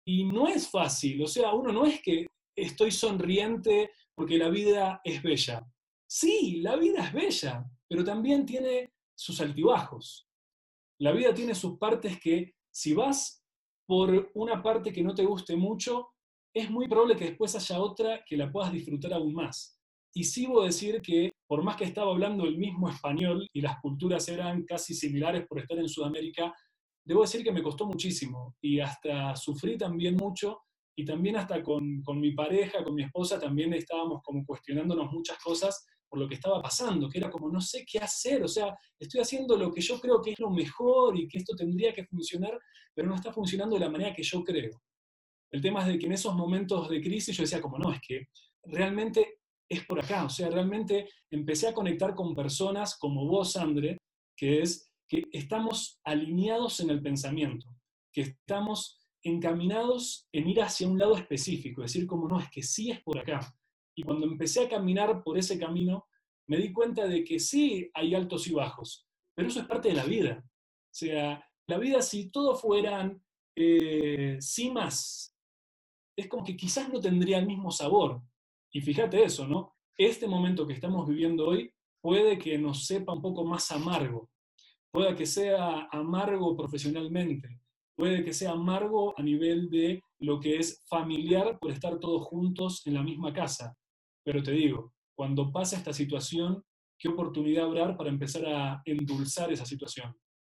Y 0.06 0.25
no 0.25 0.47
es 0.47 0.67
fácil, 0.67 1.21
o 1.21 1.27
sea, 1.27 1.54
uno 1.54 1.71
no 1.71 1.86
es 1.86 2.01
que 2.01 2.25
estoy 2.56 2.89
sonriente 2.89 3.91
porque 4.15 4.38
la 4.39 4.49
vida 4.49 5.01
es 5.04 5.21
bella. 5.21 5.63
Sí, 6.10 6.62
la 6.62 6.75
vida 6.75 7.06
es 7.06 7.13
bella, 7.13 7.63
pero 7.88 8.04
también 8.04 8.45
tiene 8.45 8.91
sus 9.15 9.39
altibajos. 9.39 10.27
La 10.99 11.12
vida 11.12 11.34
tiene 11.34 11.54
sus 11.54 11.77
partes 11.77 12.19
que 12.19 12.56
si 12.71 12.93
vas 12.93 13.40
por 13.91 14.32
una 14.36 14.63
parte 14.63 14.93
que 14.93 15.04
no 15.04 15.13
te 15.13 15.25
guste 15.25 15.54
mucho, 15.58 16.12
es 16.56 16.71
muy 16.71 16.88
probable 16.88 17.17
que 17.17 17.25
después 17.25 17.54
haya 17.58 17.82
otra 17.82 18.23
que 18.25 18.38
la 18.38 18.49
puedas 18.49 18.71
disfrutar 18.71 19.12
aún 19.12 19.34
más. 19.34 19.77
Y 20.13 20.23
sí 20.23 20.45
voy 20.45 20.63
a 20.63 20.65
decir 20.67 21.01
que, 21.01 21.30
por 21.45 21.62
más 21.62 21.75
que 21.75 21.84
estaba 21.84 22.10
hablando 22.10 22.45
el 22.45 22.58
mismo 22.58 22.88
español 22.88 23.45
y 23.51 23.60
las 23.60 23.82
culturas 23.82 24.30
eran 24.30 24.63
casi 24.63 24.93
similares 24.93 25.45
por 25.45 25.60
estar 25.60 25.77
en 25.77 25.89
Sudamérica, 25.89 26.56
debo 27.06 27.23
decir 27.23 27.43
que 27.43 27.51
me 27.51 27.62
costó 27.62 27.86
muchísimo 27.86 28.56
y 28.62 28.80
hasta 28.80 29.36
sufrí 29.36 29.77
también 29.77 30.15
mucho 30.15 30.62
y 30.95 31.04
también 31.04 31.36
hasta 31.36 31.62
con, 31.62 32.01
con 32.01 32.17
mi 32.17 32.32
pareja, 32.32 32.86
con 32.86 32.95
mi 32.95 33.04
esposa, 33.04 33.41
también 33.41 33.73
estábamos 33.73 34.21
como 34.23 34.45
cuestionándonos 34.45 35.12
muchas 35.12 35.38
cosas 35.43 35.86
por 36.12 36.19
lo 36.19 36.28
que 36.28 36.36
estaba 36.36 36.62
pasando, 36.62 37.08
que 37.08 37.19
era 37.19 37.32
como 37.32 37.50
no 37.50 37.62
sé 37.62 37.86
qué 37.89 38.00
hacer, 38.00 38.43
o 38.43 38.47
sea, 38.47 38.78
estoy 39.00 39.21
haciendo 39.21 39.56
lo 39.56 39.71
que 39.71 39.80
yo 39.80 39.97
creo 39.97 40.21
que 40.21 40.32
es 40.32 40.39
lo 40.39 40.50
mejor 40.50 41.17
y 41.17 41.26
que 41.26 41.38
esto 41.38 41.56
tendría 41.56 41.93
que 41.93 42.04
funcionar, 42.04 42.60
pero 42.93 43.08
no 43.08 43.15
está 43.15 43.32
funcionando 43.32 43.78
de 43.78 43.80
la 43.80 43.89
manera 43.89 44.13
que 44.13 44.21
yo 44.21 44.43
creo. 44.43 44.71
El 45.50 45.62
tema 45.62 45.80
es 45.82 45.88
de 45.88 45.97
que 45.97 46.08
en 46.08 46.12
esos 46.12 46.36
momentos 46.36 46.89
de 46.89 47.02
crisis 47.02 47.38
yo 47.38 47.43
decía 47.43 47.62
como 47.62 47.78
no, 47.78 47.93
es 47.93 48.02
que 48.06 48.28
realmente 48.63 49.39
es 49.69 49.86
por 49.86 50.04
acá, 50.04 50.26
o 50.26 50.30
sea, 50.30 50.50
realmente 50.50 51.08
empecé 51.30 51.69
a 51.69 51.74
conectar 51.74 52.13
con 52.13 52.36
personas 52.36 52.97
como 52.97 53.26
vos, 53.26 53.56
André, 53.56 53.97
que 54.36 54.60
es 54.60 54.91
que 55.08 55.24
estamos 55.32 56.02
alineados 56.04 56.82
en 56.82 56.89
el 56.89 57.02
pensamiento, 57.02 57.67
que 58.12 58.21
estamos 58.21 59.00
encaminados 59.24 60.28
en 60.34 60.50
ir 60.50 60.62
hacia 60.62 60.89
un 60.89 61.00
lado 61.00 61.15
específico, 61.15 61.84
decir 61.84 62.06
como 62.06 62.28
no, 62.28 62.38
es 62.38 62.50
que 62.50 62.63
sí 62.63 62.91
es 62.91 63.02
por 63.02 63.17
acá, 63.17 63.39
y 63.95 64.04
cuando 64.04 64.25
empecé 64.25 64.65
a 64.65 64.69
caminar 64.69 65.23
por 65.23 65.38
ese 65.38 65.60
camino, 65.60 66.08
me 66.47 66.58
di 66.58 66.71
cuenta 66.71 67.08
de 67.08 67.23
que 67.23 67.39
sí 67.39 67.89
hay 67.93 68.15
altos 68.15 68.47
y 68.47 68.54
bajos, 68.54 69.08
pero 69.36 69.47
eso 69.47 69.62
es 69.62 69.67
parte 69.67 69.89
de 69.89 69.95
la 69.95 70.06
vida. 70.06 70.43
O 70.43 70.93
sea, 70.93 71.43
la 71.67 71.77
vida 71.77 72.01
si 72.01 72.30
todo 72.30 72.56
fueran 72.56 73.23
eh, 73.56 74.38
cimas, 74.41 75.36
es 76.15 76.27
como 76.27 76.43
que 76.43 76.58
quizás 76.58 76.91
no 76.91 76.99
tendría 76.99 77.39
el 77.39 77.47
mismo 77.47 77.71
sabor. 77.71 78.21
Y 78.71 78.82
fíjate 78.82 79.23
eso, 79.23 79.47
¿no? 79.47 79.75
Este 79.97 80.27
momento 80.27 80.65
que 80.65 80.73
estamos 80.73 81.08
viviendo 81.08 81.47
hoy 81.47 81.73
puede 82.01 82.38
que 82.38 82.58
nos 82.58 82.86
sepa 82.86 83.13
un 83.13 83.21
poco 83.21 83.45
más 83.45 83.71
amargo, 83.71 84.30
puede 84.91 85.15
que 85.15 85.25
sea 85.25 85.88
amargo 85.91 86.56
profesionalmente, 86.58 87.60
puede 87.95 88.23
que 88.23 88.34
sea 88.34 88.51
amargo 88.51 89.13
a 89.17 89.21
nivel 89.21 89.69
de 89.69 90.04
lo 90.19 90.39
que 90.39 90.58
es 90.58 90.84
familiar 90.88 91.60
por 91.60 91.71
estar 91.71 91.99
todos 91.99 92.23
juntos 92.27 92.86
en 92.88 92.95
la 92.95 93.04
misma 93.04 93.32
casa. 93.32 93.77
Pero 94.24 94.44
te 94.44 94.52
digo, 94.52 94.94
cuando 95.16 95.52
pasa 95.52 95.78
esta 95.78 95.94
situación, 95.94 96.64
¿qué 96.98 97.10
oportunidad 97.10 97.66
habrá 97.66 97.98
para 97.98 98.10
empezar 98.10 98.46
a 98.46 98.82
endulzar 98.86 99.52
esa 99.52 99.66
situación? 99.66 100.16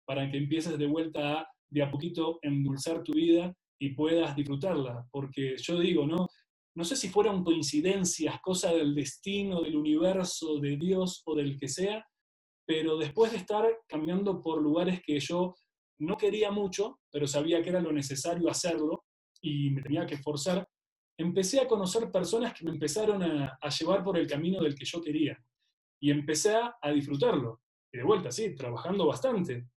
Para 0.06 0.30
que 0.30 0.38
empieces 0.38 0.78
de 0.78 0.88
vuelta 0.88 1.40
a, 1.40 1.48
de 1.70 1.84
a 1.84 1.92
poquito, 1.92 2.40
endulzar 2.42 3.04
tu 3.04 3.14
vida 3.14 3.54
y 3.80 3.90
puedas 3.90 4.36
disfrutarla. 4.36 5.08
Porque 5.12 5.56
yo 5.58 5.80
digo, 5.80 6.06
¿no? 6.06 6.28
No 6.74 6.86
sé 6.86 6.96
si 6.96 7.10
fueron 7.10 7.44
coincidencias, 7.44 8.40
cosa 8.42 8.72
del 8.72 8.96
destino, 8.96 9.62
del 9.62 9.76
universo, 9.76 10.60
de 10.60 10.78
Dios 10.78 11.22
o 11.26 11.36
del 11.36 11.60
que 11.60 11.68
sea, 11.68 12.06
pero 12.66 12.98
después 12.98 13.32
de 13.32 13.40
estar 13.40 13.66
caminando 13.88 14.42
por 14.42 14.62
lugares 14.62 15.02
que 15.06 15.20
yo 15.20 15.56
no 16.00 16.18
quería 16.18 16.52
mucho, 16.52 17.00
pero 17.12 17.28
sabía 17.28 17.62
que 17.62 17.70
era 17.70 17.82
lo 17.82 17.92
necesario 17.92 18.50
hacerlo 18.50 19.04
y 19.42 19.72
me 19.72 19.82
tenía 19.82 20.06
que 20.06 20.16
esforzar, 20.16 20.68
empecé 21.22 21.60
a 21.60 21.68
conocer 21.68 22.12
personas 22.12 22.54
que 22.54 22.66
me 22.66 22.72
empezaron 22.72 23.22
a, 23.24 23.58
llevar 23.70 24.04
por 24.04 24.18
el 24.18 24.28
camino 24.28 24.62
del 24.62 24.76
que 24.76 24.86
yo 24.86 25.02
quería. 25.02 25.38
Y 26.00 26.12
empecé 26.12 26.56
a, 26.56 26.92
disfrutarlo. 26.92 27.62
Y 27.94 27.98
de 27.98 28.04
vuelta, 28.04 28.32
sí, 28.32 28.56
trabajando 28.56 29.06
bastante. 29.06 29.68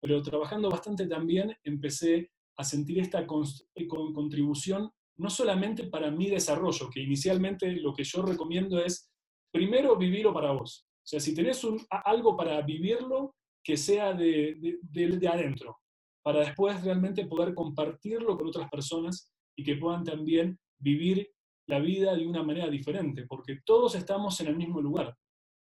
Pero 0.00 0.22
trabajando 0.22 0.70
bastante 0.70 1.06
también 1.06 1.56
empecé 1.62 2.30
a 2.56 2.64
sentir 2.64 3.00
esta 3.00 3.20
eh, 3.20 3.86
contribución 3.86 4.90
no 5.16 5.30
solamente 5.30 5.84
para 5.84 6.10
mi 6.10 6.28
desarrollo, 6.28 6.90
que 6.90 7.00
inicialmente 7.00 7.70
lo 7.72 7.94
que 7.94 8.04
yo 8.04 8.22
recomiendo 8.22 8.80
es 8.80 9.10
primero 9.52 9.96
vivirlo 9.96 10.32
para 10.32 10.52
vos. 10.52 10.86
O 10.88 11.06
sea, 11.06 11.20
si 11.20 11.34
tenés 11.34 11.64
algo 11.90 12.36
para 12.36 12.60
vivirlo, 12.62 13.34
que 13.62 13.76
sea 13.76 14.12
de, 14.12 14.78
de 14.82 15.28
adentro, 15.28 15.78
para 16.22 16.40
después 16.40 16.82
realmente 16.82 17.26
poder 17.26 17.54
compartirlo 17.54 18.36
con 18.36 18.48
otras 18.48 18.68
personas 18.70 19.30
y 19.56 19.62
que 19.62 19.76
puedan 19.76 20.04
también 20.04 20.58
vivir 20.84 21.30
la 21.66 21.80
vida 21.80 22.14
de 22.14 22.26
una 22.26 22.42
manera 22.42 22.68
diferente, 22.68 23.26
porque 23.26 23.60
todos 23.64 23.94
estamos 23.94 24.38
en 24.40 24.48
el 24.48 24.56
mismo 24.56 24.80
lugar. 24.80 25.16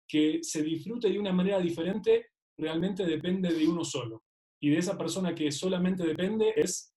Que 0.09 0.41
se 0.43 0.62
disfrute 0.62 1.11
de 1.11 1.18
una 1.18 1.33
manera 1.33 1.61
diferente 1.61 2.31
realmente 2.59 3.05
depende 3.05 3.53
de 3.53 3.66
uno 3.68 3.85
solo. 3.85 4.25
Y 4.61 4.71
de 4.71 4.79
esa 4.79 4.97
persona 4.99 5.35
que 5.35 5.53
solamente 5.53 6.05
depende 6.05 6.53
es 6.57 6.95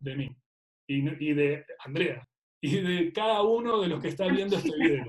de 0.00 0.16
mí 0.16 0.36
y, 0.86 1.34
de 1.34 1.64
Andrea 1.84 2.26
y 2.62 2.80
de 2.80 3.12
cada 3.12 3.42
uno 3.42 3.80
de 3.80 3.88
los 3.88 4.00
que 4.00 4.08
está 4.08 4.26
viendo 4.28 4.56
este 4.56 4.70
video. 4.80 5.04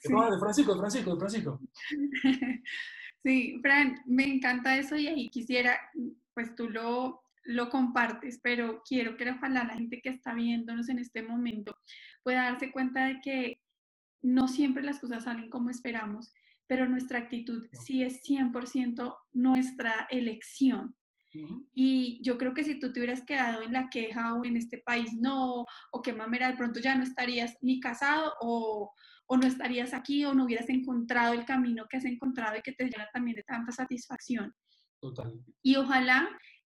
Sí. 0.00 0.12
de 0.12 0.38
Francisco, 0.38 0.72
de 0.74 0.78
Francisco, 0.78 1.14
de 1.14 1.18
Francisco. 1.18 1.60
Sí, 3.24 3.58
Fran, 3.60 3.96
me 4.06 4.24
encanta 4.24 4.78
eso 4.78 4.96
y 4.96 5.08
ahí 5.08 5.28
quisiera, 5.28 5.76
pues 6.34 6.54
tú 6.54 6.70
lo, 6.70 7.20
lo 7.48 7.70
compartes, 7.70 8.40
pero 8.42 8.82
quiero 8.86 9.16
que 9.16 9.30
ojalá 9.30 9.64
la 9.64 9.74
gente 9.74 10.02
que 10.02 10.10
está 10.10 10.34
viéndonos 10.34 10.90
en 10.90 10.98
este 10.98 11.22
momento 11.22 11.74
pueda 12.22 12.42
darse 12.42 12.70
cuenta 12.70 13.06
de 13.06 13.20
que 13.22 13.60
no 14.20 14.48
siempre 14.48 14.82
las 14.82 15.00
cosas 15.00 15.24
salen 15.24 15.48
como 15.48 15.70
esperamos, 15.70 16.30
pero 16.66 16.86
nuestra 16.86 17.18
actitud 17.18 17.66
sí 17.72 18.02
es 18.02 18.22
100% 18.22 19.16
nuestra 19.32 20.06
elección. 20.10 20.94
Y 21.72 22.20
yo 22.22 22.36
creo 22.36 22.52
que 22.52 22.64
si 22.64 22.78
tú 22.78 22.92
te 22.92 23.00
hubieras 23.00 23.24
quedado 23.24 23.62
en 23.62 23.72
la 23.72 23.88
queja 23.88 24.34
o 24.34 24.44
en 24.44 24.56
este 24.56 24.78
país 24.78 25.14
no, 25.14 25.64
o 25.92 26.02
que 26.02 26.12
mamera, 26.12 26.50
de 26.50 26.56
pronto 26.56 26.80
ya 26.80 26.96
no 26.96 27.04
estarías 27.04 27.56
ni 27.62 27.80
casado 27.80 28.34
o, 28.40 28.92
o 29.26 29.36
no 29.36 29.46
estarías 29.46 29.94
aquí 29.94 30.24
o 30.24 30.34
no 30.34 30.44
hubieras 30.44 30.68
encontrado 30.68 31.32
el 31.32 31.46
camino 31.46 31.86
que 31.88 31.96
has 31.96 32.04
encontrado 32.04 32.58
y 32.58 32.62
que 32.62 32.72
te 32.72 32.84
llena 32.84 33.08
también 33.12 33.36
de 33.36 33.44
tanta 33.44 33.72
satisfacción. 33.72 34.52
Total. 35.00 35.32
Y 35.62 35.76
ojalá 35.76 36.28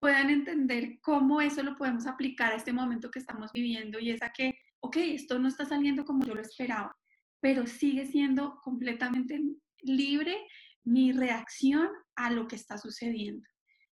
puedan 0.01 0.31
entender 0.31 0.99
cómo 1.01 1.41
eso 1.41 1.63
lo 1.63 1.77
podemos 1.77 2.07
aplicar 2.07 2.53
a 2.53 2.57
este 2.57 2.73
momento 2.73 3.11
que 3.11 3.19
estamos 3.19 3.53
viviendo 3.53 3.99
y 3.99 4.11
es 4.11 4.23
a 4.23 4.31
que, 4.31 4.59
ok, 4.81 4.97
esto 4.97 5.39
no 5.39 5.49
está 5.49 5.65
saliendo 5.65 6.05
como 6.05 6.25
yo 6.25 6.35
lo 6.35 6.43
esperaba, 6.43 6.97
pero 7.41 7.67
sigue 7.67 8.07
siendo 8.07 8.61
completamente 8.63 9.41
libre 9.83 10.37
mi 10.85 11.13
reacción 11.13 11.89
a 12.17 12.31
lo 12.31 12.47
que 12.47 12.57
está 12.57 12.79
sucediendo. 12.79 13.47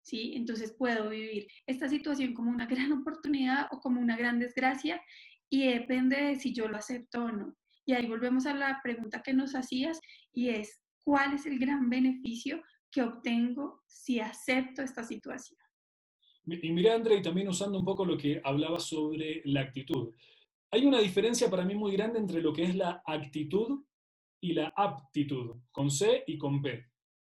¿Sí? 0.04 0.34
Entonces 0.36 0.74
puedo 0.76 1.10
vivir 1.10 1.48
esta 1.68 1.88
situación 1.88 2.34
como 2.34 2.50
una 2.50 2.66
gran 2.68 2.92
oportunidad 2.92 3.68
o 3.72 3.80
como 3.80 4.02
una 4.02 4.18
gran 4.18 4.40
desgracia 4.40 5.02
y 5.50 5.68
depende 5.68 6.18
de 6.18 6.36
si 6.36 6.54
yo 6.54 6.68
lo 6.68 6.78
acepto 6.78 7.26
o 7.26 7.32
no. 7.32 7.56
Y 7.86 7.94
ahí 7.94 8.08
volvemos 8.08 8.46
a 8.46 8.54
la 8.54 8.80
pregunta 8.82 9.22
que 9.22 9.34
nos 9.34 9.54
hacías 9.54 10.00
y 10.34 10.50
es, 10.50 10.82
¿cuál 11.04 11.34
es 11.34 11.46
el 11.46 11.60
gran 11.60 11.90
beneficio 11.90 12.62
que 12.92 13.02
obtengo 13.04 13.84
si 13.88 14.20
acepto 14.20 14.82
esta 14.82 15.04
situación? 15.04 15.61
Y 16.62 16.72
mira, 16.72 16.96
André, 16.96 17.16
y 17.16 17.22
también 17.22 17.48
usando 17.48 17.78
un 17.80 17.86
poco 17.86 18.04
lo 18.04 18.18
que 18.18 18.42
hablaba 18.44 18.80
sobre 18.80 19.42
la 19.46 19.62
actitud. 19.62 20.14
Hay 20.72 20.86
una 20.86 21.00
diferencia 21.00 21.50
para 21.50 21.64
mí 21.64 21.76
muy 21.76 21.94
grande 21.94 22.20
entre 22.20 22.42
lo 22.42 22.52
que 22.52 22.64
es 22.64 22.76
la 22.76 23.02
actitud 23.06 23.84
y 24.42 24.54
la 24.54 24.74
aptitud, 24.76 25.56
con 25.72 25.90
C 25.90 26.24
y 26.28 26.38
con 26.38 26.62
P. 26.62 26.86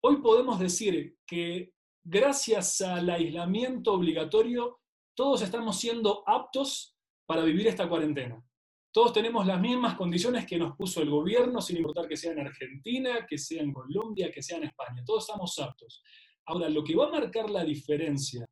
Hoy 0.01 0.18
podemos 0.18 0.59
decir 0.59 1.18
que 1.26 1.74
gracias 2.03 2.82
al 2.82 3.09
aislamiento 3.09 3.93
obligatorio, 3.93 4.80
todos 5.16 5.41
estamos 5.41 5.80
siendo 5.80 6.24
aptos 6.28 6.95
para 7.26 7.43
vivir 7.43 7.68
esta 7.68 7.88
cuarentena. 7.88 8.43
Todos 8.91 9.13
tenemos 9.13 9.45
las 9.45 9.59
mismas 9.59 9.95
condiciones 9.95 10.45
que 10.45 10.57
nos 10.57 10.76
puso 10.76 11.01
el 11.01 11.09
gobierno, 11.09 11.61
sin 11.61 11.78
importar 11.78 12.07
que 12.07 12.16
sea 12.16 12.32
en 12.32 12.39
Argentina, 12.39 13.26
que 13.28 13.38
sea 13.38 13.61
en 13.61 13.74
Colombia, 13.74 14.32
que 14.32 14.41
sea 14.41 14.57
en 14.57 14.63
España. 14.63 15.03
Todos 15.05 15.26
estamos 15.26 15.59
aptos. 15.59 16.01
Ahora, 16.45 16.70
lo 16.70 16.84
que 16.84 16.95
va 16.95 17.07
a 17.07 17.11
marcar 17.11 17.49
la 17.49 17.63
diferencia 17.63 18.45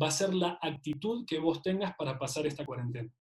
va 0.00 0.08
a 0.08 0.10
ser 0.10 0.34
la 0.34 0.58
actitud 0.60 1.24
que 1.26 1.38
vos 1.38 1.62
tengas 1.62 1.94
para 1.96 2.18
pasar 2.18 2.46
esta 2.46 2.64
cuarentena, 2.64 3.12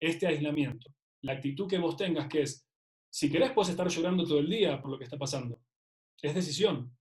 este 0.00 0.26
aislamiento. 0.26 0.90
La 1.22 1.34
actitud 1.34 1.68
que 1.68 1.78
vos 1.78 1.96
tengas, 1.96 2.28
que 2.28 2.42
es, 2.42 2.66
si 3.10 3.30
querés, 3.30 3.52
puedes 3.52 3.70
estar 3.70 3.88
llorando 3.88 4.24
todo 4.24 4.38
el 4.38 4.48
día 4.48 4.80
por 4.80 4.90
lo 4.90 4.98
que 4.98 5.04
está 5.04 5.18
pasando. 5.18 5.60
Es 6.20 6.34
decisión. 6.34 6.96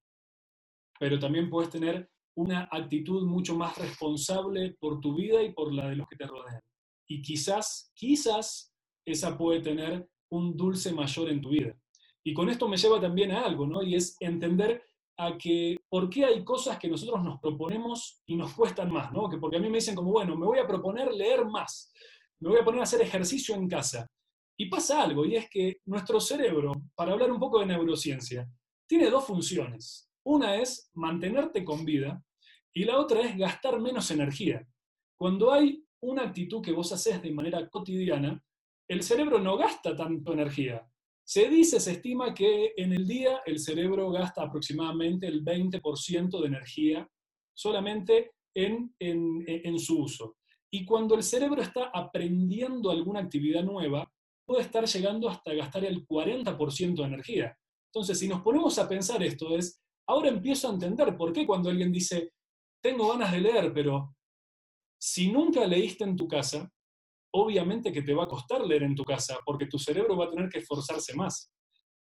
Pero 1.00 1.18
también 1.18 1.50
puedes 1.50 1.70
tener 1.70 2.12
una 2.36 2.68
actitud 2.72 3.26
mucho 3.26 3.56
más 3.56 3.78
responsable 3.78 4.76
por 4.80 5.00
tu 5.00 5.16
vida 5.16 5.42
y 5.42 5.54
por 5.54 5.74
la 5.74 5.90
de 5.90 5.96
los 5.96 6.08
que 6.08 6.16
te 6.16 6.28
rodean. 6.28 6.62
Y 7.08 7.22
quizás, 7.22 7.92
quizás, 7.96 8.74
esa 9.06 9.38
puede 9.38 9.62
tener 9.62 10.08
un 10.30 10.56
dulce 10.56 10.94
mayor 10.94 11.30
en 11.30 11.42
tu 11.42 11.50
vida. 11.50 11.76
Y 12.24 12.34
con 12.34 12.50
esto 12.50 12.68
me 12.68 12.78
lleva 12.78 13.02
también 13.02 13.32
a 13.32 13.44
algo, 13.44 13.66
¿no? 13.66 13.82
Y 13.82 13.96
es 13.96 14.16
entender 14.20 14.84
a 15.18 15.38
que 15.38 15.78
por 15.90 16.10
qué 16.10 16.26
hay 16.26 16.44
cosas 16.44 16.78
que 16.78 16.88
nosotros 16.88 17.24
nos 17.24 17.40
proponemos 17.40 18.22
y 18.26 18.36
nos 18.36 18.54
cuestan 18.54 18.92
más, 18.92 19.12
¿no? 19.12 19.30
Que 19.30 19.38
porque 19.38 19.58
a 19.58 19.60
mí 19.60 19.70
me 19.70 19.78
dicen 19.78 19.96
como, 19.96 20.12
bueno, 20.12 20.36
me 20.36 20.46
voy 20.46 20.60
a 20.60 20.68
proponer 20.68 21.14
leer 21.14 21.46
más, 21.46 21.92
me 22.40 22.50
voy 22.50 22.60
a 22.60 22.66
poner 22.66 22.82
a 22.82 22.84
hacer 22.84 23.02
ejercicio 23.02 23.56
en 23.56 23.68
casa. 23.68 24.08
Y 24.58 24.68
pasa 24.68 25.02
algo, 25.02 25.26
y 25.26 25.36
es 25.36 25.50
que 25.50 25.78
nuestro 25.86 26.20
cerebro, 26.20 26.74
para 26.96 27.14
hablar 27.14 27.32
un 27.32 27.40
poco 27.40 27.60
de 27.60 27.66
neurociencia, 27.66 28.48
tiene 28.88 29.10
dos 29.10 29.26
funciones. 29.26 30.10
Una 30.24 30.56
es 30.58 30.92
mantenerte 30.94 31.64
con 31.64 31.84
vida 31.86 32.22
y 32.74 32.84
la 32.84 33.00
otra 33.00 33.22
es 33.22 33.38
gastar 33.38 33.80
menos 33.80 34.12
energía. 34.12 34.68
Cuando 35.18 35.52
hay 35.52 35.84
una 36.02 36.24
actitud 36.24 36.62
que 36.62 36.72
vos 36.72 36.92
haces 36.92 37.22
de 37.22 37.32
manera 37.32 37.68
cotidiana, 37.70 38.44
el 38.88 39.04
cerebro 39.04 39.40
no 39.40 39.58
gasta 39.58 39.96
tanto 39.96 40.34
energía. 40.34 40.86
Se 41.32 41.48
dice, 41.48 41.80
se 41.80 41.94
estima 41.94 42.34
que 42.34 42.74
en 42.76 42.92
el 42.92 43.08
día 43.08 43.42
el 43.46 43.58
cerebro 43.58 44.12
gasta 44.12 44.42
aproximadamente 44.42 45.28
el 45.28 45.46
20% 45.46 46.42
de 46.42 46.46
energía 46.46 47.10
solamente 47.54 48.34
en, 48.54 49.80
su 49.80 50.02
uso. 50.02 50.36
Y 50.70 50.84
cuando 50.84 51.16
el 51.16 51.24
cerebro 51.24 51.62
está 51.62 51.86
aprendiendo 51.94 52.92
alguna 52.92 53.22
actividad 53.22 53.64
nueva, 53.64 54.12
puede 54.46 54.64
estar 54.64 54.86
llegando 54.86 55.30
hasta 55.30 55.54
gastar 55.54 55.86
el 55.86 56.06
40% 56.06 56.96
de 56.96 57.04
energía. 57.04 57.58
Entonces, 57.94 58.20
si 58.20 58.28
nos 58.28 58.42
ponemos 58.42 58.78
a 58.78 58.90
pensar 58.90 59.24
esto, 59.24 59.56
es, 59.56 59.82
ahora 60.10 60.28
empiezo 60.28 60.68
a 60.68 60.74
entender 60.74 61.16
por 61.16 61.32
qué 61.32 61.48
cuando 61.48 61.70
alguien 61.70 61.94
dice, 61.94 62.34
tengo 62.84 63.08
ganas 63.08 63.32
de 63.32 63.40
leer, 63.40 63.72
pero 63.74 64.18
si 65.00 65.32
nunca 65.32 65.66
leíste 65.66 66.04
en 66.04 66.18
tu 66.18 66.28
casa, 66.28 66.70
obviamente 67.34 67.92
que 67.92 68.02
te 68.02 68.14
va 68.14 68.26
a 68.26 68.28
costar 68.28 68.66
leer 68.66 68.84
en 68.84 68.96
tu 68.96 69.04
casa, 69.04 69.40
porque 69.46 69.68
tu 69.68 69.80
cerebro 69.80 70.18
va 70.18 70.26
a 70.26 70.30
tener 70.30 70.50
que 70.50 70.60
esforzarse 70.60 71.16
más. 71.16 71.52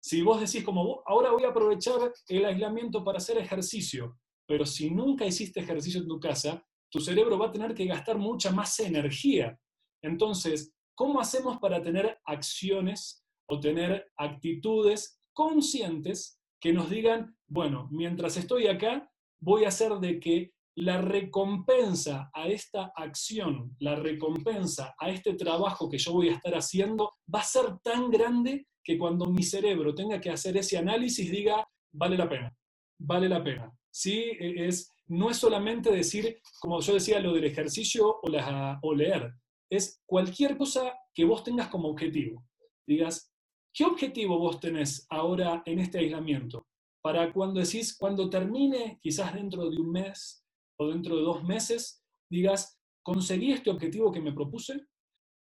Si 0.00 0.22
vos 0.22 0.40
decís 0.40 0.64
como, 0.64 1.02
ahora 1.06 1.30
voy 1.30 1.44
a 1.44 1.48
aprovechar 1.48 2.12
el 2.28 2.44
aislamiento 2.44 3.02
para 3.02 3.18
hacer 3.18 3.38
ejercicio, 3.38 4.18
pero 4.46 4.66
si 4.66 4.90
nunca 4.90 5.24
hiciste 5.24 5.60
ejercicio 5.60 6.00
en 6.00 6.08
tu 6.08 6.20
casa, 6.20 6.62
tu 6.90 7.00
cerebro 7.00 7.38
va 7.38 7.46
a 7.46 7.52
tener 7.52 7.74
que 7.74 7.86
gastar 7.86 8.18
mucha 8.18 8.50
más 8.52 8.78
energía. 8.80 9.58
Entonces, 10.02 10.74
¿cómo 10.94 11.20
hacemos 11.20 11.58
para 11.58 11.82
tener 11.82 12.18
acciones 12.26 13.24
o 13.48 13.58
tener 13.58 14.06
actitudes 14.16 15.18
conscientes 15.32 16.40
que 16.60 16.72
nos 16.72 16.88
digan, 16.88 17.36
bueno, 17.46 17.88
mientras 17.90 18.36
estoy 18.36 18.68
acá, 18.68 19.10
voy 19.40 19.64
a 19.64 19.68
hacer 19.68 19.92
de 19.94 20.18
que 20.18 20.53
la 20.76 21.00
recompensa 21.00 22.30
a 22.32 22.48
esta 22.48 22.92
acción, 22.96 23.76
la 23.78 23.94
recompensa 23.94 24.94
a 24.98 25.10
este 25.10 25.34
trabajo 25.34 25.88
que 25.88 25.98
yo 25.98 26.12
voy 26.12 26.28
a 26.28 26.34
estar 26.34 26.54
haciendo, 26.54 27.12
va 27.32 27.40
a 27.40 27.44
ser 27.44 27.78
tan 27.82 28.10
grande 28.10 28.66
que 28.82 28.98
cuando 28.98 29.26
mi 29.26 29.42
cerebro 29.42 29.94
tenga 29.94 30.20
que 30.20 30.30
hacer 30.30 30.56
ese 30.56 30.76
análisis 30.76 31.30
diga, 31.30 31.66
vale 31.92 32.18
la 32.18 32.28
pena, 32.28 32.56
vale 32.98 33.28
la 33.28 33.42
pena. 33.42 33.72
¿Sí? 33.90 34.32
E, 34.38 34.66
es, 34.66 34.90
no 35.06 35.30
es 35.30 35.36
solamente 35.36 35.90
decir, 35.90 36.40
como 36.60 36.80
yo 36.80 36.94
decía, 36.94 37.20
lo 37.20 37.32
del 37.32 37.44
ejercicio 37.44 38.20
o, 38.22 38.28
la, 38.28 38.78
o 38.82 38.94
leer, 38.94 39.32
es 39.70 40.02
cualquier 40.04 40.56
cosa 40.56 40.92
que 41.14 41.24
vos 41.24 41.44
tengas 41.44 41.68
como 41.68 41.88
objetivo. 41.88 42.44
Digas, 42.86 43.32
¿qué 43.72 43.84
objetivo 43.84 44.38
vos 44.38 44.60
tenés 44.60 45.06
ahora 45.08 45.62
en 45.64 45.78
este 45.78 45.98
aislamiento? 45.98 46.66
Para 47.00 47.32
cuando 47.32 47.60
decís, 47.60 47.96
cuando 47.96 48.28
termine, 48.28 48.98
quizás 49.00 49.34
dentro 49.34 49.70
de 49.70 49.76
un 49.78 49.90
mes, 49.92 50.43
o 50.76 50.88
dentro 50.88 51.16
de 51.16 51.22
dos 51.22 51.44
meses 51.44 52.04
digas, 52.28 52.80
conseguí 53.02 53.52
este 53.52 53.70
objetivo 53.70 54.10
que 54.10 54.20
me 54.20 54.32
propuse 54.32 54.86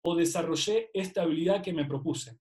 o 0.03 0.15
desarrollé 0.15 0.89
esta 0.93 1.23
habilidad 1.23 1.61
que 1.61 1.73
me 1.73 1.85
propuse. 1.85 2.37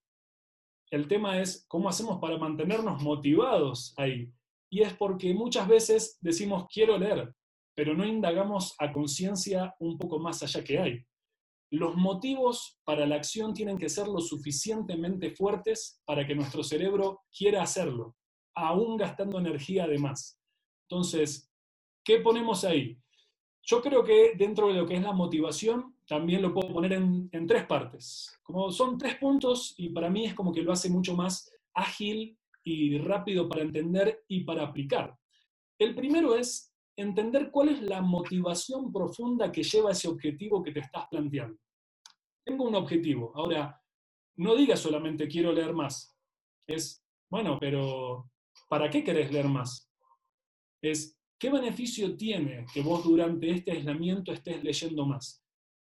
El 0.91 1.09
tema 1.09 1.41
es 1.41 1.65
cómo 1.69 1.89
hacemos 1.89 2.19
para 2.19 2.37
mantenernos 2.37 3.03
motivados 3.03 3.95
ahí. 3.97 4.31
Y 4.71 4.83
es 4.83 4.95
porque 4.95 5.33
muchas 5.33 5.69
veces 5.69 6.19
decimos 6.21 6.67
quiero 6.73 6.99
leer, 6.99 7.35
pero 7.75 7.95
no 7.95 8.05
indagamos 8.05 8.75
a 8.79 8.93
conciencia 8.93 9.75
un 9.79 9.97
poco 9.97 10.19
más 10.19 10.43
allá 10.43 10.63
que 10.63 10.79
hay. 10.79 11.07
Los 11.71 11.97
motivos 11.97 12.79
para 12.85 13.07
la 13.07 13.17
acción 13.17 13.55
tienen 13.55 13.79
que 13.79 13.89
ser 13.89 14.07
lo 14.07 14.21
suficientemente 14.21 15.31
fuertes 15.31 16.03
para 16.05 16.27
que 16.27 16.35
nuestro 16.35 16.63
cerebro 16.63 17.23
quiera 17.35 17.63
hacerlo, 17.63 18.17
aún 18.55 18.99
gastando 18.99 19.39
energía 19.39 19.87
de 19.87 19.99
más. 19.99 20.39
Entonces, 20.91 21.51
¿Qué 22.05 22.19
ponemos 22.19 22.65
ahí? 22.65 22.99
Yo 23.63 23.81
creo 23.81 24.03
que 24.03 24.33
dentro 24.37 24.69
de 24.69 24.75
lo 24.75 24.87
que 24.87 24.97
es 24.97 25.03
la 25.03 25.13
motivación, 25.13 25.95
también 26.07 26.43
lo 26.43 26.53
puedo 26.53 26.73
poner 26.73 26.93
en, 26.95 27.47
tres 27.47 27.65
partes. 27.65 28.39
Como 28.43 28.73
son 28.73 28.99
tres 28.99 29.17
puntos 29.17 29.75
y 29.79 29.91
para 29.91 30.11
mí 30.11 30.27
es 30.27 30.35
como 30.35 30.53
que 30.53 30.63
lo 30.63 30.73
hace 30.73 30.91
mucho 30.91 31.15
más 31.15 31.51
ágil 31.75 32.37
y 32.65 32.99
rápido 32.99 33.49
para 33.49 33.63
entender 33.63 34.25
y 34.27 34.41
para 34.41 34.65
aplicar. 34.65 35.17
El 35.79 35.95
primero 35.95 36.35
es 36.37 36.75
entender 36.97 37.51
cuál 37.51 37.71
es 37.71 37.83
la 37.83 38.03
motivación 38.03 38.93
profunda 38.93 39.51
que 39.51 39.63
lleva 39.63 39.93
ese 39.93 40.09
objetivo 40.09 40.63
que 40.63 40.73
te 40.73 40.81
estás 40.81 41.07
planteando. 41.09 41.59
Tengo 42.45 42.65
un 42.65 42.75
objetivo. 42.75 43.33
Ahora, 43.35 43.81
no 44.37 44.57
digas 44.57 44.81
solamente 44.81 45.29
quiero 45.29 45.53
leer 45.53 45.73
más. 45.73 46.17
Es, 46.67 47.05
bueno, 47.31 47.59
pero 47.61 48.31
¿para 48.69 48.91
qué 48.91 49.05
querés 49.05 49.33
leer 49.33 49.49
más? 49.49 49.89
Es, 50.83 51.17
¿Qué 51.43 51.51
beneficio 51.51 52.17
tiene 52.17 52.67
que 52.73 52.83
vos 52.83 53.03
durante 53.03 53.51
este 53.51 53.73
aislamiento 53.73 54.33
estés 54.33 54.63
leyendo 54.63 55.05
más? 55.05 55.43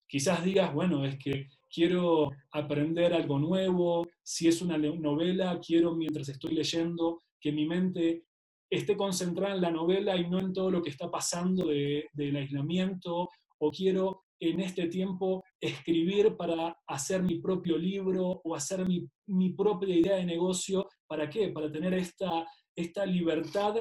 Quizás 0.06 0.42
digas, 0.42 0.72
bueno, 0.72 1.04
es 1.04 1.18
que 1.18 1.46
quiero 1.70 2.30
aprender 2.52 3.12
algo 3.12 3.38
nuevo, 3.38 4.08
si 4.22 4.48
es 4.48 4.62
una 4.62 4.78
novela, 4.78 5.60
quiero 5.60 5.94
mientras 5.94 6.30
estoy 6.30 6.54
leyendo 6.54 7.20
que 7.38 7.52
mi 7.52 7.66
mente 7.66 8.24
esté 8.70 8.96
concentrada 8.96 9.54
en 9.54 9.60
la 9.60 9.70
novela 9.70 10.16
y 10.16 10.26
no 10.26 10.38
en 10.38 10.54
todo 10.54 10.70
lo 10.70 10.82
que 10.82 10.88
está 10.88 11.10
pasando 11.10 11.66
del 11.66 12.36
aislamiento, 12.36 13.28
o 13.58 13.70
quiero 13.70 14.24
en 14.40 14.58
este 14.60 14.86
tiempo 14.86 15.44
escribir 15.60 16.34
para 16.34 16.78
hacer 16.86 17.22
mi 17.22 17.40
propio 17.40 17.76
libro 17.76 18.40
o 18.42 18.54
hacer 18.54 18.88
mi, 18.88 19.06
mi 19.26 19.50
propia 19.50 19.94
idea 19.94 20.16
de 20.16 20.24
negocio. 20.24 20.88
¿Para 21.06 21.28
qué? 21.28 21.50
Para 21.50 21.70
tener 21.70 21.92
esta, 21.92 22.48
esta 22.74 23.04
libertad 23.04 23.76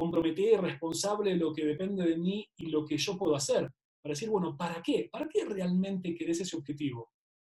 comprometida 0.00 0.52
y 0.52 0.56
responsable 0.56 1.36
lo 1.36 1.52
que 1.52 1.66
depende 1.66 2.02
de 2.06 2.16
mí 2.16 2.48
y 2.56 2.66
lo 2.70 2.86
que 2.86 2.96
yo 2.96 3.18
puedo 3.18 3.36
hacer. 3.36 3.70
Para 4.02 4.14
decir, 4.14 4.30
bueno, 4.30 4.56
¿para 4.56 4.82
qué? 4.82 5.10
¿Para 5.12 5.28
qué 5.28 5.44
realmente 5.44 6.14
querés 6.14 6.40
ese 6.40 6.56
objetivo? 6.56 7.10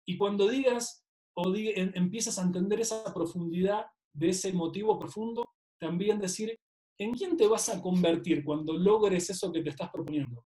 Y 0.05 0.17
cuando 0.17 0.49
digas 0.49 1.05
o 1.37 1.55
empiezas 1.55 2.37
a 2.37 2.41
entender 2.41 2.81
esa 2.81 3.13
profundidad 3.13 3.85
de 4.13 4.29
ese 4.29 4.51
motivo 4.51 4.99
profundo, 4.99 5.45
también 5.79 6.19
decir, 6.19 6.59
¿en 6.99 7.13
quién 7.13 7.37
te 7.37 7.47
vas 7.47 7.69
a 7.69 7.81
convertir 7.81 8.43
cuando 8.43 8.73
logres 8.73 9.29
eso 9.29 9.49
que 9.49 9.63
te 9.63 9.69
estás 9.69 9.89
proponiendo? 9.89 10.45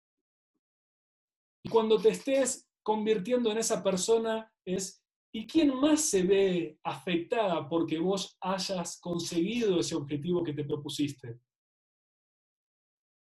Y 1.65 1.69
cuando 1.69 1.99
te 1.99 2.09
estés 2.09 2.69
convirtiendo 2.83 3.51
en 3.51 3.57
esa 3.57 3.83
persona 3.83 4.49
es, 4.65 5.03
¿y 5.33 5.47
quién 5.47 5.75
más 5.75 6.01
se 6.01 6.21
ve 6.21 6.77
afectada 6.83 7.67
porque 7.67 7.97
vos 7.97 8.37
hayas 8.39 8.99
conseguido 9.01 9.79
ese 9.79 9.95
objetivo 9.95 10.43
que 10.43 10.53
te 10.53 10.63
propusiste? 10.63 11.39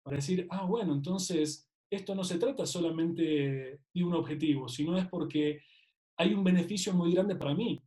Para 0.04 0.18
decir, 0.18 0.48
ah, 0.50 0.66
bueno, 0.66 0.94
entonces 0.94 1.70
esto 1.90 2.16
no 2.16 2.24
se 2.24 2.38
trata 2.38 2.66
solamente 2.66 3.22
de 3.94 4.04
un 4.04 4.14
objetivo, 4.14 4.68
sino 4.68 4.98
es 4.98 5.08
porque 5.08 5.62
hay 6.18 6.34
un 6.34 6.44
beneficio 6.44 6.94
muy 6.94 7.14
grande 7.14 7.36
para 7.36 7.54
mí. 7.54 7.82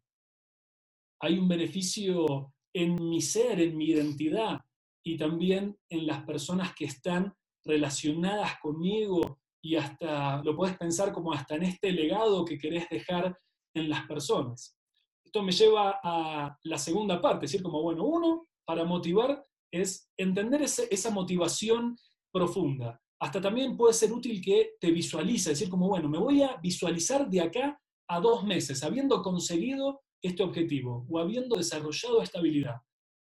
Hay 1.20 1.38
un 1.38 1.48
beneficio 1.48 2.52
en 2.74 3.08
mi 3.08 3.20
ser, 3.20 3.60
en 3.60 3.76
mi 3.76 3.86
identidad 3.86 4.60
y 5.04 5.16
también 5.16 5.78
en 5.88 6.06
las 6.06 6.24
personas 6.24 6.74
que 6.74 6.86
están 6.86 7.34
relacionadas 7.64 8.58
conmigo 8.60 9.38
y 9.62 9.76
hasta 9.76 10.42
lo 10.42 10.54
puedes 10.54 10.76
pensar 10.76 11.12
como 11.12 11.32
hasta 11.32 11.56
en 11.56 11.62
este 11.62 11.92
legado 11.92 12.44
que 12.44 12.58
querés 12.58 12.88
dejar 12.90 13.38
en 13.74 13.88
las 13.88 14.06
personas. 14.06 14.76
Esto 15.24 15.42
me 15.42 15.52
lleva 15.52 15.98
a 16.02 16.58
la 16.62 16.78
segunda 16.78 17.20
parte, 17.20 17.46
es 17.46 17.52
decir, 17.52 17.64
como, 17.64 17.82
bueno, 17.82 18.04
uno, 18.04 18.46
para 18.66 18.84
motivar 18.84 19.44
es 19.82 20.08
entender 20.16 20.62
esa 20.62 21.10
motivación 21.10 21.96
profunda. 22.32 23.00
Hasta 23.20 23.40
también 23.40 23.76
puede 23.76 23.92
ser 23.92 24.12
útil 24.12 24.40
que 24.40 24.74
te 24.80 24.90
visualice, 24.90 25.50
decir, 25.50 25.68
como, 25.68 25.88
bueno, 25.88 26.08
me 26.08 26.18
voy 26.18 26.42
a 26.42 26.56
visualizar 26.58 27.28
de 27.28 27.40
acá 27.40 27.80
a 28.08 28.20
dos 28.20 28.44
meses, 28.44 28.84
habiendo 28.84 29.22
conseguido 29.22 30.02
este 30.22 30.42
objetivo 30.42 31.06
o 31.08 31.18
habiendo 31.18 31.56
desarrollado 31.56 32.22
esta 32.22 32.38
habilidad. 32.38 32.76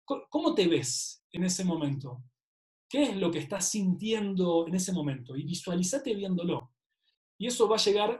¿Cómo 0.06 0.56
te 0.56 0.68
ves 0.68 1.24
en 1.32 1.44
ese 1.44 1.66
momento? 1.66 2.24
¿Qué 2.90 3.04
es 3.04 3.18
lo 3.18 3.30
que 3.30 3.40
estás 3.40 3.70
sintiendo 3.70 4.66
en 4.68 4.76
ese 4.76 4.94
momento? 4.94 5.36
Y 5.36 5.44
visualizate 5.44 6.16
viéndolo. 6.16 6.72
Y 7.38 7.48
eso 7.48 7.68
va 7.68 7.76
a 7.76 7.80
llegar 7.80 8.20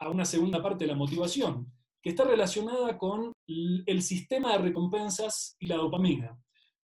a 0.00 0.08
una 0.08 0.24
segunda 0.24 0.60
parte 0.60 0.84
de 0.84 0.90
la 0.90 0.96
motivación, 0.96 1.72
que 2.02 2.10
está 2.10 2.24
relacionada 2.24 2.98
con 2.98 3.32
el 3.46 4.02
sistema 4.02 4.52
de 4.52 4.58
recompensas 4.58 5.56
y 5.60 5.66
la 5.66 5.76
dopamina. 5.76 6.36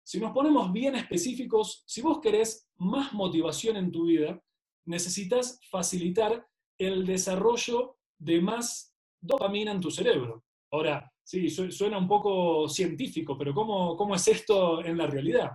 Si 0.05 0.19
nos 0.19 0.33
ponemos 0.33 0.73
bien 0.73 0.97
específicos, 0.97 1.85
si 1.87 2.03
vos 2.03 2.21
querés 2.21 2.69
más 2.79 3.13
motivación 3.13 3.77
en 3.77 3.93
tu 3.93 4.07
vida, 4.07 4.43
necesitas 4.87 5.61
facilitar 5.71 6.47
el 6.79 7.07
desarrollo 7.07 7.99
de 8.19 8.41
más 8.41 8.95
dopamina 9.21 9.73
en 9.73 9.81
tu 9.81 9.91
cerebro. 9.91 10.45
Ahora, 10.73 11.13
sí, 11.23 11.51
suena 11.51 11.99
un 11.99 12.09
poco 12.09 12.69
científico, 12.69 13.37
pero 13.37 13.55
¿cómo, 13.55 13.97
cómo 13.97 14.15
es 14.15 14.27
esto 14.29 14.85
en 14.85 14.97
la 14.97 15.07
realidad? 15.07 15.53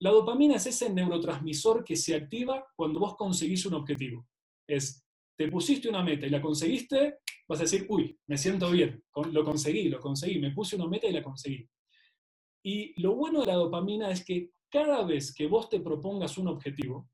La 0.00 0.10
dopamina 0.10 0.56
es 0.56 0.66
ese 0.66 0.90
neurotransmisor 0.90 1.84
que 1.84 1.96
se 1.96 2.14
activa 2.14 2.64
cuando 2.76 3.00
vos 3.00 3.16
conseguís 3.16 3.66
un 3.66 3.74
objetivo. 3.74 4.26
Es, 4.66 5.04
te 5.36 5.48
pusiste 5.48 5.88
una 5.88 6.02
meta 6.02 6.26
y 6.26 6.30
la 6.30 6.40
conseguiste, 6.40 7.18
vas 7.48 7.60
a 7.60 7.62
decir, 7.62 7.86
uy, 7.88 8.16
me 8.26 8.38
siento 8.38 8.70
bien, 8.70 9.02
lo 9.32 9.44
conseguí, 9.44 9.88
lo 9.88 9.98
conseguí, 9.98 10.38
me 10.38 10.52
puse 10.52 10.76
una 10.76 10.86
meta 10.86 11.06
y 11.08 11.12
la 11.12 11.22
conseguí. 11.22 11.68
Y 12.62 13.00
lo 13.00 13.14
bueno 13.14 13.40
de 13.40 13.46
la 13.46 13.54
dopamina 13.54 14.10
es 14.10 14.24
que 14.24 14.50
cada 14.70 15.04
vez 15.04 15.34
que 15.34 15.46
vos 15.46 15.68
te 15.68 15.80
propongas 15.80 16.38
un 16.38 16.48
objetivo, 16.48 17.08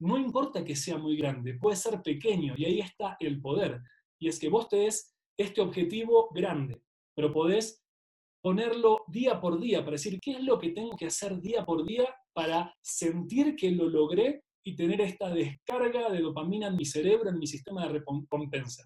no 0.00 0.18
importa 0.18 0.64
que 0.64 0.76
sea 0.76 0.98
muy 0.98 1.16
grande, 1.16 1.54
puede 1.54 1.76
ser 1.76 2.02
pequeño 2.02 2.54
y 2.56 2.64
ahí 2.64 2.80
está 2.80 3.16
el 3.20 3.40
poder. 3.40 3.80
Y 4.18 4.28
es 4.28 4.38
que 4.38 4.48
vos 4.48 4.68
te 4.68 4.76
des 4.76 5.14
este 5.36 5.60
objetivo 5.60 6.28
grande, 6.34 6.82
pero 7.14 7.32
podés 7.32 7.82
ponerlo 8.42 9.04
día 9.06 9.40
por 9.40 9.60
día 9.60 9.80
para 9.80 9.92
decir 9.92 10.18
qué 10.20 10.32
es 10.32 10.42
lo 10.42 10.58
que 10.58 10.70
tengo 10.70 10.96
que 10.96 11.06
hacer 11.06 11.40
día 11.40 11.64
por 11.64 11.86
día 11.86 12.14
para 12.32 12.74
sentir 12.82 13.54
que 13.54 13.70
lo 13.70 13.88
logré 13.88 14.42
y 14.64 14.74
tener 14.74 15.00
esta 15.00 15.30
descarga 15.30 16.10
de 16.10 16.20
dopamina 16.20 16.66
en 16.66 16.76
mi 16.76 16.84
cerebro, 16.84 17.30
en 17.30 17.38
mi 17.38 17.46
sistema 17.46 17.86
de 17.86 18.00
recompensa. 18.00 18.84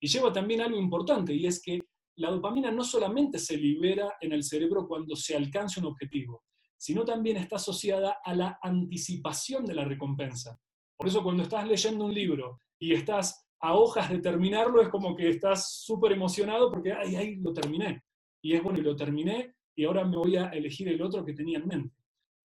Y 0.00 0.08
lleva 0.08 0.32
también 0.32 0.60
algo 0.60 0.78
importante 0.78 1.32
y 1.34 1.46
es 1.46 1.62
que 1.62 1.80
la 2.18 2.30
dopamina 2.30 2.70
no 2.70 2.82
solamente 2.82 3.38
se 3.38 3.56
libera 3.56 4.16
en 4.20 4.32
el 4.32 4.42
cerebro 4.42 4.86
cuando 4.88 5.14
se 5.14 5.36
alcanza 5.36 5.80
un 5.80 5.86
objetivo, 5.86 6.42
sino 6.76 7.04
también 7.04 7.36
está 7.36 7.56
asociada 7.56 8.18
a 8.24 8.34
la 8.34 8.58
anticipación 8.60 9.64
de 9.64 9.74
la 9.74 9.84
recompensa. 9.84 10.58
Por 10.96 11.06
eso 11.06 11.22
cuando 11.22 11.44
estás 11.44 11.66
leyendo 11.66 12.04
un 12.04 12.14
libro 12.14 12.60
y 12.78 12.92
estás 12.92 13.46
a 13.60 13.74
hojas 13.74 14.10
de 14.10 14.18
terminarlo, 14.18 14.82
es 14.82 14.88
como 14.88 15.14
que 15.14 15.28
estás 15.28 15.84
súper 15.84 16.12
emocionado 16.12 16.70
porque, 16.70 16.92
ay, 16.92 17.14
ay, 17.14 17.36
lo 17.36 17.52
terminé 17.52 18.02
y 18.42 18.54
es 18.54 18.62
bueno, 18.62 18.80
lo 18.80 18.96
terminé 18.96 19.54
y 19.76 19.84
ahora 19.84 20.04
me 20.04 20.16
voy 20.16 20.36
a 20.36 20.48
elegir 20.48 20.88
el 20.88 21.02
otro 21.02 21.24
que 21.24 21.34
tenía 21.34 21.58
en 21.58 21.68
mente. 21.68 21.96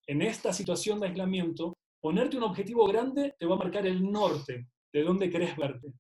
En 0.05 0.21
esta 0.21 0.53
situación 0.53 0.99
de 0.99 1.07
aislamiento, 1.07 1.74
ponerte 1.99 2.38
un 2.38 2.43
objetivo 2.43 2.86
grande 2.86 3.36
te 3.39 3.45
va 3.47 3.55
a 3.55 3.59
marcar 3.59 3.88
el 3.88 4.03
norte 4.03 4.67
de 4.91 5.03
dónde 5.03 5.32
querés 5.32 5.55
verte. 5.57 5.93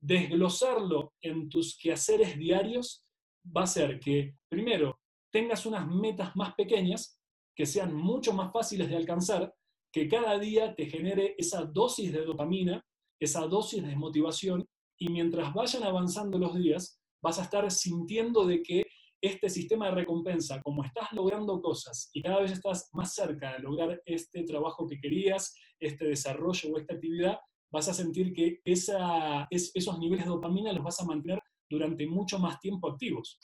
Desglosarlo 0.00 1.14
en 1.20 1.48
tus 1.48 1.78
quehaceres 1.78 2.36
diarios 2.36 3.04
va 3.44 3.62
a 3.62 3.66
ser 3.66 3.98
que, 4.00 4.36
primero, 4.48 4.98
tengas 5.32 5.66
unas 5.66 5.86
metas 5.86 6.34
más 6.36 6.54
pequeñas, 6.54 7.20
que 7.54 7.66
sean 7.66 7.94
mucho 7.94 8.32
más 8.32 8.52
fáciles 8.52 8.88
de 8.88 8.96
alcanzar, 8.96 9.54
que 9.92 10.08
cada 10.08 10.38
día 10.38 10.74
te 10.74 10.86
genere 10.86 11.34
esa 11.38 11.64
dosis 11.64 12.12
de 12.12 12.24
dopamina, 12.24 12.84
esa 13.18 13.46
dosis 13.46 13.82
de 13.82 13.96
motivación, 13.96 14.68
y 14.98 15.08
mientras 15.08 15.52
vayan 15.54 15.84
avanzando 15.84 16.38
los 16.38 16.54
días, 16.54 17.00
vas 17.22 17.38
a 17.38 17.42
estar 17.42 17.70
sintiendo 17.70 18.46
de 18.46 18.62
que 18.62 18.84
este 19.20 19.48
sistema 19.48 19.86
de 19.86 19.94
recompensa, 19.96 20.60
como 20.62 20.84
estás 20.84 21.12
logrando 21.12 21.60
cosas 21.60 22.10
y 22.12 22.22
cada 22.22 22.40
vez 22.40 22.52
estás 22.52 22.90
más 22.92 23.14
cerca 23.14 23.54
de 23.54 23.60
lograr 23.60 24.02
este 24.04 24.44
trabajo 24.44 24.86
que 24.86 25.00
querías, 25.00 25.54
este 25.80 26.06
desarrollo 26.06 26.70
o 26.72 26.78
esta 26.78 26.94
actividad, 26.94 27.38
vas 27.76 27.88
a 27.88 27.94
sentir 27.94 28.32
que 28.32 28.60
esa, 28.64 29.46
esos 29.50 29.98
niveles 29.98 30.24
de 30.24 30.30
dopamina 30.30 30.72
los 30.72 30.82
vas 30.82 30.98
a 31.00 31.04
mantener 31.04 31.42
durante 31.68 32.06
mucho 32.06 32.38
más 32.38 32.58
tiempo 32.58 32.88
activos. 32.88 33.38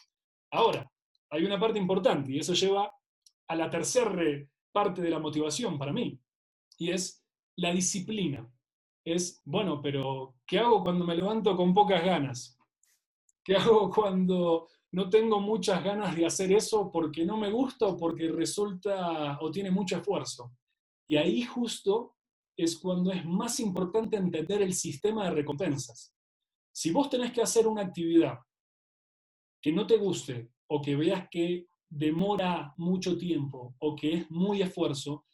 Ahora, 0.50 0.90
hay 1.30 1.44
una 1.44 1.60
parte 1.60 1.78
importante 1.78 2.32
y 2.32 2.38
eso 2.38 2.54
lleva 2.54 2.90
a 3.46 3.56
la 3.56 3.68
tercera 3.68 4.10
parte 4.72 5.02
de 5.02 5.10
la 5.10 5.18
motivación 5.18 5.78
para 5.78 5.92
mí, 5.92 6.18
y 6.78 6.90
es 6.90 7.22
la 7.56 7.72
disciplina. 7.72 8.50
Es, 9.04 9.42
bueno, 9.44 9.82
pero 9.82 10.36
¿qué 10.46 10.58
hago 10.60 10.82
cuando 10.82 11.04
me 11.04 11.14
levanto 11.14 11.54
con 11.54 11.74
pocas 11.74 12.02
ganas? 12.02 12.58
¿Qué 13.44 13.54
hago 13.56 13.90
cuando 13.90 14.66
no 14.92 15.10
tengo 15.10 15.40
muchas 15.40 15.84
ganas 15.84 16.16
de 16.16 16.24
hacer 16.24 16.52
eso 16.52 16.90
porque 16.90 17.26
no 17.26 17.36
me 17.36 17.50
gusta 17.50 17.86
o 17.86 17.96
porque 17.98 18.30
resulta 18.30 19.38
o 19.40 19.50
tiene 19.50 19.70
mucho 19.70 19.96
esfuerzo. 19.96 20.52
Y 21.08 21.16
ahí 21.16 21.42
justo 21.42 22.16
es 22.56 22.78
cuando 22.78 23.12
es 23.12 23.24
más 23.24 23.60
importante 23.60 24.16
entender 24.16 24.62
el 24.62 24.74
sistema 24.74 25.24
de 25.24 25.32
recompensas. 25.32 26.14
Si 26.72 26.90
vos 26.90 27.10
tenés 27.10 27.32
que 27.32 27.42
hacer 27.42 27.66
una 27.66 27.82
actividad 27.82 28.38
que 29.60 29.72
no 29.72 29.86
te 29.86 29.96
guste 29.96 30.50
o 30.68 30.80
que 30.80 30.96
veas 30.96 31.28
que 31.30 31.66
demora 31.88 32.72
mucho 32.78 33.18
tiempo 33.18 33.74
o 33.78 33.94
que 33.94 34.14
es 34.14 34.30
muy 34.30 34.62
esfuerzo, 34.62 35.24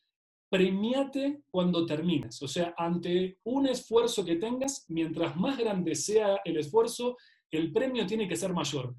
premiate 0.51 1.43
cuando 1.51 1.87
termines. 1.87 2.43
O 2.43 2.49
sea, 2.49 2.75
ante 2.77 3.39
un 3.45 3.67
esfuerzo 3.67 4.25
que 4.25 4.37
tengas, 4.37 4.85
mientras 4.89 5.37
más 5.37 5.57
grande 5.59 5.95
sea 5.95 6.41
el 6.45 6.57
esfuerzo, 6.57 7.17
el 7.51 7.73
premio 7.73 8.07
tiene 8.07 8.27
que 8.27 8.37
ser 8.37 8.53
mayor. 8.53 8.95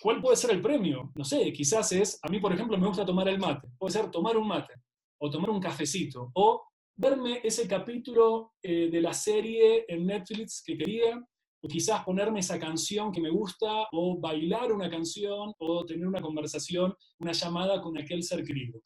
¿Cuál 0.00 0.20
puede 0.20 0.36
ser 0.36 0.50
el 0.50 0.60
premio? 0.60 1.12
No 1.14 1.24
sé, 1.24 1.52
quizás 1.52 1.92
es, 1.92 2.18
a 2.22 2.28
mí 2.28 2.40
por 2.40 2.52
ejemplo 2.52 2.76
me 2.76 2.86
gusta 2.86 3.06
tomar 3.06 3.28
el 3.28 3.38
mate, 3.38 3.68
puede 3.78 3.92
ser 3.92 4.10
tomar 4.10 4.36
un 4.36 4.48
mate, 4.48 4.74
o 5.18 5.30
tomar 5.30 5.50
un 5.50 5.60
cafecito, 5.60 6.30
o 6.34 6.62
verme 6.96 7.40
ese 7.42 7.66
capítulo 7.66 8.52
eh, 8.62 8.90
de 8.90 9.00
la 9.00 9.12
serie 9.12 9.84
en 9.88 10.06
Netflix 10.06 10.62
que 10.64 10.76
quería, 10.76 11.22
o 11.64 11.68
quizás 11.68 12.04
ponerme 12.04 12.40
esa 12.40 12.58
canción 12.58 13.12
que 13.12 13.20
me 13.20 13.30
gusta, 13.30 13.86
o 13.92 14.18
bailar 14.20 14.72
una 14.72 14.90
canción, 14.90 15.52
o 15.58 15.84
tener 15.84 16.06
una 16.06 16.20
conversación, 16.20 16.94
una 17.20 17.32
llamada 17.32 17.80
con 17.80 17.96
aquel 17.96 18.22
ser 18.22 18.42
querido. 18.44 18.80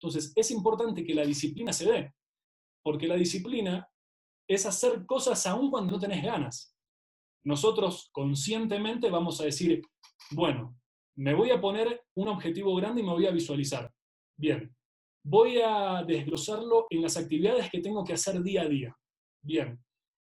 Entonces, 0.00 0.32
es 0.34 0.50
importante 0.50 1.04
que 1.04 1.14
la 1.14 1.24
disciplina 1.24 1.72
se 1.72 1.90
dé, 1.90 2.14
porque 2.82 3.06
la 3.06 3.16
disciplina 3.16 3.86
es 4.48 4.66
hacer 4.66 5.04
cosas 5.06 5.46
aún 5.46 5.70
cuando 5.70 5.92
no 5.92 5.98
tenés 5.98 6.22
ganas. 6.22 6.74
Nosotros 7.44 8.08
conscientemente 8.12 9.10
vamos 9.10 9.40
a 9.40 9.44
decir, 9.44 9.82
bueno, 10.30 10.76
me 11.16 11.34
voy 11.34 11.50
a 11.50 11.60
poner 11.60 12.02
un 12.14 12.28
objetivo 12.28 12.74
grande 12.74 13.02
y 13.02 13.04
me 13.04 13.12
voy 13.12 13.26
a 13.26 13.30
visualizar. 13.30 13.92
Bien, 14.36 14.73
voy 15.24 15.58
a 15.60 16.04
desglosarlo 16.06 16.86
en 16.90 17.02
las 17.02 17.16
actividades 17.16 17.70
que 17.70 17.80
tengo 17.80 18.04
que 18.04 18.12
hacer 18.12 18.42
día 18.42 18.62
a 18.62 18.68
día. 18.68 18.96
Bien. 19.42 19.82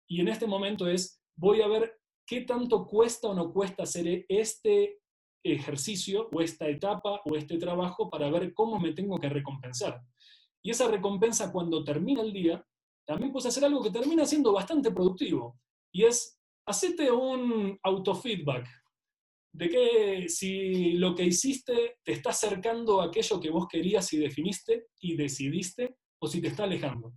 Y 0.08 0.20
en 0.20 0.28
este 0.28 0.46
momento 0.46 0.88
es, 0.88 1.22
voy 1.36 1.62
a 1.62 1.68
ver 1.68 1.98
qué 2.26 2.42
tanto 2.42 2.86
cuesta 2.86 3.28
o 3.28 3.34
no 3.34 3.52
cuesta 3.52 3.84
hacer 3.84 4.26
este 4.28 4.98
ejercicio 5.44 6.28
o 6.32 6.42
esta 6.42 6.68
etapa 6.68 7.20
o 7.24 7.36
este 7.36 7.56
trabajo 7.56 8.10
para 8.10 8.30
ver 8.30 8.52
cómo 8.52 8.78
me 8.78 8.92
tengo 8.92 9.18
que 9.18 9.28
recompensar. 9.28 10.02
Y 10.62 10.70
esa 10.70 10.88
recompensa 10.88 11.52
cuando 11.52 11.84
termina 11.84 12.20
el 12.22 12.32
día, 12.32 12.64
también 13.06 13.32
puedes 13.32 13.46
hacer 13.46 13.64
algo 13.64 13.82
que 13.82 13.90
termina 13.90 14.26
siendo 14.26 14.52
bastante 14.52 14.90
productivo. 14.90 15.58
Y 15.92 16.04
es, 16.04 16.38
hacete 16.66 17.10
un 17.10 17.78
autofeedback 17.82 18.68
de 19.52 19.68
que 19.68 20.28
si 20.28 20.92
lo 20.92 21.14
que 21.14 21.24
hiciste 21.24 21.96
te 22.04 22.12
está 22.12 22.30
acercando 22.30 23.00
a 23.00 23.06
aquello 23.06 23.40
que 23.40 23.50
vos 23.50 23.66
querías 23.68 24.12
y 24.12 24.18
definiste 24.18 24.86
y 25.00 25.16
decidiste, 25.16 25.96
o 26.22 26.26
si 26.26 26.40
te 26.40 26.48
está 26.48 26.64
alejando. 26.64 27.12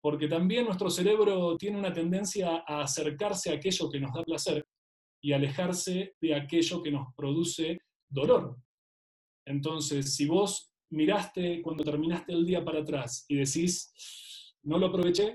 Porque 0.00 0.28
también 0.28 0.64
nuestro 0.64 0.88
cerebro 0.88 1.56
tiene 1.56 1.78
una 1.78 1.92
tendencia 1.92 2.62
a 2.66 2.82
acercarse 2.82 3.50
a 3.50 3.54
aquello 3.54 3.90
que 3.90 4.00
nos 4.00 4.12
da 4.12 4.22
placer 4.22 4.64
y 5.20 5.32
alejarse 5.32 6.14
de 6.20 6.34
aquello 6.34 6.82
que 6.82 6.90
nos 6.92 7.12
produce 7.14 7.78
dolor. 8.08 8.56
Entonces, 9.44 10.14
si 10.14 10.26
vos 10.26 10.72
miraste 10.90 11.60
cuando 11.62 11.84
terminaste 11.84 12.32
el 12.32 12.46
día 12.46 12.64
para 12.64 12.80
atrás 12.80 13.24
y 13.28 13.36
decís, 13.36 13.92
no 14.62 14.78
lo 14.78 14.86
aproveché, 14.86 15.34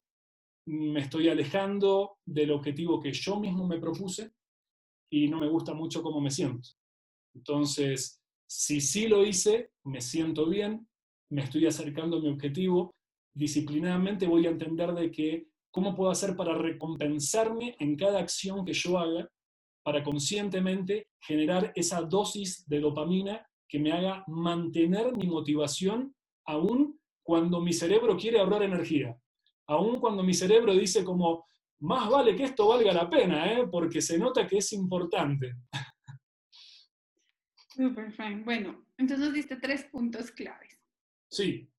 me 0.68 1.02
estoy 1.02 1.28
alejando 1.28 2.18
del 2.26 2.52
objetivo 2.52 3.00
que 3.00 3.12
yo 3.12 3.40
mismo 3.40 3.68
me 3.68 3.80
propuse 3.80 4.32
y 5.12 5.28
no 5.28 5.40
me 5.40 5.50
gusta 5.50 5.74
mucho 5.74 6.02
cómo 6.02 6.20
me 6.22 6.32
siento. 6.32 6.70
Entonces, 7.36 8.24
si 8.48 8.82
sí 8.82 9.08
lo 9.08 9.24
hice, 9.26 9.72
me 9.84 10.02
siento 10.02 10.48
bien, 10.48 10.88
me 11.30 11.44
estoy 11.44 11.68
acercando 11.68 12.18
a 12.18 12.22
mi 12.22 12.30
objetivo, 12.30 12.96
disciplinadamente 13.34 14.26
voy 14.26 14.48
a 14.48 14.52
entender 14.52 14.94
de 14.94 15.12
que 15.12 15.48
cómo 15.70 15.96
puedo 15.96 16.12
hacer 16.12 16.36
para 16.36 16.56
recompensarme 16.56 17.76
en 17.80 17.96
cada 17.96 18.20
acción 18.20 18.66
que 18.66 18.74
yo 18.74 18.98
haga 18.98 19.30
para 19.84 20.04
conscientemente 20.04 21.08
generar 21.20 21.72
esa 21.76 22.02
dosis 22.02 22.68
de 22.68 22.80
dopamina 22.80 23.46
que 23.68 23.80
me 23.80 23.92
haga 23.92 24.24
mantener 24.28 25.16
mi 25.18 25.28
motivación 25.28 26.14
aún 26.46 27.00
cuando 27.24 27.62
mi 27.62 27.74
cerebro 27.74 28.18
quiere 28.18 28.40
ahorrar 28.40 28.64
energía, 28.64 29.18
aún 29.68 30.00
cuando 30.00 30.24
mi 30.24 30.34
cerebro 30.34 30.74
dice 30.74 31.04
como, 31.04 31.46
más 31.82 32.10
vale 32.10 32.36
que 32.36 32.46
esto 32.46 32.68
valga 32.68 32.94
la 32.94 33.10
pena, 33.10 33.52
¿eh? 33.52 33.68
porque 33.70 34.02
se 34.02 34.18
nota 34.18 34.48
que 34.48 34.58
es 34.58 34.74
importante. 34.74 35.56
Super 37.70 38.12
fine. 38.12 38.44
Bueno, 38.44 38.86
entonces 38.98 39.34
diste 39.34 39.56
tres 39.56 39.84
puntos 39.86 40.32
claves. 40.32 40.78
Sí 41.30 41.72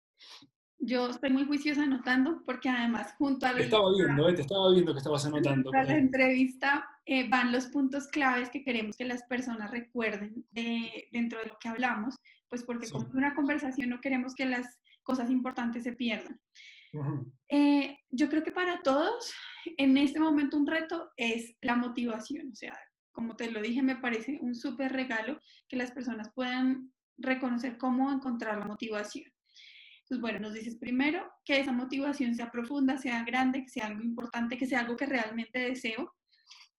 yo 0.84 1.09
estoy 1.09 1.30
muy 1.30 1.44
juiciosa 1.44 1.84
anotando 1.84 2.42
porque 2.44 2.68
además 2.68 3.14
junto 3.16 3.46
a 3.46 3.53
la... 3.53 3.61
Estaba 3.61 3.90
viendo, 3.96 4.28
eh, 4.28 4.34
te 4.34 4.42
estaba 4.42 4.72
viendo 4.72 4.92
que 4.92 4.98
estabas 4.98 5.24
anotando. 5.24 5.70
Para 5.70 5.84
la 5.84 5.96
entrevista 5.96 6.88
eh, 7.07 7.28
van 7.28 7.53
los 7.53 7.66
puntos 7.66 8.09
claves 8.09 8.50
que 8.50 8.64
queremos 8.64 8.96
que 8.96 9.05
las 9.05 9.22
personas 9.24 9.70
recuerden 9.70 10.44
dentro 10.50 11.38
de 11.38 11.46
lo 11.46 11.59
que 11.61 11.68
hablamos, 11.68 12.16
pues 12.48 12.64
porque 12.64 12.90
como 12.90 13.07
es 13.07 13.14
una 13.14 13.34
conversación 13.34 13.90
no 13.90 14.00
queremos 14.00 14.34
que 14.34 14.44
las 14.44 14.80
cosas 15.05 15.30
importantes 15.30 15.84
se 15.84 15.92
pierdan. 15.92 16.40
Eh, 17.49 17.99
yo 18.11 18.28
creo 18.28 18.43
que 18.43 18.53
para 18.53 18.82
todos 18.82 19.32
en 19.76 19.97
este 19.97 20.20
momento 20.20 20.57
un 20.57 20.66
reto 20.66 21.11
es 21.16 21.55
la 21.61 21.76
motivación, 21.76 22.51
o 22.51 22.55
sea, 22.55 22.76
como 23.12 23.36
te 23.36 23.51
lo 23.51 23.61
dije, 23.61 23.82
me 23.82 23.97
parece 23.97 24.38
un 24.40 24.55
súper 24.55 24.93
regalo 24.93 25.38
que 25.68 25.76
las 25.76 25.93
personas 25.93 26.30
puedan 26.34 26.93
reconocer 27.18 27.78
cómo 27.78 28.11
encontrar 28.11 28.59
la 28.59 28.66
motivación. 28.66 29.30
Entonces, 30.01 30.20
bueno, 30.20 30.40
nos 30.40 30.55
dices 30.55 30.76
primero 30.76 31.30
que 31.45 31.61
esa 31.61 31.72
motivación 31.72 32.34
sea 32.34 32.51
profunda, 32.51 32.99
sea 32.99 33.22
grande, 33.24 33.62
que 33.62 33.68
sea 33.68 33.86
algo 33.86 34.03
importante, 34.03 34.59
que 34.59 34.66
sea 34.66 34.80
algo 34.80 34.97
que 34.97 35.07
realmente 35.07 35.59
deseo, 35.59 36.14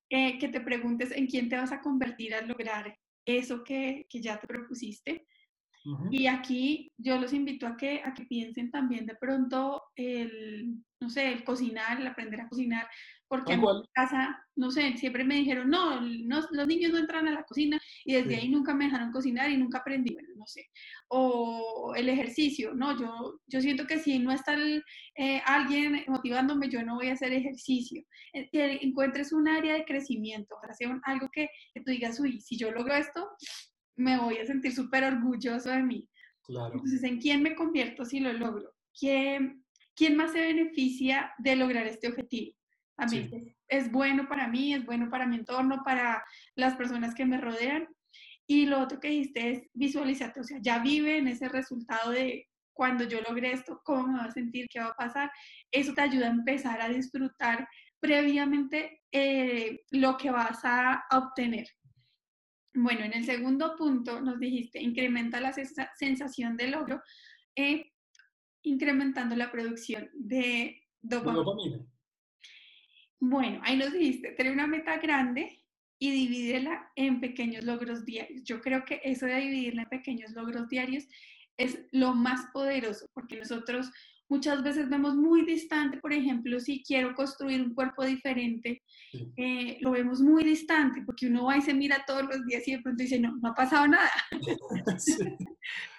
eh, 0.10 0.38
que 0.38 0.50
te 0.50 0.62
preguntes 0.62 1.12
en 1.12 1.28
quién 1.28 1.50
te 1.50 1.56
vas 1.56 1.72
a 1.72 1.82
convertir 1.82 2.36
al 2.36 2.48
lograr 2.48 2.98
eso 3.26 3.64
que, 3.64 4.06
que 4.10 4.22
ya 4.22 4.40
te 4.40 4.48
propusiste. 4.48 5.26
Y 6.12 6.28
aquí 6.28 6.92
yo 6.98 7.20
los 7.20 7.34
invito 7.34 7.68
a 7.68 7.76
que, 7.76 8.02
a 8.06 8.14
que 8.14 8.24
piensen 8.26 8.72
también 8.72 9.06
de 9.06 9.16
pronto 9.16 9.84
el, 9.96 10.78
no 11.02 11.10
sé, 11.10 11.32
el 11.32 11.44
cocinar, 11.44 12.00
el 12.00 12.08
aprender 12.08 12.40
a 12.40 12.48
cocinar, 12.48 12.88
porque 13.28 13.54
en 13.54 13.62
mi 13.62 13.88
casa, 13.94 14.46
no 14.56 14.70
sé, 14.70 14.96
siempre 14.96 15.24
me 15.24 15.36
dijeron, 15.36 15.70
no, 15.70 16.00
los 16.00 16.68
niños 16.68 16.92
no 16.92 17.00
entran 17.00 17.28
a 17.28 17.32
la 17.32 17.44
cocina 17.44 17.82
y 18.06 18.14
desde 18.14 18.36
ahí 18.36 18.48
nunca 18.48 18.76
me 18.76 18.86
dejaron 18.86 19.12
cocinar 19.12 19.50
y 19.50 19.58
nunca 19.58 19.80
aprendí, 19.80 20.14
bueno, 20.14 20.30
no 20.36 20.46
sé. 20.46 20.70
O 21.08 21.94
el 21.96 22.10
ejercicio, 22.10 22.76
no, 22.76 22.98
yo, 23.00 23.40
yo 23.48 23.60
siento 23.60 23.88
que 23.88 23.98
si 23.98 24.20
no 24.20 24.32
está 24.32 24.56
eh, 25.16 25.42
alguien 25.46 26.04
motivándome, 26.08 26.70
yo 26.70 26.84
no 26.84 26.96
voy 26.96 27.08
a 27.08 27.14
hacer 27.14 27.34
ejercicio. 27.34 28.04
Eh, 28.34 28.50
que 28.52 28.80
encuentres 28.84 29.34
un 29.34 29.48
área 29.48 29.74
de 29.74 29.86
crecimiento, 29.86 30.56
ojalá 30.56 30.74
sea 30.76 30.96
algo 31.04 31.28
que, 31.34 31.50
que 31.74 31.82
tú 31.82 31.90
digas, 31.92 32.20
uy, 32.20 32.40
si 32.40 32.56
yo 32.56 32.72
logro 32.72 32.94
esto, 32.94 33.30
me 33.96 34.18
voy 34.18 34.38
a 34.38 34.46
sentir 34.46 34.74
súper 34.74 35.04
orgulloso 35.04 35.70
de 35.70 35.84
mí. 35.84 36.10
Claro. 36.44 36.74
Entonces, 36.74 37.04
¿en 37.04 37.20
quién 37.20 37.42
me 37.42 37.56
convierto 37.56 38.06
si 38.06 38.20
lo 38.20 38.34
logro? 38.34 38.74
¿Quién, 38.98 39.64
quién 39.96 40.16
más 40.16 40.32
se 40.32 40.42
beneficia 40.42 41.34
de 41.38 41.56
lograr 41.56 41.88
este 41.88 42.10
objetivo? 42.10 42.56
A 42.98 43.08
mí 43.08 43.30
es, 43.68 43.92
bueno 43.92 44.28
para 44.28 44.48
mí, 44.48 44.74
es 44.74 44.86
bueno 44.86 45.10
para 45.10 45.26
mi 45.26 45.38
entorno, 45.38 45.82
para 45.84 46.24
las 46.56 46.76
personas 46.76 47.16
que 47.16 47.26
me 47.26 47.40
rodean. 47.40 47.88
Y 48.46 48.66
lo 48.66 48.80
otro 48.82 49.00
que 49.00 49.10
dijiste 49.10 49.52
es 49.52 49.64
visualizarte, 49.74 50.42
o 50.42 50.44
sea, 50.44 50.60
ya 50.62 50.80
vive 50.80 51.18
en 51.18 51.28
ese 51.28 51.48
resultado 51.50 52.12
de 52.12 52.48
cuando 52.74 53.04
yo 53.06 53.22
logre 53.22 53.52
esto, 53.52 53.82
cómo 53.84 54.08
me 54.08 54.20
va 54.20 54.26
a 54.26 54.32
sentir, 54.32 54.68
qué 54.70 54.80
va 54.80 54.88
a 54.88 54.96
pasar. 54.96 55.32
Eso 55.72 55.94
te 55.94 56.02
ayuda 56.02 56.28
a 56.28 56.32
empezar 56.32 56.82
a 56.82 56.90
disfrutar 56.90 57.68
previamente 58.00 59.02
eh, 59.12 59.80
lo 59.92 60.18
que 60.18 60.30
vas 60.30 60.60
a, 60.64 61.06
obtener. 61.12 61.68
Bueno, 62.74 63.06
en 63.06 63.14
el 63.14 63.26
segundo 63.26 63.76
punto 63.76 64.20
nos 64.22 64.40
dijiste, 64.40 64.82
incrementa 64.82 65.40
la 65.40 65.54
sensación 65.54 66.58
de 66.58 66.68
logro, 66.68 67.02
eh, 67.56 67.92
incrementando 68.64 69.36
la 69.36 69.52
producción 69.52 70.10
de 70.14 70.82
dopamina. 71.02 71.86
Bueno, 73.20 73.62
ahí 73.64 73.78
nos 73.78 73.94
dijiste, 73.94 74.32
tener 74.32 74.52
una 74.52 74.68
meta 74.68 74.98
grande 74.98 75.64
y 76.00 76.12
divídela 76.12 76.92
en 76.96 77.22
pequeños 77.22 77.64
logros 77.64 78.04
diarios. 78.06 78.44
Yo 78.44 78.60
creo 78.60 78.84
que 78.84 79.00
eso 79.04 79.26
de 79.26 79.36
dividirla 79.36 79.84
en 79.84 79.90
pequeños 79.90 80.32
logros 80.32 80.68
diarios 80.68 81.08
es 81.58 81.86
lo 81.92 82.16
más 82.16 82.48
poderoso, 82.52 83.10
porque 83.14 83.38
nosotros 83.38 83.92
muchas 84.30 84.64
veces 84.64 84.90
vemos 84.90 85.16
muy 85.16 85.46
distante, 85.46 86.00
por 86.00 86.14
ejemplo, 86.14 86.60
si 86.60 86.84
quiero 86.84 87.14
construir 87.14 87.62
un 87.62 87.74
cuerpo 87.74 88.04
diferente, 88.04 88.82
eh, 89.38 89.78
lo 89.82 89.92
vemos 89.92 90.22
muy 90.22 90.44
distante, 90.44 91.04
porque 91.06 91.28
uno 91.28 91.46
va 91.46 91.58
y 91.58 91.62
se 91.62 91.74
mira 91.74 92.04
todos 92.06 92.24
los 92.24 92.46
días 92.46 92.68
y 92.68 92.76
de 92.76 92.82
pronto 92.82 93.04
dice, 93.04 93.20
no, 93.20 93.36
no 93.38 93.50
ha 93.50 93.54
pasado 93.54 93.88
nada. 93.88 94.12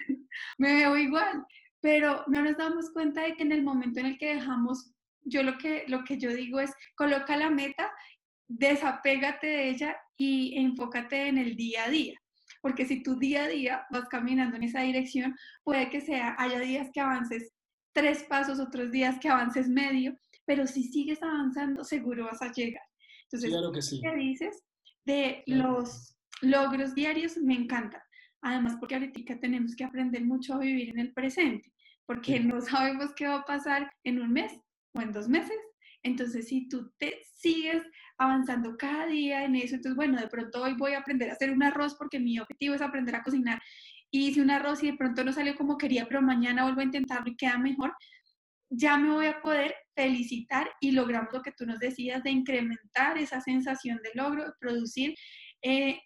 Me 0.59 0.75
veo 0.75 0.97
igual, 0.97 1.45
pero 1.81 2.25
no 2.29 2.43
nos 2.43 2.57
damos 2.57 2.91
cuenta 2.91 3.22
de 3.22 3.35
que 3.35 3.43
en 3.43 3.53
el 3.53 3.62
momento 3.62 4.01
en 4.01 4.07
el 4.07 4.18
que 4.18 4.35
dejamos 4.35 4.95
yo 5.25 5.43
lo 5.43 5.57
que, 5.59 5.85
lo 5.89 6.05
que 6.05 6.18
yo 6.18 6.33
digo 6.33 6.61
es, 6.61 6.70
coloca 6.97 7.37
la 7.37 7.51
meta, 7.51 7.91
desapégate 8.47 9.47
de 9.47 9.68
ella 9.70 9.97
y 10.16 10.59
enfócate 10.59 11.29
en 11.29 11.39
el 11.39 11.57
día 11.57 11.85
a 11.85 11.91
día. 11.91 12.20
Porque 12.61 12.87
si 12.87 13.03
tu 13.03 13.18
día 13.18 13.45
a 13.45 13.49
día 13.49 13.87
vas 13.91 14.07
caminando 14.09 14.57
en 14.57 14.64
esa 14.64 14.83
dirección, 14.83 15.35
puede 15.62 15.91
que 15.91 16.01
sea, 16.01 16.35
haya 16.39 16.61
días 16.61 16.91
que 16.93 17.01
avances 17.01 17.53
tres 17.95 18.24
pasos, 18.24 18.61
otros 18.61 18.90
días 18.90 19.18
que 19.20 19.28
avances 19.28 19.68
medio, 19.68 20.18
pero 20.45 20.66
si 20.66 20.84
sigues 20.84 21.22
avanzando, 21.22 21.84
seguro 21.84 22.26
vas 22.26 22.42
a 22.42 22.53
llegar. 22.53 22.82
Entonces, 23.24 23.51
claro 23.51 23.72
que 23.72 23.80
sí. 23.80 24.01
¿qué 24.03 24.14
dices 24.14 24.62
de 25.07 25.42
los 25.47 26.16
logros 26.42 26.95
diarios? 26.95 27.38
Me 27.38 27.55
encanta. 27.55 28.05
Además, 28.42 28.76
porque 28.78 28.97
ahorita 28.97 29.40
tenemos 29.40 29.74
que 29.74 29.84
aprender 29.84 30.22
mucho 30.24 30.55
a 30.55 30.59
vivir 30.59 30.90
en 30.90 30.99
el 30.99 31.14
presente, 31.14 31.72
porque 32.05 32.40
no 32.40 32.61
sabemos 32.61 33.14
qué 33.16 33.26
va 33.26 33.36
a 33.36 33.45
pasar 33.45 33.90
en 34.05 34.20
un 34.20 34.32
mes, 34.32 34.53
o 34.95 35.01
en 35.01 35.12
dos 35.12 35.28
meses. 35.28 35.57
Entonces, 36.03 36.49
si 36.49 36.68
tú 36.68 36.92
te 36.99 37.22
sigues 37.34 37.82
avanzando 38.18 38.76
cada 38.76 39.07
día 39.07 39.45
en 39.45 39.57
eso, 39.57 39.76
entonces, 39.76 39.97
bueno, 39.97 40.20
de 40.20 40.28
pronto 40.28 40.62
hoy 40.62 40.74
voy 40.74 40.92
a 40.92 40.99
aprender 40.99 41.30
a 41.30 41.32
hacer 41.32 41.51
un 41.51 41.62
arroz 41.62 41.95
porque 41.95 42.20
mi 42.20 42.38
objetivo 42.38 42.74
es 42.74 42.82
aprender 42.82 43.16
a 43.16 43.22
cocinar. 43.22 43.61
Y 44.15 44.29
hice 44.29 44.41
un 44.41 44.51
arroz 44.53 44.81
y 44.85 44.93
de 44.93 44.97
pronto 44.97 45.25
no 45.25 45.33
salió 45.33 45.57
como 45.57 45.77
quería, 45.77 46.07
pero 46.07 46.23
mañana 46.23 46.62
vuelvo 46.62 46.83
a 46.83 46.85
intentarlo 46.85 47.29
y 47.29 47.35
queda 47.35 47.59
mejor. 47.59 47.93
Ya 48.71 48.97
me 48.97 49.11
voy 49.11 49.27
a 49.27 49.43
poder 49.43 49.75
felicitar 49.93 50.71
y 50.81 50.93
logramos 50.93 51.33
lo 51.33 51.43
que 51.43 51.51
tú 51.51 51.67
nos 51.67 51.81
decías 51.81 52.23
de 52.23 52.31
incrementar 52.31 53.19
esa 53.19 53.41
sensación 53.41 53.99
de 54.05 54.11
logro, 54.15 54.45
de 54.45 54.53
producir. 54.61 55.17
Eh, 55.62 56.01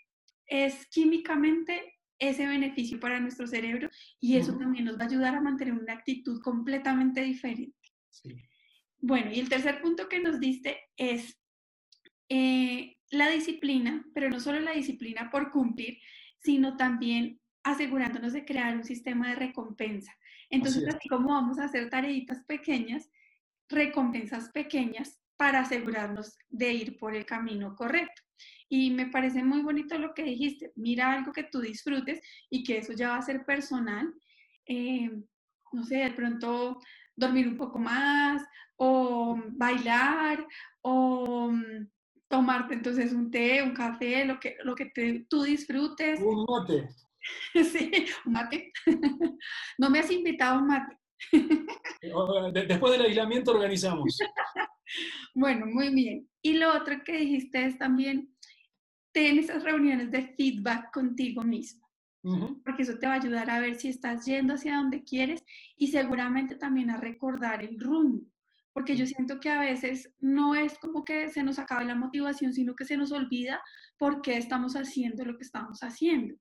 es 0.47 0.87
químicamente 0.87 1.99
ese 2.19 2.47
beneficio 2.47 2.99
para 2.99 3.21
nuestro 3.21 3.47
cerebro 3.47 3.91
y 4.19 4.39
eso 4.39 4.57
también 4.57 4.87
nos 4.87 4.99
va 4.99 5.03
a 5.03 5.09
ayudar 5.09 5.35
a 5.35 5.43
mantener 5.43 5.75
una 5.75 5.93
actitud 5.93 6.41
completamente 6.41 7.21
diferente. 7.21 7.77
Sí. 8.09 8.35
Bueno, 9.01 9.31
y 9.31 9.39
el 9.39 9.51
tercer 9.51 9.83
punto 9.83 10.09
que 10.09 10.21
nos 10.21 10.41
diste 10.41 10.81
es 10.97 11.39
eh, 12.31 12.97
la 13.11 13.29
disciplina, 13.29 14.03
pero 14.15 14.31
no 14.31 14.41
solo 14.41 14.61
la 14.61 14.73
disciplina 14.73 15.29
por 15.31 15.51
cumplir, 15.51 15.99
sino 16.39 16.75
también 16.79 17.39
asegurándonos 17.63 18.33
de 18.33 18.45
crear 18.45 18.77
un 18.77 18.85
sistema 18.85 19.29
de 19.29 19.37
recompensa. 19.37 20.13
Entonces, 20.51 20.87
así, 20.89 21.09
como 21.09 21.29
vamos 21.29 21.59
a 21.59 21.65
hacer 21.65 21.91
tareitas 21.91 22.45
pequeñas, 22.45 23.11
recompensas 23.69 24.49
pequeñas 24.51 25.21
para 25.37 25.61
asegurarnos 25.61 26.37
de 26.49 26.73
ir 26.73 26.99
por 26.99 27.15
el 27.15 27.25
camino 27.25 27.77
correcto. 27.77 28.23
Y 28.69 28.91
me 28.91 29.07
parece 29.07 29.43
muy 29.43 29.63
bonito 29.63 29.99
lo 29.99 30.15
que 30.15 30.25
dijiste, 30.25 30.73
mira 30.77 31.13
algo 31.13 31.33
que 31.33 31.45
tú 31.45 31.61
disfrutes 31.61 32.21
y 32.51 32.65
que 32.65 32.79
eso 32.79 32.93
ya 32.93 33.11
va 33.11 33.17
a 33.17 33.23
ser 33.23 33.45
personal. 33.45 34.13
Eh, 34.67 35.11
no 35.73 35.85
sé, 35.85 35.97
de 35.97 36.11
pronto 36.11 36.79
dormir 37.15 37.49
un 37.49 37.57
poco 37.57 37.79
más 37.79 38.43
o 38.77 39.39
bailar 39.51 40.47
o 40.83 41.51
mm, 41.51 41.89
tomarte 42.29 42.75
entonces 42.75 43.13
un 43.13 43.31
té, 43.31 43.63
un 43.63 43.75
café, 43.75 44.25
lo 44.25 44.39
que, 44.39 44.57
lo 44.65 44.75
que 44.75 44.93
tú 45.29 45.43
disfrutes. 45.43 46.21
Un 46.21 46.45
mate. 46.49 46.89
sí, 47.55 47.91
mate. 48.25 48.73
no 49.79 49.91
me 49.91 50.01
has 50.01 50.11
invitado 50.11 50.59
a 50.59 50.63
un 50.63 50.67
mate. 50.67 50.97
Después 52.67 52.93
del 52.93 53.07
aislamiento 53.07 53.53
organizamos. 53.53 54.19
bueno, 55.35 55.67
muy 55.67 55.93
bien. 55.95 56.29
Y 56.43 56.55
lo 56.55 56.75
otro 56.77 57.03
que 57.05 57.19
dijiste 57.19 57.65
es 57.65 57.79
también, 57.79 58.35
ten 59.13 59.39
esas 59.39 59.63
reuniones 59.63 60.11
de 60.11 60.35
feedback 60.37 60.93
contigo 60.93 61.43
mismo. 61.43 61.87
Porque 62.63 62.83
eso 62.83 62.99
te 62.99 63.07
va 63.07 63.15
a 63.15 63.17
ayudar 63.17 63.49
a 63.49 63.61
ver 63.61 63.77
si 63.77 63.89
estás 63.89 64.27
yendo 64.27 64.53
hacia 64.53 64.77
donde 64.77 65.03
quieres 65.03 65.43
y 65.77 65.87
seguramente 65.87 66.57
también 66.57 66.91
a 66.91 66.99
recordar 66.99 67.65
el 67.65 67.81
rumbo. 67.81 68.27
Porque 68.75 68.97
yo 68.97 69.07
siento 69.07 69.41
que 69.41 69.49
a 69.49 69.61
veces 69.61 70.13
no 70.19 70.55
es 70.55 70.79
como 70.79 71.05
que 71.05 71.31
se 71.31 71.43
nos 71.43 71.59
acabe 71.59 71.87
la 71.87 71.95
motivación, 71.95 72.53
sino 72.53 72.75
que 72.75 72.85
se 72.85 72.99
nos 72.99 73.13
olvida 73.13 73.63
por 73.97 74.21
qué 74.21 74.37
estamos 74.37 74.75
haciendo 74.75 75.25
lo 75.25 75.39
que 75.39 75.45
estamos 75.45 75.81
haciendo. 75.81 76.35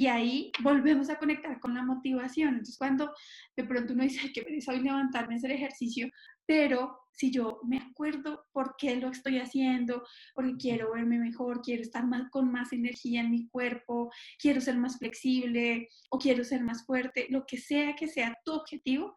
Y 0.00 0.06
ahí 0.06 0.50
volvemos 0.62 1.10
a 1.10 1.18
conectar 1.18 1.60
con 1.60 1.74
la 1.74 1.82
motivación. 1.82 2.54
Entonces, 2.54 2.78
cuando 2.78 3.12
de 3.54 3.64
pronto 3.64 3.92
uno 3.92 4.02
dice, 4.02 4.32
que 4.32 4.42
me 4.42 4.58
hoy 4.66 4.82
levantarme 4.82 5.34
a 5.34 5.36
hacer 5.36 5.50
ejercicio, 5.50 6.08
pero 6.46 6.98
si 7.12 7.30
yo 7.30 7.60
me 7.64 7.76
acuerdo 7.76 8.46
por 8.50 8.76
qué 8.78 8.96
lo 8.96 9.10
estoy 9.10 9.36
haciendo, 9.36 10.02
porque 10.34 10.56
quiero 10.56 10.94
verme 10.94 11.18
mejor, 11.18 11.60
quiero 11.60 11.82
estar 11.82 12.06
más, 12.06 12.30
con 12.30 12.50
más 12.50 12.72
energía 12.72 13.20
en 13.20 13.30
mi 13.30 13.46
cuerpo, 13.48 14.10
quiero 14.38 14.62
ser 14.62 14.78
más 14.78 14.96
flexible 14.96 15.90
o 16.08 16.18
quiero 16.18 16.44
ser 16.44 16.62
más 16.62 16.86
fuerte, 16.86 17.26
lo 17.28 17.44
que 17.44 17.58
sea 17.58 17.94
que 17.94 18.08
sea 18.08 18.34
tu 18.42 18.54
objetivo, 18.54 19.14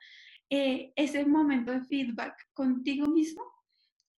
eh, 0.49 0.91
ese 0.97 1.25
momento 1.25 1.71
de 1.71 1.86
feedback 1.86 2.36
contigo 2.53 3.07
mismo 3.07 3.41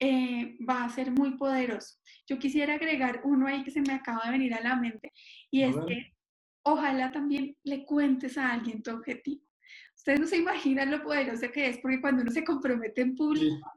eh, 0.00 0.56
va 0.66 0.84
a 0.84 0.88
ser 0.88 1.10
muy 1.10 1.36
poderoso. 1.36 1.98
Yo 2.26 2.38
quisiera 2.38 2.74
agregar 2.74 3.20
uno 3.24 3.46
ahí 3.46 3.62
que 3.64 3.70
se 3.70 3.82
me 3.82 3.92
acaba 3.92 4.24
de 4.24 4.30
venir 4.30 4.54
a 4.54 4.62
la 4.62 4.76
mente 4.76 5.12
y 5.50 5.62
es 5.62 5.76
que 5.86 6.13
ojalá 6.64 7.12
también 7.12 7.56
le 7.62 7.84
cuentes 7.84 8.36
a 8.36 8.52
alguien 8.52 8.82
tu 8.82 8.90
objetivo. 8.90 9.42
Ustedes 9.94 10.20
no 10.20 10.26
se 10.26 10.38
imaginan 10.38 10.90
lo 10.90 11.02
poderoso 11.02 11.50
que 11.50 11.68
es, 11.68 11.78
porque 11.78 12.00
cuando 12.00 12.22
uno 12.22 12.30
se 12.30 12.44
compromete 12.44 13.02
en 13.02 13.14
público, 13.14 13.72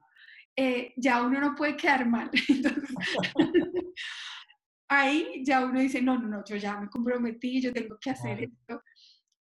eh, 0.55 0.93
ya 0.97 1.23
uno 1.23 1.39
no 1.39 1.55
puede 1.55 1.77
quedar 1.77 2.07
mal. 2.07 2.29
ahí 4.89 5.43
ya 5.43 5.65
uno 5.65 5.79
dice, 5.79 6.01
no, 6.01 6.17
no, 6.17 6.27
no, 6.27 6.43
yo 6.45 6.55
ya 6.55 6.79
me 6.79 6.89
comprometí, 6.89 7.61
yo 7.61 7.73
tengo 7.73 7.97
que 7.99 8.09
hacer 8.09 8.43
esto. 8.43 8.81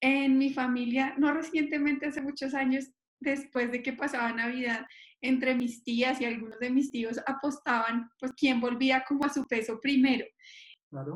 En 0.00 0.38
mi 0.38 0.52
familia, 0.52 1.14
no 1.18 1.32
recientemente, 1.32 2.06
hace 2.06 2.20
muchos 2.20 2.54
años, 2.54 2.90
después 3.20 3.72
de 3.72 3.82
que 3.82 3.92
pasaba 3.92 4.32
Navidad, 4.32 4.86
entre 5.20 5.54
mis 5.54 5.82
tías 5.82 6.20
y 6.20 6.24
algunos 6.24 6.58
de 6.60 6.70
mis 6.70 6.90
tíos 6.90 7.18
apostaban, 7.26 8.08
pues, 8.20 8.32
quién 8.36 8.60
volvía 8.60 9.04
como 9.06 9.24
a 9.24 9.32
su 9.32 9.44
peso 9.46 9.80
primero. 9.80 10.24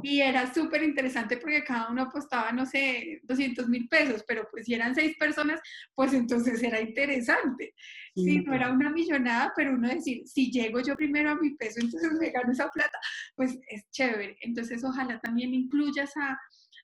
Y 0.02 0.20
era 0.20 0.52
súper 0.52 0.82
interesante 0.82 1.38
porque 1.38 1.64
cada 1.64 1.90
uno 1.90 2.02
apostaba, 2.02 2.52
no 2.52 2.66
sé, 2.66 3.20
200 3.22 3.68
mil 3.68 3.88
pesos, 3.88 4.22
pero 4.26 4.46
pues 4.50 4.66
si 4.66 4.74
eran 4.74 4.94
seis 4.94 5.16
personas, 5.18 5.60
pues 5.94 6.12
entonces 6.12 6.62
era 6.62 6.80
interesante. 6.80 7.74
si 8.14 8.40
no 8.40 8.54
era 8.54 8.70
una 8.70 8.90
millonada, 8.90 9.52
pero 9.56 9.72
uno 9.72 9.88
decir, 9.88 10.26
si 10.26 10.50
llego 10.50 10.80
yo 10.80 10.94
primero 10.94 11.30
a 11.30 11.36
mi 11.36 11.54
peso, 11.54 11.80
entonces 11.80 12.12
me 12.20 12.30
gano 12.30 12.52
esa 12.52 12.68
plata, 12.68 12.98
pues 13.34 13.58
es 13.68 13.88
chévere. 13.90 14.36
Entonces 14.42 14.84
ojalá 14.84 15.18
también 15.20 15.54
incluyas 15.54 16.12
a, 16.16 16.38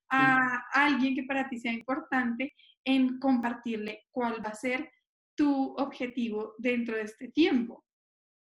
a 0.08 0.62
alguien 0.72 1.14
que 1.14 1.24
para 1.24 1.48
ti 1.48 1.58
sea 1.58 1.72
importante 1.72 2.54
en 2.84 3.18
compartirle 3.18 4.06
cuál 4.10 4.42
va 4.44 4.50
a 4.50 4.54
ser 4.54 4.90
tu 5.34 5.74
objetivo 5.76 6.54
dentro 6.56 6.96
de 6.96 7.02
este 7.02 7.28
tiempo. 7.28 7.84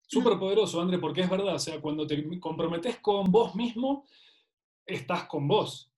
Súper 0.08 0.38
poderoso, 0.38 0.82
André, 0.82 0.98
porque 0.98 1.22
es 1.22 1.30
verdad, 1.30 1.56
o 1.56 1.60
sea, 1.60 1.80
cuando 1.80 2.06
te 2.06 2.38
comprometes 2.40 2.98
con 2.98 3.32
vos 3.32 3.56
mismo, 3.56 4.06
estás 4.86 5.26
con 5.26 5.48
vos, 5.48 5.92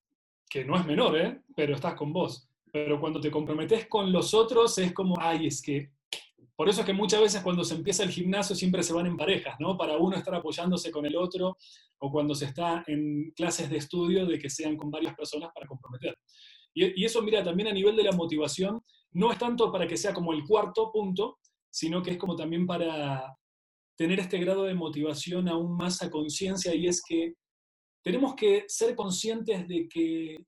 que 0.49 0.63
no 0.65 0.75
es 0.77 0.85
menor, 0.85 1.17
¿eh? 1.17 1.41
pero 1.55 1.75
estás 1.75 1.95
con 1.95 2.13
vos. 2.13 2.47
Pero 2.71 2.99
cuando 2.99 3.19
te 3.19 3.31
comprometes 3.31 3.87
con 3.87 4.11
los 4.11 4.33
otros 4.33 4.77
es 4.77 4.93
como, 4.93 5.15
ay, 5.19 5.47
es 5.47 5.61
que... 5.61 5.91
Por 6.55 6.69
eso 6.69 6.81
es 6.81 6.85
que 6.85 6.93
muchas 6.93 7.19
veces 7.19 7.41
cuando 7.41 7.63
se 7.63 7.73
empieza 7.73 8.03
el 8.03 8.11
gimnasio 8.11 8.55
siempre 8.55 8.83
se 8.83 8.93
van 8.93 9.07
en 9.07 9.17
parejas, 9.17 9.55
¿no? 9.59 9.75
Para 9.75 9.97
uno 9.97 10.15
estar 10.15 10.35
apoyándose 10.35 10.91
con 10.91 11.05
el 11.05 11.15
otro, 11.15 11.57
o 11.97 12.11
cuando 12.11 12.35
se 12.35 12.45
está 12.45 12.83
en 12.85 13.31
clases 13.35 13.69
de 13.69 13.77
estudio 13.77 14.25
de 14.27 14.37
que 14.37 14.49
sean 14.49 14.77
con 14.77 14.91
varias 14.91 15.15
personas 15.15 15.49
para 15.53 15.65
comprometer. 15.65 16.15
Y, 16.73 17.01
y 17.01 17.05
eso, 17.05 17.23
mira, 17.23 17.43
también 17.43 17.69
a 17.69 17.73
nivel 17.73 17.95
de 17.95 18.03
la 18.03 18.11
motivación, 18.11 18.83
no 19.13 19.31
es 19.31 19.39
tanto 19.39 19.71
para 19.71 19.87
que 19.87 19.97
sea 19.97 20.13
como 20.13 20.31
el 20.31 20.43
cuarto 20.43 20.91
punto, 20.91 21.39
sino 21.71 22.03
que 22.03 22.11
es 22.11 22.17
como 22.17 22.35
también 22.35 22.67
para 22.67 23.35
tener 23.95 24.19
este 24.19 24.37
grado 24.39 24.63
de 24.63 24.73
motivación 24.73 25.47
aún 25.47 25.75
más 25.75 26.01
a 26.01 26.09
conciencia 26.09 26.73
y 26.73 26.87
es 26.87 27.03
que 27.03 27.33
tenemos 28.03 28.35
que 28.35 28.65
ser 28.67 28.95
conscientes 28.95 29.67
de 29.67 29.87
que 29.87 30.45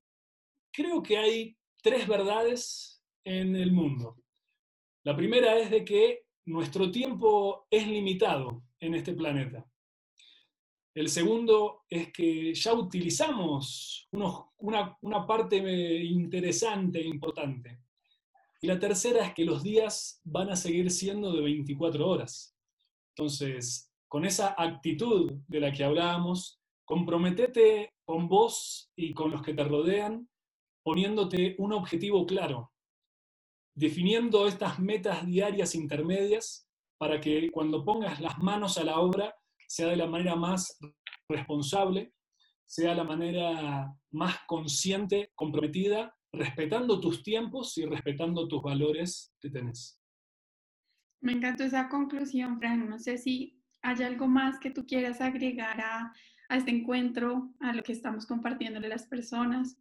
creo 0.70 1.02
que 1.02 1.16
hay 1.16 1.56
tres 1.82 2.06
verdades 2.06 3.02
en 3.24 3.56
el 3.56 3.72
mundo. 3.72 4.16
La 5.04 5.16
primera 5.16 5.58
es 5.58 5.70
de 5.70 5.84
que 5.84 6.26
nuestro 6.44 6.90
tiempo 6.90 7.66
es 7.70 7.86
limitado 7.86 8.62
en 8.78 8.94
este 8.94 9.14
planeta. 9.14 9.66
El 10.94 11.08
segundo 11.08 11.84
es 11.88 12.12
que 12.12 12.54
ya 12.54 12.72
utilizamos 12.72 14.08
una, 14.12 14.96
una, 15.02 15.26
parte 15.26 15.56
interesante 15.56 17.00
e 17.00 17.06
importante. 17.06 17.80
Y 18.62 18.66
la 18.66 18.78
tercera 18.78 19.26
es 19.26 19.34
que 19.34 19.44
los 19.44 19.62
días 19.62 20.20
van 20.24 20.50
a 20.50 20.56
seguir 20.56 20.90
siendo 20.90 21.32
de 21.32 21.42
24 21.42 22.08
horas. 22.08 22.56
Entonces, 23.14 23.92
con 24.08 24.24
esa 24.24 24.54
actitud 24.56 25.32
de 25.46 25.60
la 25.60 25.72
que 25.72 25.84
hablábamos, 25.84 26.60
Comprometete 26.86 27.94
con 28.06 28.28
vos 28.28 28.90
y 28.96 29.12
con 29.12 29.30
los 29.30 29.42
que 29.42 29.52
te 29.52 29.64
rodean 29.64 30.28
poniéndote 30.84 31.56
un 31.58 31.72
objetivo 31.72 32.24
claro, 32.24 32.72
definiendo 33.74 34.46
estas 34.46 34.78
metas 34.78 35.26
diarias 35.26 35.74
intermedias 35.74 36.68
para 36.96 37.20
que 37.20 37.50
cuando 37.50 37.84
pongas 37.84 38.20
las 38.20 38.38
manos 38.38 38.78
a 38.78 38.84
la 38.84 39.00
obra 39.00 39.34
sea 39.66 39.88
de 39.88 39.96
la 39.96 40.06
manera 40.06 40.36
más 40.36 40.78
responsable, 41.28 42.14
sea 42.64 42.94
la 42.94 43.02
manera 43.02 43.92
más 44.12 44.36
consciente, 44.46 45.32
comprometida, 45.34 46.16
respetando 46.32 47.00
tus 47.00 47.24
tiempos 47.24 47.76
y 47.78 47.84
respetando 47.84 48.46
tus 48.46 48.62
valores 48.62 49.34
que 49.40 49.50
tenés. 49.50 50.00
Me 51.20 51.32
encantó 51.32 51.64
esa 51.64 51.88
conclusión, 51.88 52.58
Fran. 52.58 52.88
No 52.88 53.00
sé 53.00 53.18
si 53.18 53.60
hay 53.82 54.04
algo 54.04 54.28
más 54.28 54.60
que 54.60 54.70
tú 54.70 54.86
quieras 54.86 55.20
agregar 55.20 55.80
a, 55.80 56.12
a 56.48 56.56
este 56.56 56.70
encuentro, 56.70 57.50
a 57.60 57.72
lo 57.72 57.82
que 57.82 57.92
estamos 57.92 58.26
compartiéndole 58.26 58.86
a 58.86 58.90
las 58.90 59.06
personas. 59.06 59.76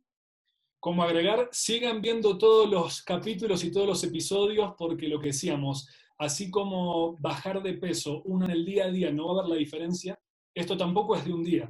Como 0.80 1.04
agregar, 1.04 1.50
sigan 1.52 2.02
viendo 2.02 2.38
todos 2.38 2.70
los 2.70 3.02
capítulos 3.02 3.64
y 3.64 3.72
todos 3.72 3.88
los 3.88 4.04
episodios 4.04 4.74
porque 4.78 5.08
lo 5.08 5.20
que 5.20 5.28
decíamos, 5.28 5.90
así 6.18 6.50
como 6.52 7.18
bajar 7.18 7.62
de 7.62 7.74
peso 7.74 8.22
uno 8.26 8.46
en 8.46 8.52
el 8.52 8.66
día 8.66 8.86
a 8.86 8.92
día 8.92 9.12
no 9.12 9.28
va 9.28 9.40
a 9.40 9.44
ver 9.44 9.50
la 9.50 9.58
diferencia, 9.58 10.18
esto 10.54 10.78
tampoco 10.78 11.16
es 11.16 11.26
de 11.26 11.34
un 11.34 11.44
día. 11.44 11.70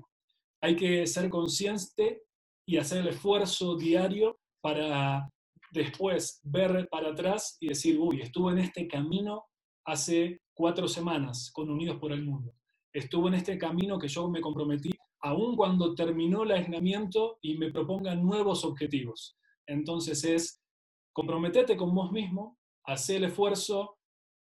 Hay 0.61 0.75
que 0.75 1.05
ser 1.07 1.29
consciente 1.29 2.23
y 2.67 2.77
hacer 2.77 2.99
el 2.99 3.09
esfuerzo 3.09 3.75
diario 3.75 4.39
para 4.61 5.29
después 5.71 6.39
ver 6.43 6.87
para 6.89 7.09
atrás 7.09 7.57
y 7.59 7.69
decir, 7.69 7.99
uy, 7.99 8.21
estuve 8.21 8.53
en 8.53 8.59
este 8.59 8.87
camino 8.87 9.45
hace 9.85 10.41
cuatro 10.53 10.87
semanas 10.87 11.51
con 11.53 11.69
Unidos 11.69 11.97
por 11.99 12.11
el 12.11 12.23
Mundo 12.23 12.55
estuvo 12.95 13.27
en 13.27 13.33
este 13.33 13.57
camino 13.57 13.99
que 13.99 14.07
yo 14.07 14.29
me 14.29 14.39
comprometí, 14.39 14.91
aun 15.19 15.57
cuando 15.57 15.93
terminó 15.95 16.43
el 16.43 16.51
aislamiento 16.51 17.39
y 17.41 17.57
me 17.57 17.69
proponga 17.69 18.15
nuevos 18.15 18.63
objetivos. 18.63 19.37
Entonces 19.67 20.23
es, 20.23 20.63
comprometete 21.11 21.75
con 21.75 21.93
vos 21.93 22.11
mismo, 22.13 22.57
hacer 22.85 23.17
el 23.17 23.25
esfuerzo, 23.25 23.97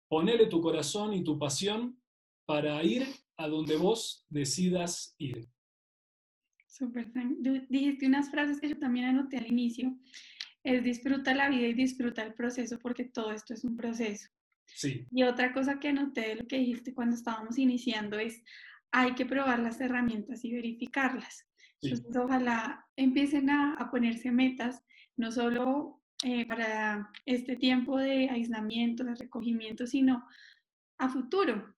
ponele 0.09 0.47
tu 0.47 0.61
corazón 0.61 1.15
y 1.15 1.23
tu 1.23 1.39
pasión 1.39 2.03
para 2.45 2.83
ir 2.83 3.07
a 3.37 3.47
donde 3.47 3.77
vos 3.77 4.27
decidas 4.29 5.15
ir. 5.19 5.49
Súper. 6.67 7.13
Dijiste 7.69 8.07
unas 8.07 8.31
frases 8.33 8.61
que 8.61 8.71
yo 8.71 8.79
también 8.79 9.07
anoté 9.07 9.39
al 9.39 9.47
inicio. 9.47 9.97
Es 10.65 10.83
disfruta 10.83 11.35
la 11.35 11.49
vida 11.49 11.69
y 11.69 11.75
disfruta 11.75 12.25
el 12.25 12.35
proceso 12.35 12.79
porque 12.81 13.05
todo 13.05 13.31
esto 13.31 13.55
es 13.55 13.63
un 13.63 13.77
proceso. 13.77 14.29
Y 15.11 15.23
otra 15.23 15.53
cosa 15.53 15.79
que 15.79 15.93
noté 15.93 16.21
de 16.21 16.35
lo 16.37 16.47
que 16.47 16.59
dijiste 16.59 16.95
cuando 16.95 17.17
estábamos 17.17 17.59
iniciando 17.59 18.19
es, 18.19 18.43
hay 18.93 19.15
que 19.15 19.27
probar 19.27 19.59
las 19.61 19.81
herramientas 19.81 20.45
y 20.45 20.53
verificarlas. 20.53 21.47
Entonces, 21.83 22.17
ojalá 22.17 22.87
empiecen 22.97 23.51
a, 23.51 23.75
a, 23.75 23.91
ponerse 23.91 24.31
metas 24.31 24.83
no 25.17 25.33
solo 25.33 26.01
eh, 26.23 26.45
para 26.47 27.11
este 27.25 27.57
tiempo 27.57 27.99
de 27.99 28.29
aislamiento, 28.29 29.05
de 29.05 29.15
recogimiento, 29.15 29.87
sino 29.87 30.27
a 30.99 31.09
futuro. 31.09 31.75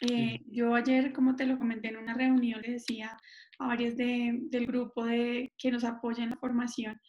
Eh, 0.00 0.40
yo 0.46 0.74
ayer, 0.74 1.12
como 1.12 1.36
te 1.36 1.46
lo 1.46 1.58
comenté 1.58 1.88
en 1.88 1.98
una 1.98 2.14
reunión, 2.14 2.60
le 2.60 2.72
decía 2.72 3.16
a 3.58 3.66
varios 3.68 3.96
del 3.96 4.66
grupo 4.66 5.04
de, 5.04 5.52
que 5.56 5.70
nos 5.70 5.84
apoyan 5.84 6.24
en 6.24 6.30
la 6.30 6.36
formación, 6.36 7.00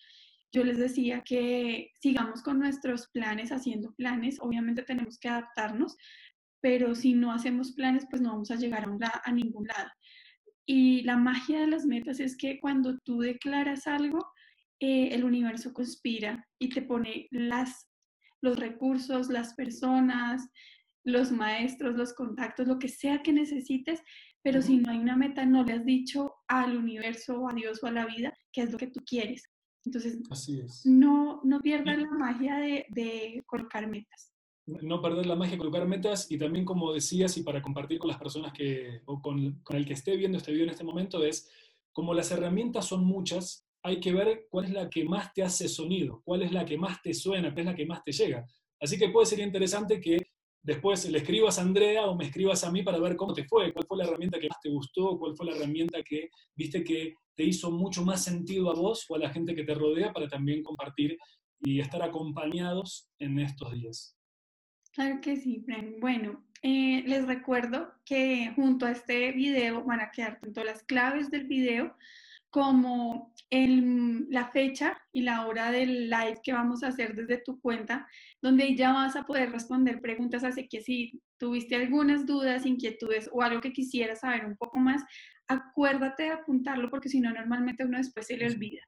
yo 0.55 0.63
les 0.63 0.77
decía 0.77 1.21
que 1.21 1.91
sigamos 1.99 2.41
con 2.41 2.59
nuestros 2.59 3.09
planes, 3.09 3.51
haciendo 3.51 3.93
planes, 3.95 4.39
obviamente 4.39 4.83
tenemos 4.83 5.19
que 5.19 5.27
adaptarnos, 5.27 5.97
pero 6.61 6.95
si 6.95 7.13
no 7.13 7.33
hacemos 7.33 7.73
planes, 7.73 8.07
pues 8.09 8.21
no 8.21 8.29
vamos 8.29 8.51
a 8.51 8.55
llegar 8.55 8.85
a, 8.85 9.21
a 9.25 9.31
ningún 9.33 9.67
lado. 9.67 9.89
Y 10.65 11.03
la 11.03 11.17
magia 11.17 11.59
de 11.59 11.67
las 11.67 11.85
metas 11.85 12.21
es 12.21 12.37
que 12.37 12.61
cuando 12.61 12.97
tú 12.99 13.19
declaras 13.19 13.85
algo, 13.85 14.25
eh, 14.79 15.09
el 15.11 15.25
universo 15.25 15.73
conspira 15.73 16.47
y 16.57 16.69
te 16.69 16.81
pone 16.81 17.27
las, 17.31 17.89
los 18.41 18.57
recursos, 18.57 19.27
las 19.27 19.55
personas, 19.55 20.49
los 21.03 21.33
maestros, 21.33 21.95
los 21.95 22.13
contactos, 22.13 22.65
lo 22.65 22.79
que 22.79 22.87
sea 22.87 23.21
que 23.21 23.33
necesites, 23.33 24.01
pero 24.41 24.61
si 24.61 24.77
no 24.77 24.91
hay 24.91 24.99
una 24.99 25.17
meta, 25.17 25.45
no 25.45 25.65
le 25.65 25.73
has 25.73 25.85
dicho 25.85 26.33
al 26.47 26.77
universo 26.77 27.49
a 27.49 27.53
Dios 27.53 27.83
o 27.83 27.87
a 27.87 27.91
la 27.91 28.05
vida 28.05 28.33
qué 28.53 28.61
es 28.61 28.71
lo 28.71 28.77
que 28.77 28.87
tú 28.87 29.01
quieres. 29.05 29.43
Entonces, 29.85 30.85
no, 30.85 31.41
no 31.43 31.61
pierdas 31.61 31.97
la 31.97 32.11
magia 32.11 32.57
de, 32.57 32.85
de 32.89 33.43
colocar 33.45 33.87
metas 33.87 34.35
no 34.67 35.01
perder 35.01 35.25
la 35.25 35.35
magia, 35.35 35.57
colocar 35.57 35.87
metas 35.87 36.31
y 36.31 36.37
también, 36.37 36.65
como 36.65 36.91
decías, 36.93 37.37
y 37.37 37.43
para 37.43 37.61
compartir 37.61 37.99
con 37.99 38.07
las 38.09 38.17
personas 38.17 38.51
que, 38.51 39.01
o 39.05 39.21
con, 39.21 39.59
con, 39.61 39.77
el 39.77 39.85
que 39.85 39.93
esté 39.93 40.17
viendo 40.17 40.37
este 40.37 40.51
video 40.51 40.65
en 40.65 40.71
este 40.71 40.83
momento, 40.83 41.23
es 41.23 41.49
como 41.91 42.13
las 42.13 42.31
herramientas 42.31 42.85
son 42.85 43.05
muchas, 43.05 43.67
hay 43.83 43.99
que 43.99 44.11
ver 44.11 44.47
cuál 44.49 44.65
es 44.65 44.71
la 44.71 44.89
que 44.89 45.05
más 45.05 45.33
te 45.33 45.43
hace 45.43 45.67
sonido, 45.67 46.21
cuál 46.25 46.41
es 46.41 46.51
la 46.51 46.65
que 46.65 46.77
más 46.77 47.01
te 47.01 47.13
suena, 47.13 47.53
cuál 47.53 47.59
es 47.59 47.65
la 47.65 47.75
que 47.75 47.85
más 47.85 48.03
te 48.03 48.11
llega. 48.11 48.45
Así 48.79 48.97
que 48.97 49.09
puede 49.09 49.27
ser 49.27 49.39
interesante 49.39 50.01
que 50.01 50.17
después 50.65 51.07
le 51.09 51.19
escribas 51.19 51.59
a 51.59 51.61
Andrea 51.61 52.07
o 52.07 52.15
me 52.15 52.25
escribas 52.25 52.63
a 52.63 52.71
mí 52.71 52.81
para 52.81 52.97
ver 52.99 53.15
cómo 53.15 53.33
te 53.33 53.45
fue, 53.45 53.71
cuál 53.71 53.85
fue 53.87 53.97
la 53.97 54.05
herramienta 54.05 54.39
que 54.39 54.49
más 54.49 54.59
te 54.59 54.69
gustó, 54.69 55.17
cuál 55.19 55.35
fue 55.35 55.45
la 55.45 55.55
herramienta 55.55 56.01
que 56.01 56.29
viste 56.55 56.83
que 56.83 57.13
te 57.35 57.43
hizo 57.43 57.71
mucho 57.71 58.03
más 58.03 58.23
sentido 58.23 58.71
a 58.71 58.73
vos 58.73 59.05
o 59.07 59.15
a 59.15 59.19
la 59.19 59.29
gente 59.29 59.53
que 59.53 59.63
te 59.63 59.75
rodea 59.75 60.11
para 60.11 60.27
también 60.27 60.63
compartir 60.63 61.17
y 61.61 61.79
estar 61.79 62.01
acompañados 62.01 63.09
en 63.19 63.39
estos 63.39 63.71
días. 63.73 64.17
Claro 64.91 65.21
que 65.21 65.35
sí, 65.37 65.61
Fran. 65.65 65.99
Bueno, 65.99 66.43
eh, 66.63 67.03
les 67.05 67.27
recuerdo 67.27 67.93
que 68.03 68.51
junto 68.55 68.87
a 68.87 68.91
este 68.91 69.33
video 69.33 69.83
van 69.83 69.99
a 69.99 70.09
quedar 70.09 70.39
tanto 70.39 70.63
las 70.63 70.81
claves 70.83 71.29
del 71.29 71.45
video 71.45 71.95
como 72.55 73.33
el, 73.49 74.29
la 74.29 74.49
fecha 74.49 74.97
y 75.11 75.23
la 75.23 75.45
hora 75.45 75.71
del 75.71 76.09
live 76.09 76.39
que 76.41 76.53
vamos 76.53 76.83
a 76.83 76.87
hacer 76.87 77.13
desde 77.13 77.43
tu 77.43 77.59
cuenta, 77.59 78.07
donde 78.41 78.77
ya 78.77 78.93
vas 78.93 79.17
a 79.17 79.25
poder 79.25 79.51
responder 79.51 79.99
preguntas, 79.99 80.45
así 80.45 80.65
que 80.69 80.79
si 80.79 81.21
tuviste 81.37 81.75
algunas 81.75 82.25
dudas, 82.25 82.65
inquietudes 82.65 83.29
o 83.33 83.41
algo 83.41 83.59
que 83.59 83.73
quisieras 83.73 84.21
saber 84.21 84.45
un 84.45 84.55
poco 84.55 84.79
más, 84.79 85.03
acuérdate 85.49 86.23
de 86.23 86.29
apuntarlo 86.29 86.89
porque 86.89 87.09
si 87.09 87.19
no, 87.19 87.33
normalmente 87.33 87.83
uno 87.83 87.97
después 87.97 88.25
se 88.25 88.37
le 88.37 88.47
olvida. 88.47 88.83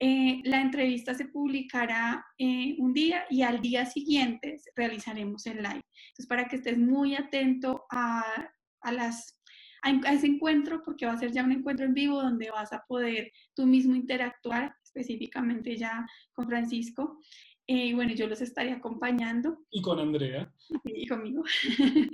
Eh, 0.00 0.40
la 0.42 0.60
entrevista 0.60 1.14
se 1.14 1.26
publicará 1.26 2.26
eh, 2.38 2.74
un 2.80 2.92
día 2.92 3.24
y 3.30 3.42
al 3.42 3.60
día 3.60 3.86
siguiente 3.86 4.56
realizaremos 4.74 5.46
el 5.46 5.58
live. 5.58 5.82
Entonces, 6.08 6.26
para 6.28 6.48
que 6.48 6.56
estés 6.56 6.76
muy 6.76 7.14
atento 7.14 7.84
a, 7.88 8.50
a 8.80 8.92
las, 8.92 9.39
a, 9.82 10.12
ese 10.12 10.26
encuentro, 10.26 10.82
porque 10.84 11.06
va 11.06 11.12
a 11.12 11.18
ser 11.18 11.32
ya 11.32 11.44
un 11.44 11.52
encuentro 11.52 11.86
en 11.86 11.94
vivo 11.94 12.22
donde 12.22 12.50
vas 12.50 12.72
a 12.72 12.84
poder 12.86 13.32
tú 13.54 13.66
mismo 13.66 13.94
interactuar 13.94 14.74
específicamente 14.82 15.76
ya 15.76 16.06
con 16.32 16.48
Francisco. 16.48 17.18
Eh, 17.66 17.86
y 17.86 17.94
bueno, 17.94 18.12
yo 18.14 18.26
los 18.26 18.40
estaré 18.40 18.72
acompañando. 18.72 19.58
Y 19.70 19.80
con 19.80 20.00
Andrea. 20.00 20.52
Y 20.84 21.06
conmigo. 21.06 21.44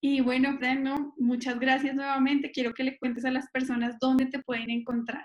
y 0.00 0.20
bueno, 0.20 0.58
Fran, 0.58 1.12
muchas 1.16 1.60
gracias 1.60 1.94
nuevamente. 1.94 2.50
Quiero 2.50 2.74
que 2.74 2.84
le 2.84 2.98
cuentes 2.98 3.24
a 3.24 3.30
las 3.30 3.48
personas 3.50 3.96
dónde 4.00 4.26
te 4.26 4.42
pueden 4.42 4.70
encontrar. 4.70 5.24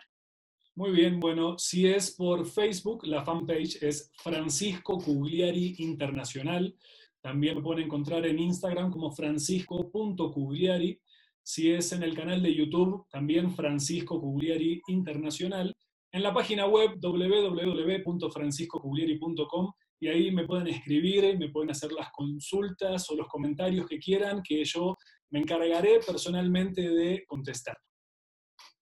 Muy 0.76 0.90
bien, 0.90 1.20
bueno, 1.20 1.58
si 1.60 1.88
es 1.88 2.16
por 2.16 2.48
Facebook, 2.48 3.06
la 3.06 3.24
fanpage 3.24 3.82
es 3.84 4.12
Francisco 4.18 4.98
Cugliari 4.98 5.76
Internacional. 5.78 6.76
También 7.22 7.56
me 7.56 7.62
pueden 7.62 7.86
encontrar 7.86 8.26
en 8.26 8.40
Instagram 8.40 8.90
como 8.90 9.12
francisco.cugliari. 9.12 11.00
Si 11.44 11.72
es 11.72 11.92
en 11.92 12.02
el 12.04 12.16
canal 12.16 12.42
de 12.42 12.56
YouTube, 12.56 13.06
también 13.10 13.54
Francisco 13.54 14.18
Cugliari 14.20 14.82
Internacional. 14.88 15.76
En 16.12 16.24
la 16.24 16.34
página 16.34 16.66
web 16.68 16.98
www.franciscocugliari.com 17.02 19.74
y 20.00 20.08
ahí 20.08 20.32
me 20.32 20.46
pueden 20.46 20.68
escribir, 20.68 21.38
me 21.38 21.50
pueden 21.50 21.72
hacer 21.72 21.92
las 21.92 22.10
consultas 22.12 23.10
o 23.10 23.16
los 23.16 23.28
comentarios 23.28 23.88
que 23.88 24.00
quieran, 24.00 24.42
que 24.44 24.64
yo 24.64 24.96
me 25.32 25.40
encargaré 25.40 26.00
personalmente 26.06 26.82
de 26.82 27.26
contestar. 27.26 27.78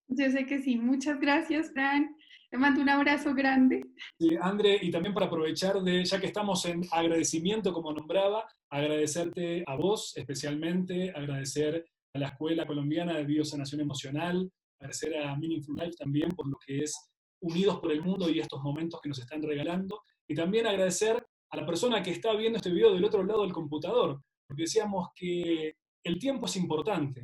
Yo 0.07 0.30
sé 0.30 0.45
que 0.45 0.62
sí. 0.62 0.78
Muchas 0.78 1.20
gracias, 1.20 1.72
Fran. 1.74 2.16
Te 2.49 2.57
mando 2.57 2.82
un 2.82 2.89
abrazo 2.89 3.34
grande. 3.34 3.82
Sí, 4.20 4.36
André, 4.41 4.78
y 4.82 4.91
también 4.91 5.14
para 5.14 5.28
aprovechar 5.28 5.82
de, 5.82 6.03
ya 6.03 6.20
que 6.20 6.28
estamos 6.28 6.66
en 6.66 6.82
agradecimiento, 6.91 7.72
como 7.72 7.93
nombraba, 7.93 8.45
agradecerte 8.70 9.64
a 9.68 9.76
vos 9.76 10.14
especialmente, 10.18 11.12
agradecer 11.12 11.86
la 12.14 12.28
Escuela 12.28 12.66
Colombiana 12.66 13.18
de 13.18 13.26
Biosanación 13.26 13.82
Emocional, 13.82 14.51
agradecer 14.80 15.18
a 15.18 15.36
Meaningful 15.36 15.76
Life 15.76 15.95
también 15.97 16.30
por 16.32 16.47
lo 16.47 16.57
que 16.66 16.84
es 16.84 17.12
Unidos 17.41 17.80
por 17.80 17.91
el 17.91 18.01
Mundo 18.01 18.30
y 18.30 18.39
estos 18.39 18.62
momentos 18.62 18.99
que 19.01 19.09
nos 19.09 19.20
están 19.20 19.41
regalando, 19.41 20.01
y 20.28 20.36
también 20.36 20.68
agradecer 20.68 21.26
a 21.49 21.57
la 21.57 21.66
persona 21.66 22.03
que 22.03 22.12
está 22.12 22.34
viendo 22.34 22.57
este 22.57 22.72
video 22.72 22.93
del 22.93 23.03
otro 23.03 23.24
lado 23.24 23.41
del 23.41 23.51
computador, 23.51 24.22
porque 24.47 24.64
decíamos 24.64 25.09
que 25.16 25.76
el 26.03 26.20
tiempo 26.20 26.45
es 26.45 26.55
importante, 26.55 27.24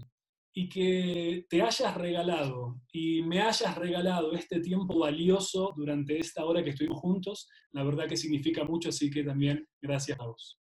y 0.58 0.68
que 0.70 1.46
te 1.48 1.62
hayas 1.62 1.94
regalado 1.94 2.82
y 2.92 3.22
me 3.22 3.42
hayas 3.42 3.78
regalado 3.78 4.34
este 4.34 4.60
tiempo 4.60 4.98
valioso 4.98 5.72
durante 5.78 6.18
esta 6.18 6.46
hora 6.46 6.64
que 6.64 6.72
estuvimos 6.72 7.00
juntos, 7.00 7.48
la 7.74 7.84
verdad 7.84 8.08
que 8.08 8.18
significa 8.18 8.64
mucho, 8.64 8.90
así 8.90 9.12
que 9.12 9.24
también 9.24 9.68
gracias 9.80 10.20
a 10.20 10.26
vos. 10.26 10.60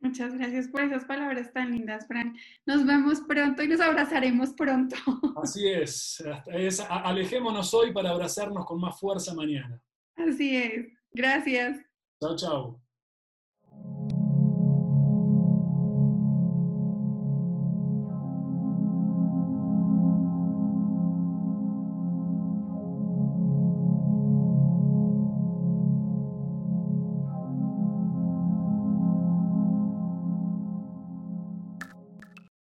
Muchas 0.00 0.34
gracias 0.34 0.68
por 0.68 0.82
esas 0.82 1.04
palabras 1.04 1.52
tan 1.52 1.72
lindas, 1.72 2.06
Fran. 2.06 2.36
Nos 2.66 2.84
vemos 2.84 3.20
pronto 3.22 3.62
y 3.62 3.68
nos 3.68 3.80
abrazaremos 3.80 4.52
pronto. 4.52 4.96
Así 5.42 5.68
es, 5.68 6.22
es 6.46 6.80
alejémonos 6.80 7.72
hoy 7.74 7.92
para 7.92 8.10
abrazarnos 8.10 8.66
con 8.66 8.80
más 8.80 8.98
fuerza 8.98 9.34
mañana. 9.34 9.80
Así 10.16 10.56
es, 10.56 10.86
gracias. 11.12 11.78
Chao, 12.20 12.36
chao. 12.36 14.15